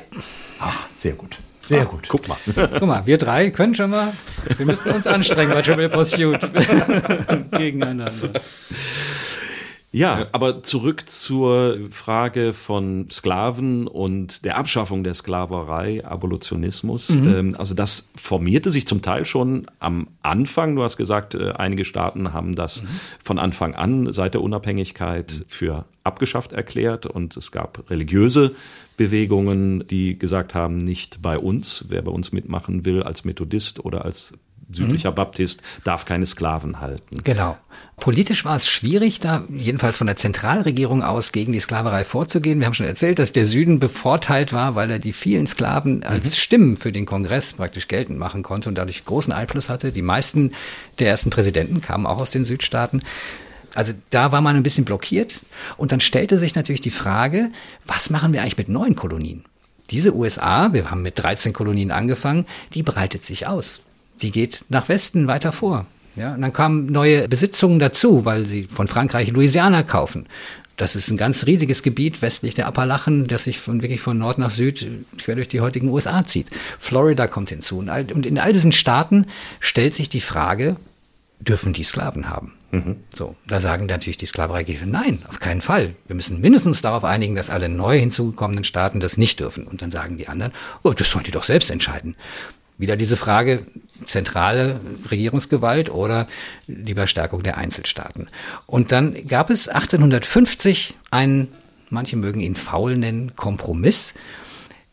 Ah, 0.61 0.73
sehr 0.91 1.13
gut. 1.15 1.39
Sehr 1.63 1.87
gut. 1.87 2.09
Guck 2.09 2.29
mal. 2.29 2.37
guck 2.79 2.83
mal, 2.87 3.07
wir 3.07 3.17
drei 3.17 3.49
können 3.51 3.75
schon 3.75 3.89
mal, 3.89 4.13
wir 4.59 4.67
müssen 4.67 4.91
uns 4.91 5.07
anstrengen 5.07 5.51
bei 5.53 5.63
Trivial 5.63 5.89
Pursuit. 5.89 6.39
Gegeneinander. 7.53 8.13
Ja, 9.95 10.27
aber 10.33 10.65
zurück 10.65 11.09
zur 11.09 11.79
Frage 11.91 12.53
von 12.53 13.09
Sklaven 13.11 13.87
und 13.87 14.45
der 14.45 14.59
Abschaffung 14.59 15.05
der 15.05 15.15
Sklaverei, 15.15 16.05
Abolitionismus. 16.05 17.11
Ähm, 17.11 17.55
also 17.57 17.75
das 17.75 18.11
formierte 18.17 18.73
sich 18.73 18.89
zum 18.89 19.03
Teil 19.03 19.25
schon 19.25 19.67
am 19.79 20.09
Anfang. 20.23 20.75
Du 20.75 20.83
hast 20.83 20.97
gesagt, 20.97 21.37
äh, 21.37 21.53
einige 21.53 21.85
Staaten 21.85 22.33
haben 22.33 22.57
das 22.57 22.83
von 23.23 23.39
Anfang 23.39 23.77
an 23.77 24.13
seit 24.13 24.35
der 24.35 24.43
Unabhängigkeit 24.43 25.45
für 25.47 25.85
abgeschafft 26.03 26.53
erklärt 26.53 27.07
und 27.07 27.37
es 27.37 27.53
gab 27.53 27.89
religiöse 27.89 28.55
Bewegungen, 28.97 29.87
die 29.87 30.19
gesagt 30.19 30.55
haben, 30.55 30.77
nicht 30.77 31.23
bei 31.23 31.39
uns. 31.39 31.87
Wer 31.89 32.03
bei 32.03 32.11
uns 32.11 32.33
mitmachen 32.33 32.85
will 32.85 33.03
als 33.03 33.25
Methodist 33.25 33.85
oder 33.85 34.05
als 34.05 34.35
südlicher 34.71 35.13
Baptist, 35.13 35.63
darf 35.85 36.05
keine 36.05 36.27
Sklaven 36.27 36.81
halten. 36.81 37.19
Genau. 37.25 37.57
Politisch 37.97 38.45
war 38.45 38.57
es 38.57 38.67
schwierig, 38.67 39.21
da 39.21 39.45
jedenfalls 39.57 39.99
von 39.99 40.09
der 40.09 40.17
Zentralregierung 40.17 41.03
aus 41.03 41.31
gegen 41.31 41.53
die 41.53 41.61
Sklaverei 41.61 42.05
vorzugehen. 42.05 42.59
Wir 42.59 42.67
haben 42.67 42.75
schon 42.75 42.87
erzählt, 42.87 43.19
dass 43.19 43.33
der 43.33 43.47
Süden 43.47 43.79
bevorteilt 43.79 44.53
war, 44.53 44.75
weil 44.75 44.91
er 44.91 44.99
die 44.99 45.13
vielen 45.13 45.47
Sklaven 45.47 46.03
als 46.03 46.37
Stimmen 46.37 46.77
für 46.77 46.91
den 46.91 47.07
Kongress 47.07 47.53
praktisch 47.53 47.87
geltend 47.87 48.19
machen 48.19 48.43
konnte 48.43 48.69
und 48.69 48.77
dadurch 48.77 49.05
großen 49.05 49.33
Einfluss 49.33 49.69
hatte. 49.69 49.93
Die 49.93 50.03
meisten 50.03 50.53
der 50.99 51.09
ersten 51.09 51.31
Präsidenten 51.31 51.81
kamen 51.81 52.07
auch 52.07 52.21
aus 52.21 52.31
den 52.31 52.45
Südstaaten. 52.45 53.03
Also 53.75 53.93
da 54.11 54.33
war 54.33 54.41
man 54.41 54.57
ein 54.57 54.63
bisschen 54.63 54.85
blockiert 54.85 55.45
und 55.77 55.93
dann 55.93 56.01
stellte 56.01 56.39
sich 56.39 56.55
natürlich 56.55 56.81
die 56.81 56.91
Frage, 56.91 57.51
was 57.87 58.11
machen 58.11 58.33
wir 58.33 58.43
eigentlich 58.43 58.59
mit 58.59 58.69
neuen 58.69 58.95
Kolonien? 58.95 59.45
Diese 59.91 60.15
USA, 60.15 60.73
wir 60.73 60.91
haben 60.91 61.03
mit 61.03 61.19
13 61.19 61.53
Kolonien 61.53 61.91
angefangen, 61.91 62.47
die 62.73 62.83
breitet 62.83 63.25
sich 63.25 63.47
aus. 63.47 63.81
Die 64.23 64.31
geht 64.31 64.65
nach 64.69 64.89
Westen 64.89 65.27
weiter 65.27 65.53
vor. 65.53 65.87
Ja, 66.17 66.35
und 66.35 66.43
dann 66.43 66.53
kamen 66.53 66.87
neue 66.87 67.27
Besitzungen 67.29 67.81
dazu, 67.81 68.25
weil 68.25 68.47
sie 68.47 68.65
von 68.65 68.87
Frankreich 68.87 69.33
Louisiana 69.33 69.83
kaufen. 69.83 70.27
Das 70.77 70.97
ist 70.97 71.09
ein 71.09 71.17
ganz 71.17 71.47
riesiges 71.47 71.83
Gebiet 71.83 72.23
westlich 72.23 72.55
der 72.55 72.67
Appalachen, 72.67 73.27
das 73.27 73.45
sich 73.45 73.59
von 73.59 73.83
wirklich 73.83 74.01
von 74.01 74.19
Nord 74.19 74.39
nach 74.39 74.51
Süd 74.51 74.87
quer 75.19 75.37
durch 75.37 75.49
die 75.49 75.61
heutigen 75.61 75.89
USA 75.89 76.25
zieht. 76.25 76.49
Florida 76.79 77.27
kommt 77.27 77.51
hinzu. 77.51 77.79
Und 77.79 78.27
in 78.27 78.39
all 78.39 78.53
diesen 78.53 78.73
Staaten 78.73 79.27
stellt 79.61 79.95
sich 79.95 80.09
die 80.09 80.21
Frage, 80.21 80.77
dürfen 81.41 81.73
die 81.73 81.85
Sklaven 81.85 82.29
haben? 82.29 82.53
So, 83.15 83.37
da 83.47 83.61
sagen 83.61 83.87
natürlich 83.87 84.17
die 84.17 84.27
Sklavereigegner, 84.27 84.87
nein, 84.87 85.23
auf 85.29 85.39
keinen 85.39 85.61
Fall. 85.61 85.95
Wir 86.09 86.17
müssen 86.17 86.41
mindestens 86.41 86.83
darauf 86.83 87.05
einigen, 87.05 87.37
dass 87.37 87.51
alle 87.51 87.69
neu 87.69 87.97
hinzugekommenen 87.97 88.65
Staaten 88.65 88.99
das 88.99 89.17
nicht 89.17 89.39
dürfen. 89.39 89.69
Und 89.69 89.81
dann 89.81 89.93
sagen 89.93 90.19
die 90.19 90.27
anderen, 90.27 90.53
oh, 90.83 90.93
das 90.93 91.09
sollen 91.09 91.25
die 91.25 91.31
doch 91.31 91.45
selbst 91.45 91.71
entscheiden. 91.71 92.17
Wieder 92.79 92.97
diese 92.97 93.17
Frage, 93.17 93.67
zentrale 94.07 94.81
Regierungsgewalt 95.11 95.91
oder 95.91 96.27
lieber 96.67 97.07
Stärkung 97.07 97.43
der 97.43 97.57
Einzelstaaten. 97.57 98.29
Und 98.67 98.93
dann 98.93 99.27
gab 99.29 99.51
es 99.51 99.69
1850 99.69 100.95
einen, 101.11 101.49
manche 101.91 102.17
mögen 102.17 102.41
ihn 102.41 102.57
faul 102.57 102.97
nennen, 102.97 103.37
Kompromiss, 103.37 104.15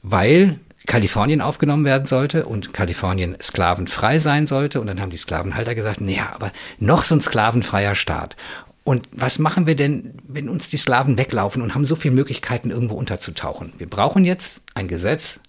weil 0.04 0.60
Kalifornien 0.88 1.42
aufgenommen 1.42 1.86
werden 1.86 2.08
sollte 2.08 2.46
und 2.46 2.74
Kalifornien 2.74 3.38
sklavenfrei 3.42 4.20
sein 4.20 4.48
sollte. 4.48 4.82
Und 4.82 4.88
dann 4.88 5.02
haben 5.02 5.12
die 5.12 5.18
Sklavenhalter 5.18 5.76
gesagt, 5.76 6.02
naja, 6.02 6.32
aber 6.34 6.52
noch 6.80 7.04
so 7.04 7.16
ein 7.16 7.22
sklavenfreier 7.22 7.96
Staat. 7.96 8.36
Und 8.84 9.08
was 9.12 9.38
machen 9.38 9.68
wir 9.68 9.76
denn, 9.76 10.16
wenn 10.28 10.50
uns 10.50 10.70
die 10.70 10.78
Sklaven 10.78 11.18
weglaufen 11.18 11.62
und 11.62 11.76
haben 11.76 11.86
so 11.86 11.96
viele 11.96 12.16
Möglichkeiten, 12.16 12.72
irgendwo 12.72 12.96
unterzutauchen? 12.96 13.74
Wir 13.78 13.88
brauchen 13.88 14.26
jetzt 14.26 14.62
ein 14.74 14.88
Gesetz, 14.88 15.40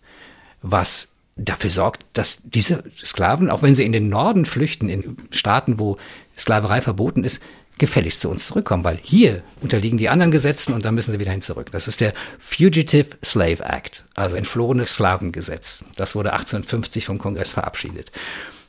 was 0.60 1.11
dafür 1.36 1.70
sorgt, 1.70 2.04
dass 2.12 2.42
diese 2.44 2.84
Sklaven, 3.02 3.50
auch 3.50 3.62
wenn 3.62 3.74
sie 3.74 3.84
in 3.84 3.92
den 3.92 4.08
Norden 4.08 4.44
flüchten, 4.44 4.88
in 4.88 5.16
Staaten, 5.30 5.78
wo 5.78 5.96
Sklaverei 6.36 6.80
verboten 6.80 7.24
ist, 7.24 7.40
gefälligst 7.78 8.20
zu 8.20 8.30
uns 8.30 8.46
zurückkommen, 8.46 8.84
weil 8.84 8.98
hier 9.02 9.42
unterliegen 9.60 9.98
die 9.98 10.08
anderen 10.08 10.30
Gesetzen 10.30 10.74
und 10.74 10.84
da 10.84 10.92
müssen 10.92 11.10
sie 11.10 11.20
wieder 11.20 11.32
hin 11.32 11.42
zurück. 11.42 11.70
Das 11.72 11.88
ist 11.88 12.00
der 12.00 12.12
Fugitive 12.38 13.08
Slave 13.24 13.64
Act, 13.64 14.04
also 14.14 14.36
entflohenes 14.36 14.92
Sklavengesetz. 14.92 15.84
Das 15.96 16.14
wurde 16.14 16.32
1850 16.32 17.06
vom 17.06 17.18
Kongress 17.18 17.52
verabschiedet. 17.52 18.12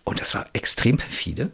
Und 0.04 0.20
das 0.20 0.34
war 0.34 0.48
extrem 0.54 0.98
perfide, 0.98 1.52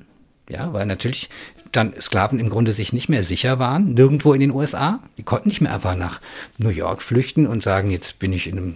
ja, 0.48 0.72
weil 0.74 0.86
natürlich 0.86 1.30
dann 1.72 1.94
Sklaven 2.00 2.40
im 2.40 2.50
Grunde 2.50 2.72
sich 2.72 2.94
nicht 2.94 3.10
mehr 3.10 3.24
sicher 3.24 3.60
waren, 3.60 3.94
nirgendwo 3.94 4.34
in 4.34 4.40
den 4.40 4.52
USA. 4.52 5.00
Die 5.18 5.24
konnten 5.24 5.50
nicht 5.50 5.62
mehr 5.62 5.74
einfach 5.74 5.96
nach 5.96 6.22
New 6.58 6.70
York 6.70 7.02
flüchten 7.02 7.46
und 7.48 7.64
sagen, 7.64 7.92
jetzt 7.92 8.20
bin 8.20 8.34
ich 8.34 8.48
in 8.48 8.58
einem 8.58 8.76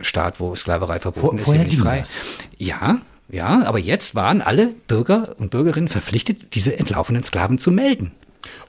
Staat, 0.00 0.40
wo 0.40 0.54
Sklaverei 0.54 1.00
verboten 1.00 1.38
Vor- 1.38 1.54
ist, 1.54 1.60
hier 1.60 1.68
bin 1.68 1.72
ich 1.74 1.78
frei. 1.80 2.00
das. 2.00 2.18
Ja, 2.58 2.98
ja, 3.28 3.64
aber 3.64 3.78
jetzt 3.78 4.14
waren 4.14 4.42
alle 4.42 4.74
Bürger 4.88 5.36
und 5.38 5.50
Bürgerinnen 5.50 5.88
verpflichtet, 5.88 6.54
diese 6.54 6.76
entlaufenen 6.78 7.22
Sklaven 7.22 7.58
zu 7.58 7.70
melden. 7.70 8.10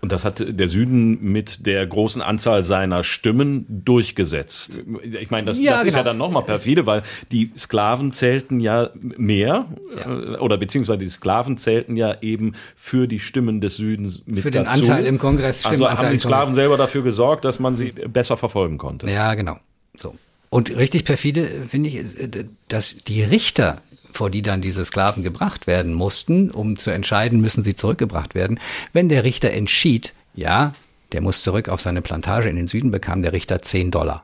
Und 0.01 0.11
das 0.11 0.25
hat 0.25 0.43
der 0.45 0.67
Süden 0.67 1.21
mit 1.21 1.65
der 1.65 1.85
großen 1.85 2.21
Anzahl 2.21 2.63
seiner 2.63 3.03
Stimmen 3.03 3.65
durchgesetzt. 3.69 4.81
Ich 5.19 5.29
meine, 5.31 5.45
das, 5.45 5.59
Ja, 5.59 5.73
das 5.73 5.81
ist 5.83 5.93
ja 5.93 5.99
genau. 5.99 6.03
dann 6.11 6.17
nochmal 6.17 6.43
perfide, 6.43 6.85
weil 6.85 7.03
die 7.31 7.51
Sklaven 7.57 8.11
zählten 8.13 8.59
ja 8.59 8.89
mehr, 8.99 9.65
Ja. 9.97 10.33
äh, 10.33 10.37
oder 10.37 10.57
beziehungsweise 10.57 10.99
die 10.99 11.07
Sklaven 11.07 11.57
zählten 11.57 11.95
ja 11.95 12.15
eben 12.21 12.53
für 12.75 13.07
die 13.07 13.19
Stimmen 13.19 13.61
des 13.61 13.75
Südens 13.77 14.23
mit 14.25 14.41
Für 14.41 14.51
den 14.51 14.65
dazu. 14.65 14.81
Anteil 14.81 15.05
im 15.05 15.17
Kongress, 15.17 15.65
Also 15.65 15.89
haben 15.89 16.11
die 16.11 16.17
Sklaven 16.17 16.55
selber 16.55 16.77
dafür 16.77 17.03
gesorgt, 17.03 17.45
dass 17.45 17.59
man 17.59 17.75
sie 17.75 17.91
besser 17.91 18.37
verfolgen 18.37 18.77
konnte. 18.77 19.09
Ja, 19.09 19.33
genau. 19.35 19.57
So. 19.97 20.15
Und 20.49 20.75
richtig 20.75 21.05
perfide 21.05 21.47
finde 21.69 21.89
ich, 21.89 21.95
äh, 22.19 22.29
dass 22.67 22.97
die 22.97 23.23
Richter, 23.23 23.81
vor 24.13 24.29
die 24.29 24.41
dann 24.41 24.61
diese 24.61 24.85
Sklaven 24.85 25.23
gebracht 25.23 25.67
werden 25.67 25.93
mussten, 25.93 26.51
um 26.51 26.77
zu 26.77 26.91
entscheiden, 26.91 27.41
müssen 27.41 27.63
sie 27.63 27.75
zurückgebracht 27.75 28.35
werden. 28.35 28.59
Wenn 28.93 29.09
der 29.09 29.23
Richter 29.23 29.51
entschied, 29.51 30.13
ja, 30.33 30.73
der 31.11 31.21
muss 31.21 31.43
zurück 31.43 31.69
auf 31.69 31.81
seine 31.81 32.01
Plantage 32.01 32.49
in 32.49 32.55
den 32.55 32.67
Süden, 32.67 32.91
bekam 32.91 33.21
der 33.21 33.33
Richter 33.33 33.61
10 33.61 33.91
Dollar. 33.91 34.23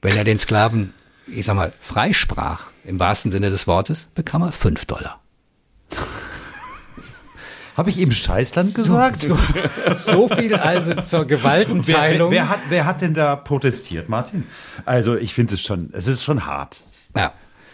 Wenn 0.00 0.16
er 0.16 0.24
den 0.24 0.38
Sklaven, 0.38 0.92
ich 1.26 1.46
sag 1.46 1.54
mal, 1.56 1.72
freisprach, 1.80 2.68
im 2.84 2.98
wahrsten 2.98 3.30
Sinne 3.30 3.50
des 3.50 3.66
Wortes, 3.66 4.08
bekam 4.14 4.42
er 4.42 4.52
5 4.52 4.84
Dollar. 4.86 5.20
Habe 7.76 7.88
ich 7.88 7.98
eben 7.98 8.12
Scheißland 8.12 8.74
gesagt? 8.74 9.20
So, 9.20 9.38
so 9.90 10.28
viel 10.28 10.54
also 10.54 10.94
zur 10.96 11.20
Wer, 11.20 11.28
wer, 11.30 11.36
Gewaltenteilung. 11.38 12.30
wer, 12.30 12.48
hat, 12.50 12.60
wer 12.68 12.84
hat 12.84 13.00
denn 13.00 13.14
da 13.14 13.34
protestiert, 13.34 14.10
Martin? 14.10 14.44
Also 14.84 15.16
ich 15.16 15.32
finde 15.32 15.54
es 15.54 15.62
schon, 15.62 15.88
es 15.92 16.06
ist 16.06 16.22
schon 16.22 16.44
hart. 16.44 16.82
ja. 17.16 17.32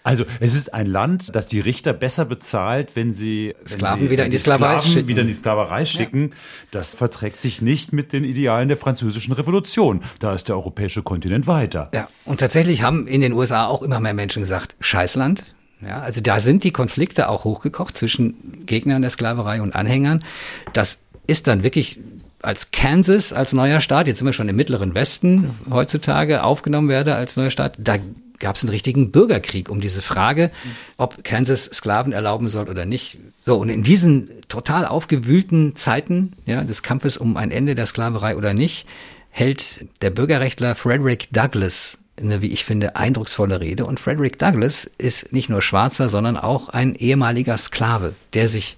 Also 0.08 0.24
es 0.40 0.54
ist 0.54 0.72
ein 0.72 0.86
Land, 0.86 1.34
das 1.34 1.48
die 1.48 1.60
Richter 1.60 1.92
besser 1.92 2.24
bezahlt, 2.24 2.96
wenn 2.96 3.12
sie 3.12 3.54
wenn 3.58 3.68
Sklaven 3.68 4.04
sie, 4.04 4.10
wieder 4.10 4.24
in 4.24 4.30
die 4.30 4.38
Sklaverei 4.38 4.78
Sklaven 4.78 4.90
schicken. 4.90 5.08
wieder 5.08 5.20
in 5.20 5.28
die 5.28 5.34
Sklaverei 5.34 5.84
schicken. 5.84 6.32
Das 6.70 6.94
verträgt 6.94 7.42
sich 7.42 7.60
nicht 7.60 7.92
mit 7.92 8.14
den 8.14 8.24
Idealen 8.24 8.68
der 8.68 8.78
französischen 8.78 9.34
Revolution. 9.34 10.00
Da 10.18 10.32
ist 10.32 10.48
der 10.48 10.56
europäische 10.56 11.02
Kontinent 11.02 11.46
weiter. 11.46 11.90
Ja, 11.92 12.08
und 12.24 12.40
tatsächlich 12.40 12.80
haben 12.80 13.06
in 13.06 13.20
den 13.20 13.34
USA 13.34 13.66
auch 13.66 13.82
immer 13.82 14.00
mehr 14.00 14.14
Menschen 14.14 14.40
gesagt, 14.40 14.76
Scheißland. 14.80 15.54
Ja, 15.86 16.00
also 16.00 16.22
da 16.22 16.40
sind 16.40 16.64
die 16.64 16.72
Konflikte 16.72 17.28
auch 17.28 17.44
hochgekocht 17.44 17.94
zwischen 17.94 18.64
Gegnern 18.64 19.02
der 19.02 19.10
Sklaverei 19.10 19.60
und 19.60 19.76
Anhängern. 19.76 20.24
Das 20.72 21.02
ist 21.26 21.48
dann 21.48 21.62
wirklich 21.62 22.00
als 22.42 22.70
Kansas 22.70 23.32
als 23.32 23.52
neuer 23.52 23.80
Staat, 23.80 24.06
jetzt 24.06 24.18
sind 24.18 24.26
wir 24.26 24.32
schon 24.32 24.48
im 24.48 24.56
mittleren 24.56 24.94
Westen 24.94 25.54
heutzutage, 25.70 26.44
aufgenommen 26.44 26.88
werde 26.88 27.14
als 27.14 27.36
neuer 27.36 27.50
Staat, 27.50 27.76
da 27.78 27.96
gab 28.38 28.56
es 28.56 28.62
einen 28.62 28.70
richtigen 28.70 29.10
Bürgerkrieg 29.10 29.68
um 29.68 29.80
diese 29.80 30.00
Frage, 30.00 30.50
ob 30.96 31.24
Kansas 31.24 31.64
Sklaven 31.64 32.12
erlauben 32.12 32.48
soll 32.48 32.68
oder 32.68 32.86
nicht. 32.86 33.18
So, 33.44 33.56
und 33.56 33.68
in 33.68 33.82
diesen 33.82 34.30
total 34.48 34.86
aufgewühlten 34.86 35.74
Zeiten 35.74 36.34
ja, 36.46 36.62
des 36.62 36.82
Kampfes 36.82 37.16
um 37.16 37.36
ein 37.36 37.50
Ende 37.50 37.74
der 37.74 37.86
Sklaverei 37.86 38.36
oder 38.36 38.54
nicht, 38.54 38.86
hält 39.30 39.86
der 40.02 40.10
Bürgerrechtler 40.10 40.74
Frederick 40.74 41.28
Douglass 41.32 41.98
eine, 42.16 42.42
wie 42.42 42.48
ich 42.48 42.64
finde, 42.64 42.96
eindrucksvolle 42.96 43.60
Rede. 43.60 43.86
Und 43.86 44.00
Frederick 44.00 44.38
Douglass 44.38 44.90
ist 44.98 45.32
nicht 45.32 45.48
nur 45.48 45.62
Schwarzer, 45.62 46.08
sondern 46.08 46.36
auch 46.36 46.68
ein 46.68 46.94
ehemaliger 46.94 47.56
Sklave, 47.56 48.14
der 48.34 48.48
sich 48.48 48.76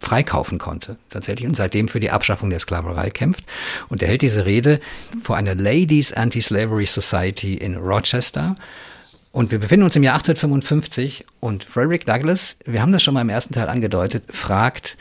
freikaufen 0.00 0.58
konnte, 0.58 0.96
tatsächlich, 1.08 1.46
und 1.46 1.54
seitdem 1.54 1.88
für 1.88 2.00
die 2.00 2.10
Abschaffung 2.10 2.50
der 2.50 2.58
Sklaverei 2.58 3.10
kämpft. 3.10 3.44
Und 3.88 4.02
er 4.02 4.08
hält 4.08 4.22
diese 4.22 4.46
Rede 4.46 4.80
vor 5.22 5.36
einer 5.36 5.54
Ladies 5.54 6.12
Anti-Slavery 6.12 6.86
Society 6.86 7.54
in 7.54 7.76
Rochester. 7.76 8.56
Und 9.32 9.50
wir 9.52 9.60
befinden 9.60 9.84
uns 9.84 9.94
im 9.94 10.02
Jahr 10.02 10.14
1855 10.14 11.24
und 11.38 11.64
Frederick 11.64 12.04
Douglass, 12.04 12.56
wir 12.64 12.82
haben 12.82 12.92
das 12.92 13.02
schon 13.02 13.14
mal 13.14 13.20
im 13.20 13.28
ersten 13.28 13.54
Teil 13.54 13.68
angedeutet, 13.68 14.24
fragt, 14.30 14.96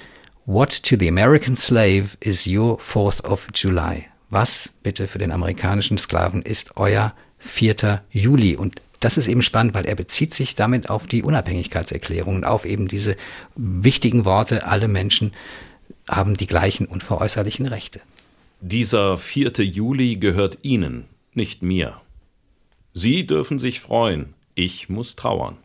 What 0.46 0.84
to 0.84 0.96
the 1.00 1.08
American 1.08 1.56
slave 1.56 2.18
is 2.20 2.48
your 2.48 2.80
4th 2.80 3.24
of 3.24 3.48
July? 3.54 4.06
Was 4.30 4.70
bitte 4.84 5.08
für 5.08 5.18
den 5.18 5.32
amerikanischen 5.32 5.98
Sklaven 5.98 6.42
ist 6.44 6.78
euer 6.78 7.14
4. 7.40 8.02
Juli? 8.12 8.56
Und 8.56 8.82
das 9.00 9.18
ist 9.18 9.28
eben 9.28 9.42
spannend, 9.42 9.74
weil 9.74 9.86
er 9.86 9.96
bezieht 9.96 10.34
sich 10.34 10.56
damit 10.56 10.90
auf 10.90 11.08
die 11.08 11.24
Unabhängigkeitserklärung 11.24 12.36
und 12.36 12.46
auf 12.46 12.66
eben 12.66 12.88
diese 12.88 13.16
wichtigen 13.56 14.26
Worte, 14.26 14.66
alle 14.66 14.88
Menschen 14.88 15.34
haben 16.10 16.36
die 16.36 16.48
gleichen 16.48 16.86
unveräußerlichen 16.86 17.66
Rechte. 17.66 18.02
Dieser 18.62 19.18
4. 19.18 19.54
Juli 19.64 20.18
gehört 20.18 20.60
Ihnen, 20.64 21.06
nicht 21.34 21.62
mir. 21.64 22.02
Sie 22.94 23.26
dürfen 23.26 23.60
sich 23.60 23.80
freuen, 23.80 24.34
ich 24.56 24.90
muss 24.90 25.16
trauern. 25.16 25.58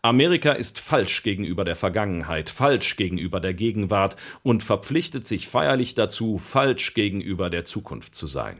Amerika 0.00 0.52
ist 0.52 0.78
falsch 0.78 1.24
gegenüber 1.24 1.64
der 1.64 1.76
Vergangenheit, 1.76 2.50
falsch 2.50 2.96
gegenüber 2.96 3.40
der 3.40 3.52
Gegenwart 3.52 4.16
und 4.42 4.62
verpflichtet 4.62 5.26
sich 5.26 5.48
feierlich 5.48 5.94
dazu, 5.94 6.38
falsch 6.38 6.94
gegenüber 6.94 7.50
der 7.50 7.64
Zukunft 7.64 8.14
zu 8.14 8.28
sein. 8.28 8.58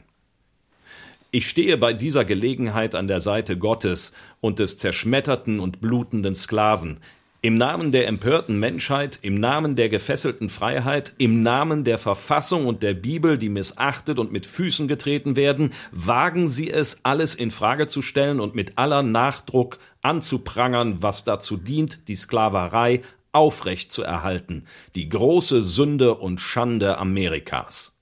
Ich 1.31 1.47
stehe 1.47 1.77
bei 1.77 1.93
dieser 1.93 2.25
Gelegenheit 2.25 2.95
an 2.95 3.07
der 3.07 3.21
Seite 3.21 3.59
Gottes 3.59 4.13
und 4.41 4.59
des 4.59 4.79
zerschmetterten 4.79 5.61
und 5.61 5.79
blutenden 5.79 6.35
Sklaven, 6.35 7.01
im 7.43 7.55
Namen 7.55 7.93
der 7.93 8.09
empörten 8.09 8.59
Menschheit, 8.59 9.19
im 9.21 9.35
Namen 9.35 9.77
der 9.77 9.91
gefesselten 9.91 10.49
Freiheit, 10.49 11.13
im 11.19 11.43
Namen 11.43 11.85
der 11.85 11.99
Verfassung 11.99 12.67
und 12.67 12.83
der 12.83 12.95
Bibel, 12.95 13.37
die 13.37 13.51
missachtet 13.51 14.19
und 14.19 14.33
mit 14.33 14.47
Füßen 14.47 14.89
getreten 14.89 15.37
werden, 15.37 15.75
wagen 15.93 16.49
Sie 16.49 16.71
es, 16.71 17.05
alles 17.05 17.35
in 17.35 17.51
Frage 17.51 17.89
zu 17.89 18.01
stellen 18.01 18.41
und 18.41 18.55
mit 18.55 18.79
aller 18.79 19.03
Nachdruck 19.03 19.79
anzuprangern, 20.01 21.03
was 21.03 21.25
dazu 21.25 21.59
dient, 21.59 22.09
die 22.09 22.17
Sklaverei 22.17 23.03
aufrecht 23.33 23.93
zu 23.93 24.03
erhalten, 24.03 24.65
die 24.95 25.11
große 25.11 25.61
Sünde 25.61 26.15
und 26.15 26.41
Schande 26.41 26.97
Amerikas. 26.97 27.98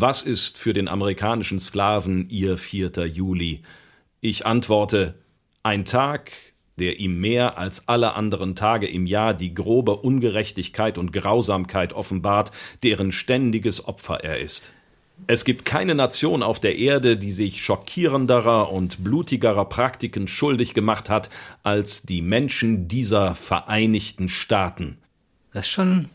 Was 0.00 0.22
ist 0.22 0.58
für 0.58 0.74
den 0.74 0.86
amerikanischen 0.86 1.58
Sklaven 1.58 2.28
Ihr 2.28 2.56
4. 2.56 3.04
Juli? 3.06 3.62
Ich 4.20 4.46
antworte, 4.46 5.14
ein 5.64 5.84
Tag, 5.84 6.30
der 6.76 7.00
ihm 7.00 7.20
mehr 7.20 7.58
als 7.58 7.88
alle 7.88 8.14
anderen 8.14 8.54
Tage 8.54 8.86
im 8.86 9.06
Jahr 9.06 9.34
die 9.34 9.52
grobe 9.52 9.96
Ungerechtigkeit 9.96 10.98
und 10.98 11.12
Grausamkeit 11.12 11.94
offenbart, 11.94 12.52
deren 12.84 13.10
ständiges 13.10 13.88
Opfer 13.88 14.22
er 14.22 14.38
ist. 14.38 14.70
Es 15.26 15.44
gibt 15.44 15.64
keine 15.64 15.96
Nation 15.96 16.44
auf 16.44 16.60
der 16.60 16.78
Erde, 16.78 17.16
die 17.16 17.32
sich 17.32 17.60
schockierenderer 17.60 18.70
und 18.70 19.02
blutigerer 19.02 19.64
Praktiken 19.64 20.28
schuldig 20.28 20.74
gemacht 20.74 21.10
hat 21.10 21.28
als 21.64 22.02
die 22.02 22.22
Menschen 22.22 22.86
dieser 22.86 23.34
Vereinigten 23.34 24.28
Staaten. 24.28 24.98
Das 25.52 25.66
ist 25.66 25.72
schon, 25.72 26.08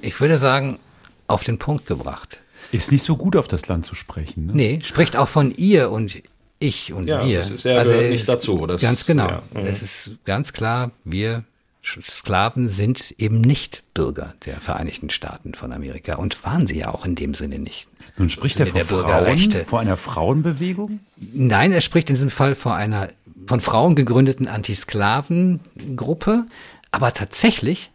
ich 0.00 0.18
würde 0.18 0.38
sagen, 0.38 0.78
auf 1.26 1.44
den 1.44 1.58
Punkt 1.58 1.84
gebracht. 1.84 2.40
Ist 2.72 2.92
nicht 2.92 3.02
so 3.02 3.16
gut 3.16 3.36
auf 3.36 3.46
das 3.46 3.66
Land 3.68 3.86
zu 3.86 3.94
sprechen. 3.94 4.46
Ne? 4.46 4.52
Nee, 4.54 4.80
spricht 4.82 5.16
auch 5.16 5.28
von 5.28 5.54
ihr 5.54 5.90
und 5.90 6.22
ich 6.58 6.92
und 6.92 7.06
ja, 7.06 7.24
wir. 7.24 7.40
Das 7.40 7.50
ist 7.50 7.64
ja 7.64 7.76
also 7.76 7.94
nicht 7.94 8.28
dazu. 8.28 8.66
Das, 8.66 8.80
ganz 8.80 9.06
genau. 9.06 9.28
Ja, 9.28 9.42
mhm. 9.54 9.66
es 9.66 9.82
ist 9.82 10.10
ganz 10.24 10.52
klar, 10.52 10.90
wir 11.04 11.44
Sklaven 11.82 12.68
sind 12.68 13.14
eben 13.18 13.40
nicht 13.40 13.82
Bürger 13.94 14.34
der 14.44 14.60
Vereinigten 14.60 15.10
Staaten 15.10 15.54
von 15.54 15.72
Amerika 15.72 16.16
und 16.16 16.44
waren 16.44 16.66
sie 16.66 16.78
ja 16.78 16.92
auch 16.92 17.06
in 17.06 17.14
dem 17.14 17.34
Sinne 17.34 17.58
nicht. 17.58 17.88
Nun 18.16 18.30
spricht 18.30 18.60
er 18.60 18.66
vor, 18.66 18.84
Frauen, 18.84 19.64
vor 19.64 19.80
einer 19.80 19.96
Frauenbewegung? 19.96 21.00
Nein, 21.16 21.72
er 21.72 21.80
spricht 21.80 22.10
in 22.10 22.16
diesem 22.16 22.30
Fall 22.30 22.54
vor 22.54 22.74
einer 22.74 23.08
von 23.46 23.60
Frauen 23.60 23.94
gegründeten 23.94 24.48
Antisklavengruppe, 24.48 26.44
aber 26.90 27.14
tatsächlich 27.14 27.90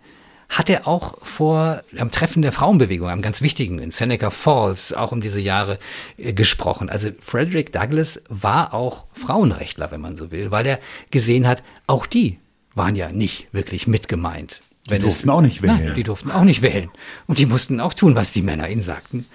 hat 0.57 0.69
er 0.69 0.87
auch 0.87 1.17
vor 1.21 1.81
am 1.97 2.11
Treffen 2.11 2.41
der 2.41 2.51
Frauenbewegung, 2.51 3.09
am 3.09 3.21
ganz 3.21 3.41
wichtigen 3.41 3.79
in 3.79 3.91
Seneca 3.91 4.29
Falls, 4.29 4.93
auch 4.93 5.11
um 5.11 5.21
diese 5.21 5.39
Jahre 5.39 5.79
äh, 6.17 6.33
gesprochen. 6.33 6.89
Also 6.89 7.09
Frederick 7.19 7.73
Douglass 7.73 8.23
war 8.29 8.73
auch 8.73 9.05
Frauenrechtler, 9.13 9.91
wenn 9.91 10.01
man 10.01 10.15
so 10.15 10.31
will, 10.31 10.51
weil 10.51 10.65
er 10.65 10.79
gesehen 11.11 11.47
hat, 11.47 11.63
auch 11.87 12.05
die 12.05 12.37
waren 12.75 12.95
ja 12.95 13.11
nicht 13.11 13.47
wirklich 13.51 13.87
mitgemeint. 13.87 14.61
Die 14.89 14.99
durften 14.99 15.29
es, 15.29 15.33
auch 15.33 15.41
nicht 15.41 15.61
wählen. 15.61 15.85
Nein, 15.85 15.93
die 15.95 16.03
durften 16.03 16.31
auch 16.31 16.43
nicht 16.43 16.61
wählen. 16.61 16.89
Und 17.25 17.39
die 17.39 17.45
mussten 17.45 17.79
auch 17.79 17.93
tun, 17.93 18.15
was 18.15 18.31
die 18.31 18.41
Männer 18.41 18.69
ihnen 18.69 18.83
sagten. 18.83 19.25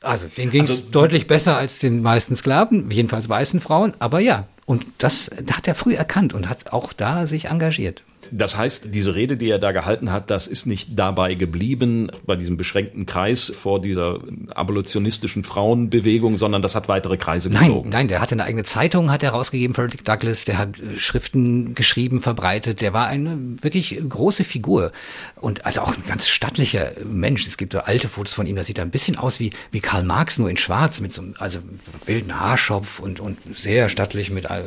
Also, 0.00 0.26
denen 0.28 0.50
ging 0.50 0.64
es 0.64 0.70
also, 0.70 0.84
deutlich 0.90 1.26
besser 1.26 1.56
als 1.56 1.78
den 1.78 2.02
meisten 2.02 2.36
Sklaven, 2.36 2.90
jedenfalls 2.90 3.28
weißen 3.28 3.60
Frauen, 3.60 3.94
aber 3.98 4.20
ja. 4.20 4.46
Und 4.66 4.84
das 4.98 5.30
hat 5.52 5.68
er 5.68 5.76
früh 5.76 5.94
erkannt 5.94 6.34
und 6.34 6.48
hat 6.48 6.72
auch 6.72 6.92
da 6.92 7.26
sich 7.26 7.46
engagiert. 7.46 8.02
Das 8.30 8.56
heißt, 8.56 8.94
diese 8.94 9.14
Rede, 9.14 9.36
die 9.36 9.50
er 9.50 9.58
da 9.58 9.72
gehalten 9.72 10.12
hat, 10.12 10.30
das 10.30 10.46
ist 10.46 10.66
nicht 10.66 10.90
dabei 10.98 11.34
geblieben 11.34 12.10
bei 12.24 12.36
diesem 12.36 12.56
beschränkten 12.56 13.06
Kreis 13.06 13.52
vor 13.54 13.80
dieser 13.80 14.20
abolitionistischen 14.54 15.44
Frauenbewegung, 15.44 16.38
sondern 16.38 16.62
das 16.62 16.74
hat 16.74 16.88
weitere 16.88 17.16
Kreise 17.16 17.50
gezogen. 17.50 17.90
Nein, 17.90 18.00
nein, 18.00 18.08
der 18.08 18.20
hatte 18.20 18.34
eine 18.34 18.44
eigene 18.44 18.64
Zeitung, 18.64 19.10
hat 19.10 19.22
er 19.22 19.30
rausgegeben, 19.30 19.74
Frederick 19.74 20.04
Douglass, 20.04 20.44
der 20.44 20.58
hat 20.58 20.78
äh, 20.80 20.98
Schriften 20.98 21.74
geschrieben, 21.74 22.20
verbreitet, 22.20 22.80
der 22.80 22.92
war 22.92 23.06
eine 23.06 23.38
wirklich 23.60 24.00
große 24.08 24.44
Figur 24.44 24.92
und 25.36 25.66
also 25.66 25.80
auch 25.80 25.96
ein 25.96 26.04
ganz 26.06 26.28
stattlicher 26.28 26.92
Mensch. 27.04 27.46
Es 27.46 27.56
gibt 27.56 27.72
so 27.72 27.80
alte 27.80 28.08
Fotos 28.08 28.34
von 28.34 28.46
ihm, 28.46 28.56
da 28.56 28.64
sieht 28.64 28.78
er 28.78 28.84
ein 28.84 28.90
bisschen 28.90 29.16
aus 29.16 29.40
wie, 29.40 29.50
wie 29.70 29.80
Karl 29.80 30.04
Marx, 30.04 30.38
nur 30.38 30.50
in 30.50 30.56
schwarz, 30.56 31.00
mit 31.00 31.12
so 31.12 31.22
einem 31.22 31.34
also 31.38 31.58
wilden 32.04 32.38
Haarschopf 32.38 33.00
und, 33.00 33.20
und 33.20 33.38
sehr 33.56 33.88
stattlich 33.88 34.30
mit 34.30 34.46
äh, 34.46 34.62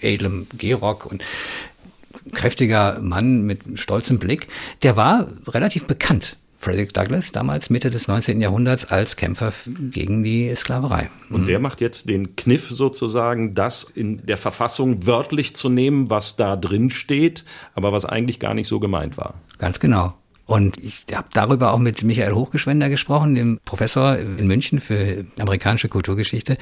edlem 0.00 0.46
Gehrock 0.56 1.06
und 1.06 1.22
kräftiger 2.32 3.00
Mann 3.00 3.42
mit 3.42 3.60
stolzem 3.74 4.18
Blick, 4.18 4.48
der 4.82 4.96
war 4.96 5.28
relativ 5.46 5.86
bekannt. 5.86 6.36
Frederick 6.60 6.92
Douglass, 6.92 7.30
damals 7.30 7.70
Mitte 7.70 7.88
des 7.88 8.08
19. 8.08 8.40
Jahrhunderts, 8.40 8.84
als 8.84 9.14
Kämpfer 9.14 9.52
gegen 9.92 10.24
die 10.24 10.52
Sklaverei. 10.56 11.08
Und 11.30 11.46
der 11.46 11.60
macht 11.60 11.80
jetzt 11.80 12.08
den 12.08 12.34
Kniff 12.34 12.68
sozusagen, 12.68 13.54
das 13.54 13.84
in 13.84 14.26
der 14.26 14.36
Verfassung 14.36 15.06
wörtlich 15.06 15.54
zu 15.54 15.68
nehmen, 15.68 16.10
was 16.10 16.34
da 16.34 16.56
drin 16.56 16.90
steht, 16.90 17.44
aber 17.76 17.92
was 17.92 18.04
eigentlich 18.04 18.40
gar 18.40 18.54
nicht 18.54 18.66
so 18.66 18.80
gemeint 18.80 19.16
war. 19.16 19.34
Ganz 19.58 19.78
genau. 19.78 20.17
Und 20.48 20.78
ich 20.78 21.04
habe 21.12 21.28
darüber 21.34 21.74
auch 21.74 21.78
mit 21.78 22.02
Michael 22.02 22.32
Hochgeschwender 22.32 22.88
gesprochen, 22.88 23.34
dem 23.34 23.60
Professor 23.66 24.16
in 24.16 24.46
München 24.46 24.80
für 24.80 25.26
amerikanische 25.38 25.90
Kulturgeschichte. 25.90 26.56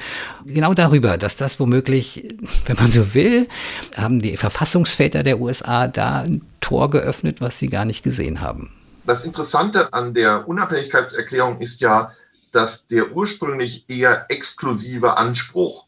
Genau 0.45 0.73
darüber, 0.73 1.17
dass 1.17 1.37
das 1.37 1.57
womöglich, 1.57 2.35
wenn 2.65 2.75
man 2.75 2.91
so 2.91 3.13
will, 3.13 3.47
haben 3.95 4.19
die 4.19 4.35
Verfassungsväter 4.35 5.23
der 5.23 5.39
USA 5.39 5.87
da 5.87 6.17
ein 6.17 6.41
Tor 6.59 6.89
geöffnet, 6.89 7.39
was 7.39 7.59
sie 7.59 7.67
gar 7.67 7.85
nicht 7.85 8.03
gesehen 8.03 8.41
haben. 8.41 8.73
Das 9.05 9.23
Interessante 9.23 9.93
an 9.93 10.13
der 10.13 10.49
Unabhängigkeitserklärung 10.49 11.61
ist 11.61 11.79
ja, 11.79 12.11
dass 12.51 12.87
der 12.87 13.15
ursprünglich 13.15 13.85
eher 13.87 14.25
exklusive 14.27 15.17
Anspruch 15.17 15.86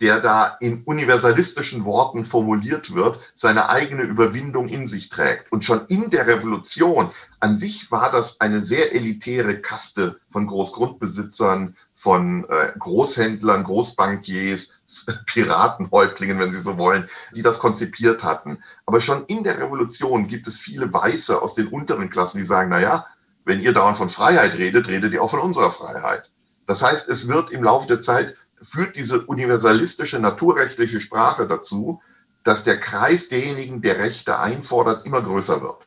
der 0.00 0.20
da 0.20 0.56
in 0.60 0.82
universalistischen 0.84 1.84
Worten 1.84 2.24
formuliert 2.24 2.94
wird, 2.94 3.18
seine 3.34 3.68
eigene 3.68 4.02
Überwindung 4.02 4.68
in 4.68 4.86
sich 4.86 5.10
trägt. 5.10 5.52
Und 5.52 5.62
schon 5.62 5.86
in 5.88 6.08
der 6.08 6.26
Revolution 6.26 7.10
an 7.38 7.58
sich 7.58 7.90
war 7.90 8.10
das 8.10 8.40
eine 8.40 8.62
sehr 8.62 8.94
elitäre 8.94 9.60
Kaste 9.60 10.18
von 10.30 10.46
Großgrundbesitzern, 10.46 11.76
von 11.94 12.46
äh, 12.48 12.72
Großhändlern, 12.78 13.62
Großbankiers, 13.62 14.70
Piratenhäuptlingen, 15.26 16.38
wenn 16.38 16.50
Sie 16.50 16.62
so 16.62 16.78
wollen, 16.78 17.08
die 17.36 17.42
das 17.42 17.58
konzipiert 17.58 18.24
hatten. 18.24 18.62
Aber 18.86 19.02
schon 19.02 19.26
in 19.26 19.44
der 19.44 19.58
Revolution 19.58 20.26
gibt 20.26 20.46
es 20.46 20.58
viele 20.58 20.90
Weiße 20.90 21.42
aus 21.42 21.54
den 21.54 21.68
unteren 21.68 22.08
Klassen, 22.08 22.38
die 22.38 22.46
sagen, 22.46 22.70
na 22.70 22.80
ja, 22.80 23.06
wenn 23.44 23.60
ihr 23.60 23.74
dauernd 23.74 23.98
von 23.98 24.08
Freiheit 24.08 24.54
redet, 24.54 24.88
redet 24.88 25.12
ihr 25.12 25.22
auch 25.22 25.30
von 25.30 25.40
unserer 25.40 25.70
Freiheit. 25.70 26.30
Das 26.66 26.82
heißt, 26.82 27.08
es 27.08 27.28
wird 27.28 27.50
im 27.50 27.64
Laufe 27.64 27.86
der 27.88 28.00
Zeit 28.00 28.36
führt 28.62 28.96
diese 28.96 29.22
universalistische 29.22 30.18
naturrechtliche 30.18 31.00
Sprache 31.00 31.46
dazu, 31.46 32.00
dass 32.44 32.64
der 32.64 32.80
Kreis 32.80 33.28
derjenigen, 33.28 33.82
der 33.82 33.98
Rechte 33.98 34.38
einfordert, 34.38 35.06
immer 35.06 35.22
größer 35.22 35.60
wird. 35.62 35.86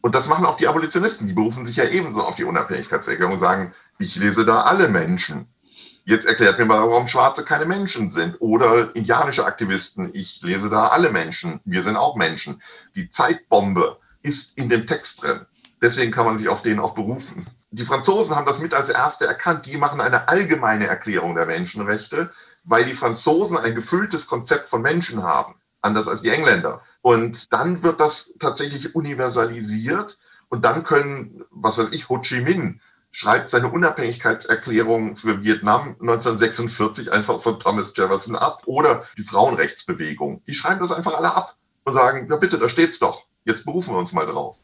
Und 0.00 0.14
das 0.14 0.28
machen 0.28 0.46
auch 0.46 0.56
die 0.56 0.68
Abolitionisten. 0.68 1.26
Die 1.26 1.32
berufen 1.32 1.66
sich 1.66 1.76
ja 1.76 1.84
ebenso 1.84 2.22
auf 2.22 2.36
die 2.36 2.44
Unabhängigkeitserklärung 2.44 3.34
und 3.34 3.40
sagen, 3.40 3.74
ich 3.98 4.16
lese 4.16 4.44
da 4.44 4.62
alle 4.62 4.88
Menschen. 4.88 5.48
Jetzt 6.04 6.26
erklärt 6.26 6.58
mir 6.58 6.64
mal, 6.64 6.80
warum 6.88 7.08
Schwarze 7.08 7.44
keine 7.44 7.66
Menschen 7.66 8.08
sind. 8.08 8.36
Oder 8.38 8.94
indianische 8.94 9.44
Aktivisten, 9.44 10.10
ich 10.14 10.40
lese 10.42 10.70
da 10.70 10.88
alle 10.88 11.10
Menschen. 11.10 11.60
Wir 11.64 11.82
sind 11.82 11.96
auch 11.96 12.16
Menschen. 12.16 12.62
Die 12.94 13.10
Zeitbombe 13.10 13.98
ist 14.22 14.56
in 14.56 14.68
dem 14.68 14.86
Text 14.86 15.22
drin. 15.22 15.40
Deswegen 15.82 16.12
kann 16.12 16.26
man 16.26 16.38
sich 16.38 16.48
auf 16.48 16.62
den 16.62 16.78
auch 16.78 16.94
berufen 16.94 17.44
die 17.70 17.84
Franzosen 17.84 18.34
haben 18.34 18.46
das 18.46 18.60
mit 18.60 18.72
als 18.72 18.88
Erste 18.88 19.26
erkannt. 19.26 19.66
Die 19.66 19.76
machen 19.76 20.00
eine 20.00 20.28
allgemeine 20.28 20.86
Erklärung 20.86 21.34
der 21.34 21.46
Menschenrechte, 21.46 22.30
weil 22.64 22.84
die 22.84 22.94
Franzosen 22.94 23.56
ein 23.58 23.74
gefülltes 23.74 24.26
Konzept 24.26 24.68
von 24.68 24.82
Menschen 24.82 25.22
haben, 25.22 25.56
anders 25.82 26.08
als 26.08 26.22
die 26.22 26.30
Engländer. 26.30 26.82
Und 27.02 27.52
dann 27.52 27.82
wird 27.82 28.00
das 28.00 28.32
tatsächlich 28.38 28.94
universalisiert 28.94 30.18
und 30.48 30.64
dann 30.64 30.82
können, 30.82 31.44
was 31.50 31.78
weiß 31.78 31.88
ich, 31.92 32.08
Ho 32.08 32.18
Chi 32.18 32.40
Minh 32.40 32.80
schreibt 33.10 33.50
seine 33.50 33.70
Unabhängigkeitserklärung 33.70 35.16
für 35.16 35.42
Vietnam 35.42 35.96
1946 36.00 37.10
einfach 37.10 37.40
von 37.40 37.58
Thomas 37.58 37.92
Jefferson 37.96 38.36
ab 38.36 38.62
oder 38.66 39.04
die 39.16 39.24
Frauenrechtsbewegung. 39.24 40.42
Die 40.46 40.54
schreiben 40.54 40.80
das 40.80 40.92
einfach 40.92 41.14
alle 41.14 41.34
ab 41.34 41.56
und 41.84 41.92
sagen, 41.92 42.28
ja 42.30 42.36
bitte, 42.36 42.58
da 42.58 42.68
steht's 42.68 42.98
doch. 42.98 43.24
Jetzt 43.44 43.64
berufen 43.64 43.94
wir 43.94 43.98
uns 43.98 44.12
mal 44.12 44.26
drauf. 44.26 44.56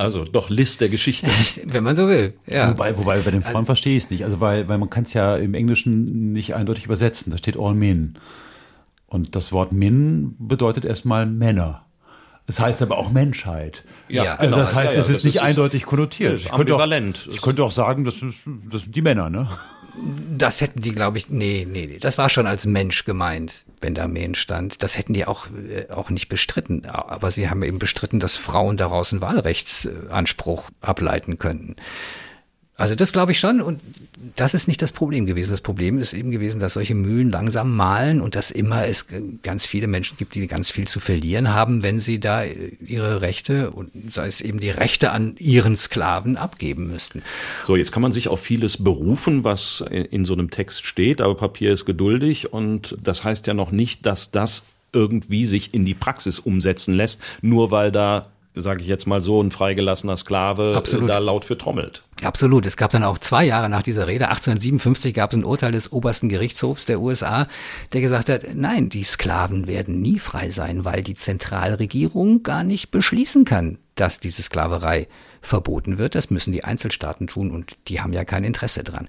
Also 0.00 0.24
doch 0.24 0.48
List 0.48 0.80
der 0.80 0.88
Geschichte. 0.88 1.30
Wenn 1.66 1.84
man 1.84 1.94
so 1.94 2.08
will, 2.08 2.32
ja. 2.46 2.70
Wobei, 2.70 2.96
wobei 2.96 3.18
bei 3.20 3.30
den 3.30 3.42
Frauen 3.42 3.56
also, 3.56 3.66
verstehe 3.66 3.98
ich 3.98 4.04
es 4.04 4.10
nicht. 4.10 4.24
Also 4.24 4.40
weil, 4.40 4.66
weil 4.66 4.78
man 4.78 4.88
kann 4.88 5.04
es 5.04 5.12
ja 5.12 5.36
im 5.36 5.52
Englischen 5.52 6.32
nicht 6.32 6.54
eindeutig 6.54 6.86
übersetzen. 6.86 7.30
Da 7.30 7.36
steht 7.38 7.58
all 7.58 7.74
men. 7.74 8.14
Und 9.06 9.36
das 9.36 9.52
Wort 9.52 9.72
Min 9.72 10.36
bedeutet 10.38 10.84
erstmal 10.86 11.26
Männer. 11.26 11.84
Es 12.46 12.56
das 12.56 12.64
heißt 12.64 12.82
aber 12.82 12.96
auch 12.96 13.10
Menschheit. 13.10 13.84
Ja, 14.08 14.36
also 14.36 14.56
das 14.56 14.70
genau. 14.70 14.80
heißt, 14.80 14.92
Ja, 14.94 14.96
ja, 14.96 15.04
es 15.04 15.08
ist 15.10 15.16
das 15.18 15.24
nicht 15.24 15.34
ist- 15.36 15.42
eindeutig 15.42 15.84
konnotiert. 15.84 16.34
ist 16.34 16.46
Ich 16.46 16.50
könnte 16.50 16.74
auch- 16.74 16.80
ambivalent. 16.80 17.28
Ich 17.30 17.42
könnte 17.42 17.62
auch 17.62 17.70
sagen, 17.70 18.04
das, 18.04 18.14
ist, 18.16 18.38
das 18.70 18.82
sind 18.82 18.96
die 18.96 19.02
Männer, 19.02 19.28
ne? 19.28 19.48
Das 20.36 20.60
hätten 20.60 20.80
die, 20.80 20.92
glaube 20.92 21.18
ich, 21.18 21.28
nee, 21.28 21.66
nee, 21.70 21.86
nee, 21.86 21.98
das 21.98 22.18
war 22.18 22.28
schon 22.28 22.46
als 22.46 22.66
Mensch 22.66 23.04
gemeint, 23.04 23.64
wenn 23.80 23.94
da 23.94 24.08
Men 24.08 24.34
stand. 24.34 24.82
Das 24.82 24.96
hätten 24.96 25.12
die 25.12 25.26
auch, 25.26 25.46
äh, 25.48 25.92
auch 25.92 26.10
nicht 26.10 26.28
bestritten. 26.28 26.86
Aber 26.86 27.30
sie 27.30 27.50
haben 27.50 27.62
eben 27.62 27.78
bestritten, 27.78 28.20
dass 28.20 28.36
Frauen 28.36 28.76
daraus 28.76 29.12
einen 29.12 29.20
Wahlrechtsanspruch 29.20 30.70
ableiten 30.80 31.38
könnten. 31.38 31.76
Also 32.80 32.94
das 32.94 33.12
glaube 33.12 33.32
ich 33.32 33.38
schon 33.38 33.60
und 33.60 33.80
das 34.36 34.54
ist 34.54 34.66
nicht 34.66 34.80
das 34.80 34.92
Problem 34.92 35.26
gewesen. 35.26 35.50
Das 35.50 35.60
Problem 35.60 35.98
ist 35.98 36.14
eben 36.14 36.30
gewesen, 36.30 36.60
dass 36.60 36.74
solche 36.74 36.94
Mühlen 36.94 37.30
langsam 37.30 37.76
mahlen 37.76 38.22
und 38.22 38.34
dass 38.34 38.50
immer 38.50 38.86
es 38.86 39.06
ganz 39.42 39.66
viele 39.66 39.86
Menschen 39.86 40.16
gibt, 40.16 40.34
die 40.34 40.46
ganz 40.46 40.70
viel 40.70 40.88
zu 40.88 40.98
verlieren 40.98 41.52
haben, 41.52 41.82
wenn 41.82 42.00
sie 42.00 42.20
da 42.20 42.42
ihre 42.80 43.20
Rechte 43.20 43.70
und 43.70 43.90
sei 44.10 44.28
es 44.28 44.40
eben 44.40 44.60
die 44.60 44.70
Rechte 44.70 45.12
an 45.12 45.34
ihren 45.38 45.76
Sklaven 45.76 46.38
abgeben 46.38 46.88
müssten. 46.88 47.22
So, 47.66 47.76
jetzt 47.76 47.92
kann 47.92 48.00
man 48.02 48.12
sich 48.12 48.28
auf 48.28 48.40
vieles 48.40 48.82
berufen, 48.82 49.44
was 49.44 49.84
in 50.10 50.24
so 50.24 50.32
einem 50.32 50.50
Text 50.50 50.86
steht, 50.86 51.20
aber 51.20 51.34
Papier 51.34 51.72
ist 51.72 51.84
geduldig 51.84 52.50
und 52.50 52.96
das 53.02 53.24
heißt 53.24 53.46
ja 53.46 53.52
noch 53.52 53.72
nicht, 53.72 54.06
dass 54.06 54.30
das 54.30 54.64
irgendwie 54.94 55.44
sich 55.44 55.74
in 55.74 55.84
die 55.84 55.94
Praxis 55.94 56.38
umsetzen 56.38 56.94
lässt, 56.94 57.20
nur 57.42 57.70
weil 57.70 57.92
da, 57.92 58.28
sage 58.54 58.82
ich 58.82 58.88
jetzt 58.88 59.06
mal 59.06 59.22
so, 59.22 59.40
ein 59.40 59.50
freigelassener 59.50 60.16
Sklave 60.16 60.72
äh, 60.72 60.76
Absolut. 60.76 61.08
da 61.08 61.18
laut 61.18 61.44
für 61.44 61.56
trommelt. 61.56 62.02
Absolut. 62.22 62.66
Es 62.66 62.76
gab 62.76 62.90
dann 62.90 63.04
auch 63.04 63.18
zwei 63.18 63.44
Jahre 63.44 63.68
nach 63.68 63.82
dieser 63.82 64.06
Rede, 64.06 64.28
1857 64.28 65.14
gab 65.14 65.32
es 65.32 65.38
ein 65.38 65.44
Urteil 65.44 65.72
des 65.72 65.92
obersten 65.92 66.28
Gerichtshofs 66.28 66.84
der 66.84 67.00
USA, 67.00 67.46
der 67.92 68.00
gesagt 68.00 68.28
hat, 68.28 68.46
nein, 68.54 68.88
die 68.88 69.04
Sklaven 69.04 69.66
werden 69.66 70.00
nie 70.00 70.18
frei 70.18 70.50
sein, 70.50 70.84
weil 70.84 71.02
die 71.02 71.14
Zentralregierung 71.14 72.42
gar 72.42 72.64
nicht 72.64 72.90
beschließen 72.90 73.44
kann, 73.44 73.78
dass 73.94 74.20
diese 74.20 74.42
Sklaverei 74.42 75.06
verboten 75.40 75.98
wird. 75.98 76.14
Das 76.14 76.30
müssen 76.30 76.52
die 76.52 76.64
Einzelstaaten 76.64 77.26
tun 77.26 77.50
und 77.50 77.76
die 77.88 78.00
haben 78.00 78.12
ja 78.12 78.24
kein 78.24 78.44
Interesse 78.44 78.84
dran. 78.84 79.08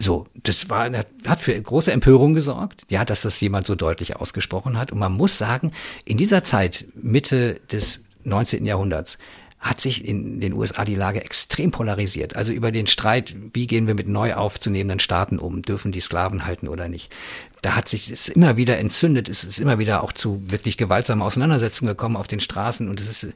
So, 0.00 0.28
das 0.44 0.70
war, 0.70 0.88
hat 1.26 1.40
für 1.40 1.60
große 1.60 1.90
Empörung 1.90 2.32
gesorgt, 2.32 2.84
ja, 2.88 3.04
dass 3.04 3.22
das 3.22 3.40
jemand 3.40 3.66
so 3.66 3.74
deutlich 3.74 4.14
ausgesprochen 4.14 4.78
hat. 4.78 4.92
Und 4.92 5.00
man 5.00 5.12
muss 5.12 5.38
sagen, 5.38 5.72
in 6.04 6.16
dieser 6.16 6.44
Zeit, 6.44 6.84
Mitte 6.94 7.60
des 7.72 8.04
19. 8.28 8.64
Jahrhunderts, 8.64 9.18
hat 9.60 9.80
sich 9.80 10.06
in 10.06 10.40
den 10.40 10.52
USA 10.52 10.84
die 10.84 10.94
Lage 10.94 11.20
extrem 11.20 11.72
polarisiert. 11.72 12.36
Also 12.36 12.52
über 12.52 12.70
den 12.70 12.86
Streit, 12.86 13.34
wie 13.52 13.66
gehen 13.66 13.88
wir 13.88 13.94
mit 13.94 14.06
neu 14.06 14.34
aufzunehmenden 14.34 15.00
Staaten 15.00 15.38
um, 15.38 15.62
dürfen 15.62 15.90
die 15.90 16.00
Sklaven 16.00 16.46
halten 16.46 16.68
oder 16.68 16.88
nicht. 16.88 17.12
Da 17.60 17.74
hat 17.74 17.88
sich 17.88 18.08
es 18.08 18.28
immer 18.28 18.56
wieder 18.56 18.78
entzündet, 18.78 19.28
es 19.28 19.42
ist 19.42 19.58
immer 19.58 19.80
wieder 19.80 20.04
auch 20.04 20.12
zu 20.12 20.42
wirklich 20.46 20.76
gewaltsamen 20.76 21.22
Auseinandersetzungen 21.22 21.88
gekommen 21.88 22.16
auf 22.16 22.28
den 22.28 22.38
Straßen 22.38 22.88
und 22.88 23.00
es 23.00 23.08
ist, 23.08 23.34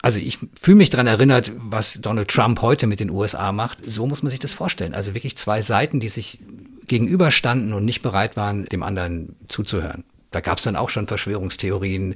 also 0.00 0.20
ich 0.20 0.38
fühle 0.60 0.76
mich 0.76 0.90
daran 0.90 1.08
erinnert, 1.08 1.50
was 1.56 1.94
Donald 2.00 2.28
Trump 2.28 2.62
heute 2.62 2.86
mit 2.86 3.00
den 3.00 3.10
USA 3.10 3.50
macht. 3.50 3.78
So 3.84 4.06
muss 4.06 4.22
man 4.22 4.30
sich 4.30 4.40
das 4.40 4.54
vorstellen. 4.54 4.94
Also 4.94 5.14
wirklich 5.14 5.36
zwei 5.36 5.60
Seiten, 5.60 5.98
die 5.98 6.08
sich 6.08 6.38
gegenüberstanden 6.86 7.72
und 7.72 7.84
nicht 7.84 8.02
bereit 8.02 8.36
waren, 8.36 8.64
dem 8.66 8.84
anderen 8.84 9.34
zuzuhören. 9.48 10.04
Da 10.30 10.40
gab 10.40 10.58
es 10.58 10.64
dann 10.64 10.76
auch 10.76 10.90
schon 10.90 11.08
Verschwörungstheorien, 11.08 12.14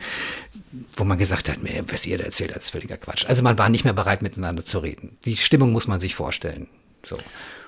wo 0.97 1.05
man 1.05 1.19
gesagt 1.19 1.49
hat, 1.49 1.63
"Nee, 1.63 1.83
was 1.87 2.07
ihr 2.07 2.19
da 2.19 2.25
erzählt 2.25 2.53
habt, 2.53 2.65
ist 2.65 2.71
völliger 2.71 2.97
Quatsch. 2.97 3.27
Also 3.27 3.43
man 3.43 3.59
war 3.59 3.69
nicht 3.69 3.85
mehr 3.85 3.93
bereit, 3.93 4.23
miteinander 4.23 4.65
zu 4.65 4.79
reden. 4.79 5.17
Die 5.25 5.37
Stimmung 5.37 5.73
muss 5.73 5.87
man 5.87 6.01
sich 6.01 6.15
vorstellen. 6.15 6.69
So. 7.05 7.19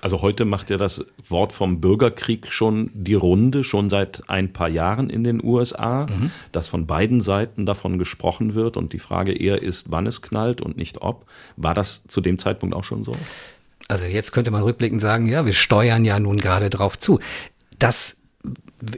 Also 0.00 0.22
heute 0.22 0.44
macht 0.44 0.70
ja 0.70 0.76
das 0.76 1.04
Wort 1.28 1.52
vom 1.52 1.80
Bürgerkrieg 1.80 2.46
schon 2.46 2.90
die 2.94 3.14
Runde, 3.14 3.64
schon 3.64 3.90
seit 3.90 4.22
ein 4.28 4.52
paar 4.52 4.68
Jahren 4.68 5.10
in 5.10 5.24
den 5.24 5.42
USA, 5.42 6.06
dass 6.52 6.68
von 6.68 6.86
beiden 6.86 7.20
Seiten 7.20 7.66
davon 7.66 7.98
gesprochen 7.98 8.54
wird 8.54 8.76
und 8.76 8.92
die 8.92 8.98
Frage 8.98 9.32
eher 9.32 9.62
ist, 9.62 9.90
wann 9.90 10.06
es 10.06 10.22
knallt 10.22 10.60
und 10.60 10.76
nicht 10.76 11.02
ob. 11.02 11.26
War 11.56 11.74
das 11.74 12.04
zu 12.06 12.20
dem 12.20 12.38
Zeitpunkt 12.38 12.74
auch 12.74 12.84
schon 12.84 13.04
so? 13.04 13.16
Also 13.88 14.04
jetzt 14.04 14.32
könnte 14.32 14.50
man 14.50 14.62
rückblickend 14.62 15.00
sagen, 15.00 15.26
ja, 15.26 15.46
wir 15.46 15.54
steuern 15.54 16.04
ja 16.04 16.18
nun 16.18 16.36
gerade 16.36 16.70
drauf 16.70 16.98
zu. 16.98 17.20
Das 17.78 18.20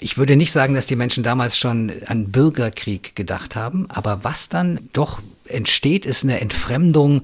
ich 0.00 0.18
würde 0.18 0.36
nicht 0.36 0.52
sagen, 0.52 0.74
dass 0.74 0.86
die 0.86 0.96
Menschen 0.96 1.22
damals 1.22 1.56
schon 1.56 1.92
an 2.06 2.30
Bürgerkrieg 2.30 3.14
gedacht 3.14 3.56
haben, 3.56 3.90
aber 3.90 4.24
was 4.24 4.48
dann 4.48 4.88
doch 4.92 5.20
entsteht, 5.46 6.06
ist 6.06 6.24
eine 6.24 6.40
Entfremdung 6.40 7.22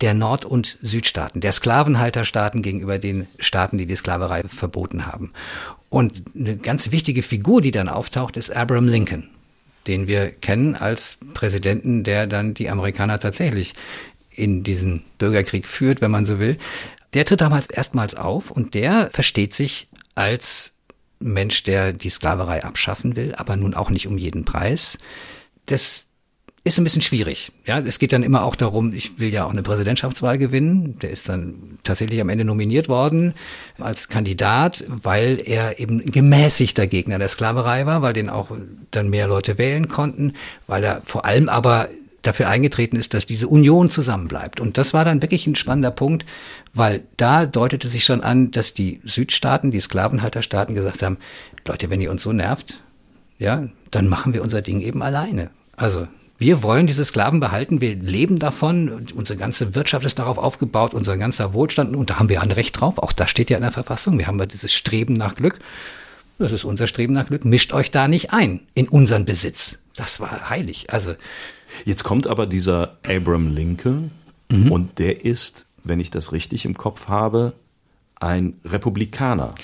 der 0.00 0.14
Nord- 0.14 0.44
und 0.44 0.76
Südstaaten, 0.82 1.40
der 1.40 1.52
Sklavenhalterstaaten 1.52 2.62
gegenüber 2.62 2.98
den 2.98 3.26
Staaten, 3.38 3.78
die 3.78 3.86
die 3.86 3.96
Sklaverei 3.96 4.42
verboten 4.42 5.06
haben. 5.06 5.32
Und 5.88 6.22
eine 6.38 6.56
ganz 6.56 6.90
wichtige 6.90 7.22
Figur, 7.22 7.62
die 7.62 7.70
dann 7.70 7.88
auftaucht, 7.88 8.36
ist 8.36 8.54
Abraham 8.54 8.88
Lincoln, 8.88 9.28
den 9.86 10.06
wir 10.06 10.30
kennen 10.30 10.74
als 10.74 11.16
Präsidenten, 11.32 12.04
der 12.04 12.26
dann 12.26 12.52
die 12.52 12.68
Amerikaner 12.68 13.18
tatsächlich 13.18 13.74
in 14.30 14.62
diesen 14.62 15.02
Bürgerkrieg 15.18 15.66
führt, 15.66 16.02
wenn 16.02 16.10
man 16.10 16.26
so 16.26 16.38
will. 16.38 16.58
Der 17.14 17.24
tritt 17.24 17.40
damals 17.40 17.66
erstmals 17.66 18.14
auf 18.14 18.50
und 18.50 18.74
der 18.74 19.08
versteht 19.10 19.54
sich 19.54 19.88
als 20.14 20.75
Mensch, 21.18 21.62
der 21.62 21.92
die 21.92 22.10
Sklaverei 22.10 22.64
abschaffen 22.64 23.16
will, 23.16 23.34
aber 23.34 23.56
nun 23.56 23.74
auch 23.74 23.90
nicht 23.90 24.06
um 24.06 24.18
jeden 24.18 24.44
Preis. 24.44 24.98
Das 25.66 26.06
ist 26.66 26.78
ein 26.78 26.84
bisschen 26.84 27.02
schwierig. 27.02 27.52
Ja, 27.64 27.78
es 27.78 28.00
geht 28.00 28.12
dann 28.12 28.24
immer 28.24 28.42
auch 28.42 28.56
darum, 28.56 28.92
ich 28.92 29.20
will 29.20 29.32
ja 29.32 29.44
auch 29.44 29.50
eine 29.50 29.62
Präsidentschaftswahl 29.62 30.36
gewinnen. 30.36 30.98
Der 30.98 31.10
ist 31.10 31.28
dann 31.28 31.78
tatsächlich 31.84 32.20
am 32.20 32.28
Ende 32.28 32.44
nominiert 32.44 32.88
worden 32.88 33.34
als 33.78 34.08
Kandidat, 34.08 34.84
weil 34.88 35.40
er 35.44 35.78
eben 35.78 36.04
gemäßigter 36.04 36.88
Gegner 36.88 37.20
der 37.20 37.28
Sklaverei 37.28 37.86
war, 37.86 38.02
weil 38.02 38.14
den 38.14 38.28
auch 38.28 38.50
dann 38.90 39.10
mehr 39.10 39.28
Leute 39.28 39.58
wählen 39.58 39.86
konnten, 39.86 40.32
weil 40.66 40.82
er 40.82 41.02
vor 41.04 41.24
allem 41.24 41.48
aber 41.48 41.88
dafür 42.26 42.48
eingetreten 42.48 42.96
ist, 42.96 43.14
dass 43.14 43.26
diese 43.26 43.48
Union 43.48 43.90
zusammenbleibt. 43.90 44.60
Und 44.60 44.78
das 44.78 44.94
war 44.94 45.04
dann 45.04 45.22
wirklich 45.22 45.46
ein 45.46 45.56
spannender 45.56 45.90
Punkt, 45.90 46.26
weil 46.74 47.04
da 47.16 47.46
deutete 47.46 47.88
sich 47.88 48.04
schon 48.04 48.22
an, 48.22 48.50
dass 48.50 48.74
die 48.74 49.00
Südstaaten, 49.04 49.70
die 49.70 49.80
Sklavenhalterstaaten 49.80 50.74
gesagt 50.74 51.02
haben, 51.02 51.18
Leute, 51.66 51.90
wenn 51.90 52.00
ihr 52.00 52.10
uns 52.10 52.22
so 52.22 52.32
nervt, 52.32 52.80
ja, 53.38 53.68
dann 53.90 54.08
machen 54.08 54.34
wir 54.34 54.42
unser 54.42 54.62
Ding 54.62 54.80
eben 54.80 55.02
alleine. 55.02 55.50
Also 55.76 56.08
wir 56.38 56.62
wollen 56.62 56.86
diese 56.86 57.04
Sklaven 57.04 57.40
behalten, 57.40 57.80
wir 57.80 57.94
leben 57.94 58.38
davon, 58.38 59.06
unsere 59.14 59.38
ganze 59.38 59.74
Wirtschaft 59.74 60.04
ist 60.04 60.18
darauf 60.18 60.36
aufgebaut, 60.36 60.92
unser 60.92 61.16
ganzer 61.16 61.54
Wohlstand, 61.54 61.96
und 61.96 62.10
da 62.10 62.18
haben 62.18 62.28
wir 62.28 62.42
ein 62.42 62.50
Recht 62.50 62.78
drauf, 62.80 62.98
auch 62.98 63.12
das 63.12 63.30
steht 63.30 63.48
ja 63.48 63.56
in 63.56 63.62
der 63.62 63.72
Verfassung, 63.72 64.18
wir 64.18 64.26
haben 64.26 64.38
ja 64.38 64.46
dieses 64.46 64.72
Streben 64.72 65.14
nach 65.14 65.34
Glück, 65.34 65.58
das 66.38 66.52
ist 66.52 66.64
unser 66.64 66.86
Streben 66.86 67.14
nach 67.14 67.28
Glück, 67.28 67.46
mischt 67.46 67.72
euch 67.72 67.90
da 67.90 68.08
nicht 68.08 68.32
ein 68.32 68.60
in 68.74 68.88
unseren 68.88 69.24
Besitz. 69.24 69.82
Das 69.96 70.20
war 70.20 70.50
heilig. 70.50 70.92
Also 70.92 71.14
Jetzt 71.84 72.04
kommt 72.04 72.26
aber 72.26 72.46
dieser 72.46 72.98
Abraham 73.04 73.54
Lincoln 73.54 74.10
und 74.48 74.98
der 74.98 75.24
ist, 75.24 75.66
wenn 75.84 76.00
ich 76.00 76.10
das 76.10 76.32
richtig 76.32 76.64
im 76.64 76.76
Kopf 76.76 77.08
habe, 77.08 77.52
ein 78.16 78.54
Republikaner. 78.64 79.54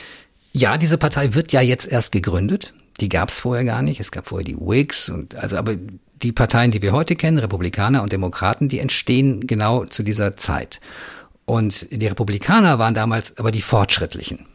Ja, 0.52 0.76
diese 0.76 0.98
Partei 0.98 1.34
wird 1.34 1.52
ja 1.52 1.60
jetzt 1.60 1.86
erst 1.86 2.12
gegründet. 2.12 2.74
Die 3.00 3.08
gab 3.08 3.30
es 3.30 3.40
vorher 3.40 3.64
gar 3.64 3.82
nicht. 3.82 4.00
Es 4.00 4.12
gab 4.12 4.28
vorher 4.28 4.44
die 4.44 4.56
Whigs 4.56 5.08
und 5.08 5.34
also 5.36 5.56
aber 5.56 5.76
die 6.22 6.32
Parteien, 6.32 6.70
die 6.70 6.82
wir 6.82 6.92
heute 6.92 7.16
kennen, 7.16 7.38
Republikaner 7.38 8.02
und 8.02 8.12
Demokraten, 8.12 8.68
die 8.68 8.78
entstehen 8.78 9.46
genau 9.46 9.86
zu 9.86 10.02
dieser 10.02 10.36
Zeit. 10.36 10.80
Und 11.44 11.88
die 11.90 12.06
Republikaner 12.06 12.78
waren 12.78 12.94
damals 12.94 13.36
aber 13.38 13.50
die 13.50 13.62
Fortschrittlichen. 13.62 14.46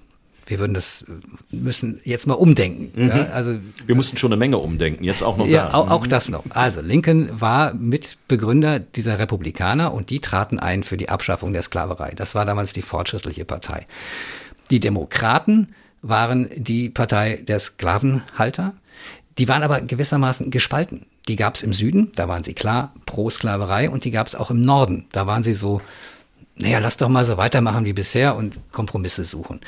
Wir 0.47 0.59
würden 0.59 0.73
das 0.73 1.03
müssen 1.51 1.99
jetzt 2.03 2.25
mal 2.25 2.33
umdenken. 2.33 3.07
Ja, 3.07 3.27
also 3.33 3.55
Wir 3.85 3.95
mussten 3.95 4.17
schon 4.17 4.31
eine 4.31 4.39
Menge 4.39 4.57
umdenken, 4.57 5.03
jetzt 5.03 5.21
auch 5.21 5.37
noch 5.37 5.45
ja, 5.45 5.67
da. 5.67 5.73
auch, 5.73 5.89
auch 5.89 6.07
das 6.07 6.29
noch. 6.29 6.43
Also 6.49 6.81
Lincoln 6.81 7.29
war 7.39 7.73
Mitbegründer 7.73 8.79
dieser 8.79 9.19
Republikaner 9.19 9.93
und 9.93 10.09
die 10.09 10.19
traten 10.19 10.57
ein 10.57 10.83
für 10.83 10.97
die 10.97 11.09
Abschaffung 11.09 11.53
der 11.53 11.61
Sklaverei. 11.61 12.13
Das 12.15 12.33
war 12.33 12.45
damals 12.45 12.71
die 12.71 12.81
fortschrittliche 12.81 13.43
Partei. 13.45 13.85
Die 14.71 14.79
Demokraten 14.79 15.75
waren 16.01 16.49
die 16.55 16.89
Partei 16.89 17.43
der 17.47 17.59
Sklavenhalter. 17.59 18.73
Die 19.37 19.47
waren 19.47 19.63
aber 19.63 19.81
gewissermaßen 19.81 20.49
gespalten. 20.49 21.05
Die 21.27 21.35
gab 21.35 21.55
es 21.55 21.63
im 21.63 21.73
Süden, 21.73 22.11
da 22.15 22.27
waren 22.27 22.43
sie 22.43 22.53
klar 22.53 22.93
pro 23.05 23.29
Sklaverei 23.29 23.89
und 23.89 24.05
die 24.05 24.11
gab 24.11 24.27
es 24.27 24.35
auch 24.35 24.49
im 24.49 24.61
Norden. 24.61 25.05
Da 25.11 25.27
waren 25.27 25.43
sie 25.43 25.53
so, 25.53 25.81
naja, 26.55 26.79
lass 26.79 26.97
doch 26.97 27.09
mal 27.09 27.25
so 27.25 27.37
weitermachen 27.37 27.85
wie 27.85 27.93
bisher 27.93 28.35
und 28.35 28.57
Kompromisse 28.71 29.25
suchen. 29.25 29.59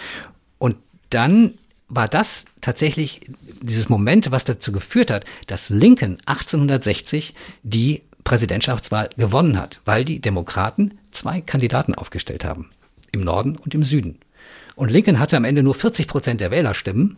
Und 0.59 0.75
dann 1.09 1.55
war 1.87 2.07
das 2.07 2.45
tatsächlich 2.61 3.21
dieses 3.61 3.89
Moment, 3.89 4.29
was 4.31 4.45
dazu 4.45 4.71
geführt 4.71 5.09
hat, 5.09 5.25
dass 5.47 5.69
Lincoln 5.69 6.17
1860 6.25 7.33
die 7.63 8.03
Präsidentschaftswahl 8.23 9.09
gewonnen 9.17 9.57
hat, 9.57 9.81
weil 9.85 10.05
die 10.05 10.19
Demokraten 10.19 10.99
zwei 11.11 11.41
Kandidaten 11.41 11.95
aufgestellt 11.95 12.45
haben. 12.45 12.69
Im 13.11 13.21
Norden 13.21 13.55
und 13.55 13.73
im 13.73 13.83
Süden. 13.83 14.19
Und 14.75 14.91
Lincoln 14.91 15.19
hatte 15.19 15.35
am 15.35 15.45
Ende 15.45 15.63
nur 15.63 15.73
40 15.73 16.07
Prozent 16.07 16.39
der 16.39 16.51
Wählerstimmen, 16.51 17.17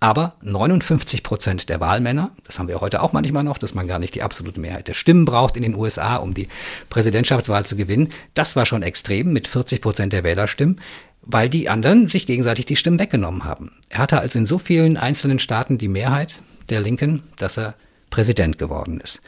aber 0.00 0.34
59 0.42 1.22
Prozent 1.22 1.68
der 1.68 1.80
Wahlmänner. 1.80 2.30
Das 2.44 2.58
haben 2.58 2.68
wir 2.68 2.80
heute 2.80 3.02
auch 3.02 3.12
manchmal 3.12 3.44
noch, 3.44 3.58
dass 3.58 3.74
man 3.74 3.86
gar 3.86 3.98
nicht 3.98 4.14
die 4.14 4.22
absolute 4.22 4.60
Mehrheit 4.60 4.88
der 4.88 4.94
Stimmen 4.94 5.24
braucht 5.24 5.56
in 5.56 5.62
den 5.62 5.74
USA, 5.74 6.16
um 6.16 6.34
die 6.34 6.48
Präsidentschaftswahl 6.88 7.66
zu 7.66 7.76
gewinnen. 7.76 8.10
Das 8.34 8.56
war 8.56 8.66
schon 8.66 8.82
extrem 8.82 9.32
mit 9.32 9.48
40 9.48 9.80
Prozent 9.82 10.12
der 10.12 10.24
Wählerstimmen. 10.24 10.80
Weil 11.22 11.48
die 11.48 11.68
anderen 11.68 12.08
sich 12.08 12.26
gegenseitig 12.26 12.66
die 12.66 12.76
Stimmen 12.76 12.98
weggenommen 12.98 13.44
haben. 13.44 13.72
Er 13.88 13.98
hatte 13.98 14.20
also 14.20 14.38
in 14.38 14.46
so 14.46 14.58
vielen 14.58 14.96
einzelnen 14.96 15.38
Staaten 15.38 15.78
die 15.78 15.88
Mehrheit 15.88 16.40
der 16.68 16.80
Linken, 16.80 17.22
dass 17.36 17.58
er 17.58 17.74
Präsident 18.10 18.58
geworden 18.58 19.00
ist. 19.00 19.20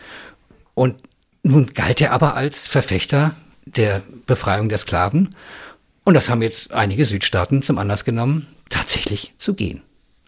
Und 0.74 0.96
nun 1.42 1.66
galt 1.66 2.00
er 2.00 2.12
aber 2.12 2.34
als 2.34 2.66
Verfechter 2.66 3.36
der 3.64 4.02
Befreiung 4.26 4.68
der 4.68 4.78
Sklaven. 4.78 5.34
Und 6.04 6.14
das 6.14 6.30
haben 6.30 6.42
jetzt 6.42 6.72
einige 6.72 7.04
Südstaaten 7.04 7.62
zum 7.62 7.78
Anlass 7.78 8.04
genommen, 8.04 8.48
tatsächlich 8.68 9.34
zu 9.38 9.54
gehen. 9.54 9.82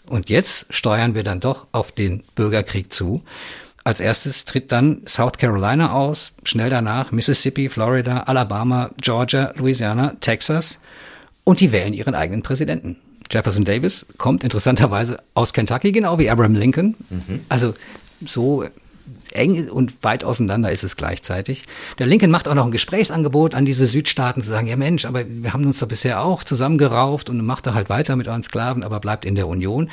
Und 0.06 0.28
jetzt 0.28 0.66
steuern 0.70 1.14
wir 1.14 1.22
dann 1.22 1.40
doch 1.40 1.66
auf 1.72 1.92
den 1.92 2.22
Bürgerkrieg 2.34 2.92
zu. 2.92 3.24
Als 3.84 4.00
erstes 4.00 4.44
tritt 4.44 4.72
dann 4.72 5.02
South 5.06 5.38
Carolina 5.38 5.92
aus, 5.92 6.32
schnell 6.44 6.70
danach 6.70 7.12
Mississippi, 7.12 7.68
Florida, 7.68 8.20
Alabama, 8.20 8.90
Georgia, 9.00 9.52
Louisiana, 9.56 10.14
Texas 10.20 10.78
und 11.44 11.60
die 11.60 11.72
wählen 11.72 11.92
ihren 11.92 12.14
eigenen 12.14 12.42
Präsidenten. 12.42 12.96
Jefferson 13.30 13.64
Davis 13.64 14.06
kommt 14.18 14.44
interessanterweise 14.44 15.22
aus 15.34 15.52
Kentucky, 15.52 15.92
genau 15.92 16.18
wie 16.18 16.30
Abraham 16.30 16.54
Lincoln. 16.54 16.94
Mhm. 17.10 17.40
Also 17.48 17.74
so 18.24 18.64
eng 19.32 19.68
und 19.68 20.02
weit 20.02 20.24
auseinander 20.24 20.70
ist 20.70 20.84
es 20.84 20.96
gleichzeitig. 20.96 21.64
Der 21.98 22.06
Lincoln 22.06 22.30
macht 22.30 22.48
auch 22.48 22.54
noch 22.54 22.64
ein 22.64 22.70
Gesprächsangebot 22.70 23.54
an 23.54 23.64
diese 23.64 23.86
Südstaaten 23.86 24.40
zu 24.40 24.48
sagen, 24.48 24.66
ja 24.66 24.76
Mensch, 24.76 25.04
aber 25.04 25.24
wir 25.26 25.52
haben 25.52 25.66
uns 25.66 25.80
doch 25.80 25.88
bisher 25.88 26.24
auch 26.24 26.44
zusammengerauft 26.44 27.28
und 27.28 27.44
macht 27.44 27.66
da 27.66 27.74
halt 27.74 27.88
weiter 27.88 28.16
mit 28.16 28.28
euren 28.28 28.42
Sklaven, 28.42 28.82
aber 28.82 29.00
bleibt 29.00 29.24
in 29.24 29.34
der 29.34 29.48
Union. 29.48 29.90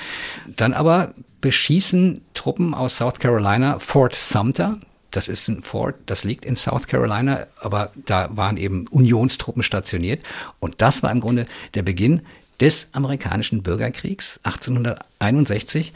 Dann 0.55 0.73
aber 0.73 1.13
beschießen 1.41 2.21
Truppen 2.33 2.73
aus 2.73 2.97
South 2.97 3.19
Carolina 3.19 3.79
Fort 3.79 4.13
Sumter. 4.13 4.77
Das 5.11 5.27
ist 5.27 5.47
ein 5.47 5.61
Fort, 5.61 5.95
das 6.05 6.23
liegt 6.23 6.45
in 6.45 6.55
South 6.55 6.87
Carolina, 6.87 7.47
aber 7.59 7.91
da 7.95 8.29
waren 8.35 8.57
eben 8.57 8.87
Unionstruppen 8.87 9.61
stationiert. 9.61 10.23
Und 10.59 10.81
das 10.81 11.03
war 11.03 11.11
im 11.11 11.19
Grunde 11.19 11.45
der 11.73 11.83
Beginn 11.83 12.21
des 12.61 12.89
amerikanischen 12.93 13.61
Bürgerkriegs 13.61 14.39
1861. 14.43 15.93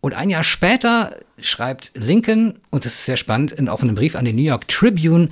Und 0.00 0.14
ein 0.14 0.30
Jahr 0.30 0.42
später 0.44 1.16
schreibt 1.38 1.92
Lincoln, 1.94 2.58
und 2.70 2.84
das 2.84 2.94
ist 2.94 3.04
sehr 3.04 3.18
spannend, 3.18 3.52
in 3.52 3.68
offenem 3.68 3.94
Brief 3.94 4.16
an 4.16 4.24
die 4.24 4.32
New 4.32 4.42
York 4.42 4.66
Tribune, 4.66 5.28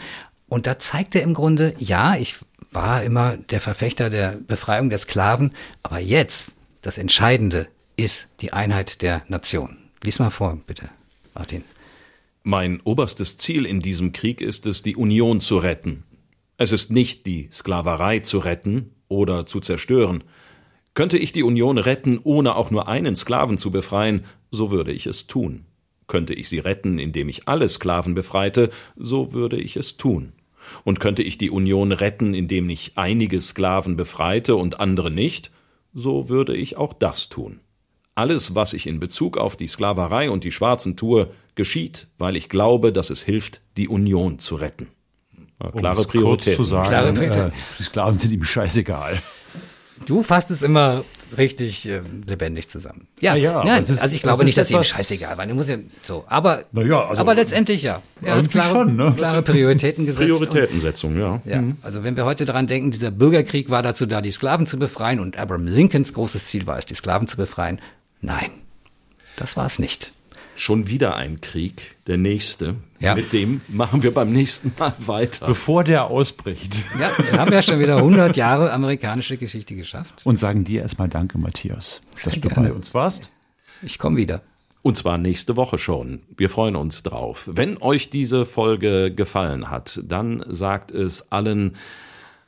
und 0.48 0.66
da 0.66 0.78
zeigt 0.78 1.14
er 1.14 1.22
im 1.22 1.34
Grunde, 1.34 1.74
ja, 1.78 2.16
ich 2.16 2.36
war 2.70 3.02
immer 3.02 3.36
der 3.36 3.60
Verfechter 3.60 4.10
der 4.10 4.32
Befreiung 4.32 4.90
der 4.90 4.98
Sklaven, 4.98 5.52
aber 5.82 5.98
jetzt, 5.98 6.52
das 6.82 6.98
Entscheidende 6.98 7.68
ist 7.96 8.28
die 8.40 8.52
Einheit 8.52 9.02
der 9.02 9.22
Nation. 9.28 9.78
Lies 10.02 10.18
mal 10.18 10.30
vor, 10.30 10.58
bitte, 10.66 10.88
Martin. 11.34 11.64
Mein 12.50 12.80
oberstes 12.80 13.36
Ziel 13.36 13.66
in 13.66 13.80
diesem 13.80 14.12
Krieg 14.12 14.40
ist 14.40 14.64
es, 14.64 14.80
die 14.80 14.96
Union 14.96 15.38
zu 15.38 15.58
retten. 15.58 16.04
Es 16.56 16.72
ist 16.72 16.90
nicht 16.90 17.26
die 17.26 17.50
Sklaverei 17.52 18.20
zu 18.20 18.38
retten 18.38 18.94
oder 19.06 19.44
zu 19.44 19.60
zerstören. 19.60 20.24
Könnte 20.94 21.18
ich 21.18 21.32
die 21.32 21.42
Union 21.42 21.76
retten, 21.76 22.18
ohne 22.24 22.56
auch 22.56 22.70
nur 22.70 22.88
einen 22.88 23.16
Sklaven 23.16 23.58
zu 23.58 23.70
befreien, 23.70 24.24
so 24.50 24.70
würde 24.70 24.92
ich 24.92 25.04
es 25.04 25.26
tun. 25.26 25.66
Könnte 26.06 26.32
ich 26.32 26.48
sie 26.48 26.58
retten, 26.58 26.98
indem 26.98 27.28
ich 27.28 27.46
alle 27.46 27.68
Sklaven 27.68 28.14
befreite, 28.14 28.70
so 28.96 29.34
würde 29.34 29.60
ich 29.60 29.76
es 29.76 29.98
tun. 29.98 30.32
Und 30.84 31.00
könnte 31.00 31.22
ich 31.22 31.36
die 31.36 31.50
Union 31.50 31.92
retten, 31.92 32.32
indem 32.32 32.70
ich 32.70 32.92
einige 32.94 33.42
Sklaven 33.42 33.96
befreite 33.96 34.56
und 34.56 34.80
andere 34.80 35.10
nicht, 35.10 35.50
so 35.92 36.30
würde 36.30 36.56
ich 36.56 36.78
auch 36.78 36.94
das 36.94 37.28
tun. 37.28 37.60
Alles, 38.18 38.56
was 38.56 38.72
ich 38.72 38.88
in 38.88 38.98
Bezug 38.98 39.38
auf 39.38 39.54
die 39.54 39.68
Sklaverei 39.68 40.28
und 40.28 40.42
die 40.42 40.50
Schwarzen 40.50 40.96
tue, 40.96 41.30
geschieht, 41.54 42.08
weil 42.18 42.34
ich 42.34 42.48
glaube, 42.48 42.92
dass 42.92 43.10
es 43.10 43.22
hilft, 43.22 43.60
die 43.76 43.86
Union 43.86 44.40
zu 44.40 44.56
retten. 44.56 44.88
Klare 45.76 46.00
um 46.00 46.06
Priorität. 46.06 46.56
Zu 46.56 46.64
sagen, 46.64 46.88
Klare 46.88 47.12
Priorität. 47.12 47.52
Äh, 47.52 47.56
die 47.78 47.82
Sklaven 47.84 48.18
sind 48.18 48.32
ihm 48.32 48.42
scheißegal. 48.42 49.22
Du 50.04 50.24
fasst 50.24 50.50
es 50.50 50.62
immer 50.62 51.04
richtig 51.36 51.88
äh, 51.88 52.00
lebendig 52.26 52.68
zusammen. 52.68 53.06
Ja, 53.20 53.36
ja, 53.36 53.64
ja 53.64 53.74
also, 53.74 53.92
ist, 53.92 54.02
also 54.02 54.14
ich 54.16 54.22
glaube 54.22 54.44
nicht, 54.44 54.58
dass 54.58 54.68
ihm 54.70 54.82
scheißegal 54.82 55.38
war. 55.38 55.46
Muss 55.54 55.68
ja 55.68 55.76
so, 56.00 56.24
aber 56.26 56.64
ja, 56.72 57.06
also, 57.06 57.20
aber 57.20 57.34
letztendlich 57.36 57.82
ja. 57.82 58.02
Er 58.22 58.36
hat 58.36 58.50
klare, 58.50 58.74
schon, 58.74 58.96
ne? 58.96 59.14
klare 59.16 59.42
Prioritäten 59.42 60.06
gesetzt. 60.06 60.28
Prioritätensetzung, 60.28 61.12
und, 61.12 61.20
ja. 61.20 61.42
ja. 61.44 61.60
Mhm. 61.60 61.76
Also 61.82 62.02
wenn 62.02 62.16
wir 62.16 62.24
heute 62.24 62.46
daran 62.46 62.66
denken, 62.66 62.90
dieser 62.90 63.12
Bürgerkrieg 63.12 63.70
war 63.70 63.82
dazu 63.82 64.06
da, 64.06 64.20
die 64.20 64.32
Sklaven 64.32 64.66
zu 64.66 64.78
befreien 64.78 65.20
und 65.20 65.36
Abraham 65.36 65.66
Lincolns 65.66 66.14
großes 66.14 66.46
Ziel 66.46 66.66
war 66.66 66.78
es, 66.78 66.86
die 66.86 66.94
Sklaven 66.94 67.28
zu 67.28 67.36
befreien. 67.36 67.80
Nein, 68.20 68.50
das 69.36 69.56
war 69.56 69.66
es 69.66 69.78
nicht. 69.78 70.12
Schon 70.56 70.88
wieder 70.88 71.14
ein 71.14 71.40
Krieg, 71.40 71.94
der 72.08 72.16
nächste. 72.16 72.74
Ja. 72.98 73.14
Mit 73.14 73.32
dem 73.32 73.60
machen 73.68 74.02
wir 74.02 74.12
beim 74.12 74.32
nächsten 74.32 74.72
Mal 74.76 74.92
weiter. 74.98 75.46
Bevor 75.46 75.84
der 75.84 76.06
ausbricht. 76.06 76.74
Ja, 76.98 77.12
wir 77.16 77.38
haben 77.38 77.52
ja 77.52 77.62
schon 77.62 77.78
wieder 77.78 77.98
100 77.98 78.36
Jahre 78.36 78.72
amerikanische 78.72 79.36
Geschichte 79.36 79.76
geschafft. 79.76 80.22
Und 80.24 80.36
sagen 80.36 80.64
dir 80.64 80.82
erstmal 80.82 81.08
Danke, 81.08 81.38
Matthias, 81.38 82.00
Sehr 82.16 82.32
dass 82.32 82.40
gerne. 82.40 82.54
du 82.56 82.62
bei 82.62 82.72
uns 82.72 82.92
warst. 82.92 83.30
Ich 83.82 83.98
komme 83.98 84.16
wieder. 84.16 84.42
Und 84.82 84.96
zwar 84.96 85.16
nächste 85.18 85.56
Woche 85.56 85.78
schon. 85.78 86.22
Wir 86.36 86.48
freuen 86.48 86.74
uns 86.74 87.04
drauf. 87.04 87.48
Wenn 87.52 87.80
euch 87.80 88.10
diese 88.10 88.44
Folge 88.44 89.12
gefallen 89.14 89.70
hat, 89.70 90.00
dann 90.04 90.44
sagt 90.48 90.90
es 90.90 91.30
allen 91.30 91.76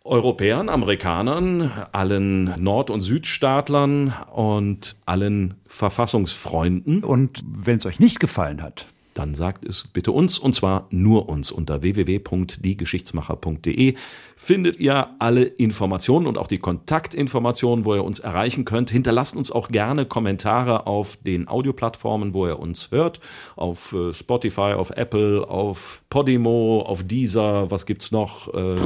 Europäern, 0.04 0.68
Amerikanern, 0.68 1.70
allen 1.92 2.62
Nord- 2.62 2.90
und 2.90 3.02
Südstaatlern 3.02 4.14
und 4.32 4.96
allen 5.04 5.54
Verfassungsfreunden. 5.66 7.04
Und 7.04 7.42
wenn 7.46 7.76
es 7.76 7.86
euch 7.86 8.00
nicht 8.00 8.18
gefallen 8.18 8.62
hat, 8.62 8.86
dann 9.14 9.34
sagt 9.34 9.64
es 9.64 9.88
bitte 9.88 10.12
uns 10.12 10.38
und 10.38 10.54
zwar 10.54 10.86
nur 10.90 11.28
uns 11.28 11.50
unter 11.50 11.82
www.diegeschichtsmacher.de 11.82 13.94
findet 14.36 14.78
ihr 14.80 15.08
alle 15.18 15.42
Informationen 15.42 16.26
und 16.26 16.38
auch 16.38 16.46
die 16.46 16.56
Kontaktinformationen, 16.58 17.84
wo 17.84 17.94
ihr 17.94 18.04
uns 18.04 18.20
erreichen 18.20 18.64
könnt. 18.64 18.88
Hinterlasst 18.88 19.36
uns 19.36 19.50
auch 19.50 19.68
gerne 19.68 20.06
Kommentare 20.06 20.86
auf 20.86 21.16
den 21.16 21.46
Audioplattformen, 21.46 22.32
wo 22.32 22.46
ihr 22.46 22.58
uns 22.58 22.90
hört, 22.90 23.20
auf 23.56 23.92
äh, 23.92 24.14
Spotify, 24.14 24.72
auf 24.72 24.88
Apple, 24.90 25.46
auf 25.46 26.02
Podimo, 26.08 26.80
auf 26.80 27.02
Deezer, 27.02 27.70
was 27.70 27.84
gibt's 27.84 28.12
noch, 28.12 28.48
äh, 28.54 28.76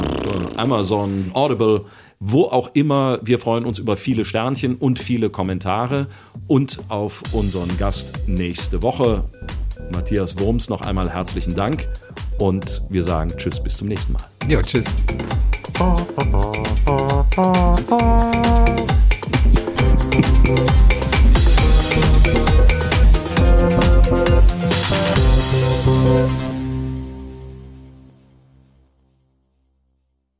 Amazon, 0.57 1.31
Audible, 1.35 1.85
wo 2.19 2.47
auch 2.47 2.71
immer. 2.75 3.21
Wir 3.23 3.39
freuen 3.39 3.65
uns 3.65 3.79
über 3.79 3.97
viele 3.97 4.25
Sternchen 4.25 4.75
und 4.75 4.99
viele 4.99 5.31
Kommentare 5.31 6.09
und 6.49 6.81
auf 6.89 7.23
unseren 7.33 7.79
Gast 7.79 8.27
nächste 8.27 8.83
Woche. 8.83 9.23
Matthias 9.93 10.39
Wurms 10.39 10.69
noch 10.69 10.83
einmal 10.83 11.11
herzlichen 11.11 11.55
Dank 11.55 11.89
und 12.39 12.83
wir 12.89 13.05
sagen 13.05 13.33
Tschüss, 13.37 13.63
bis 13.63 13.77
zum 13.77 13.89
nächsten 13.89 14.13
Mal. 14.13 14.23
Ja, 14.49 14.61
tschüss. 14.63 14.87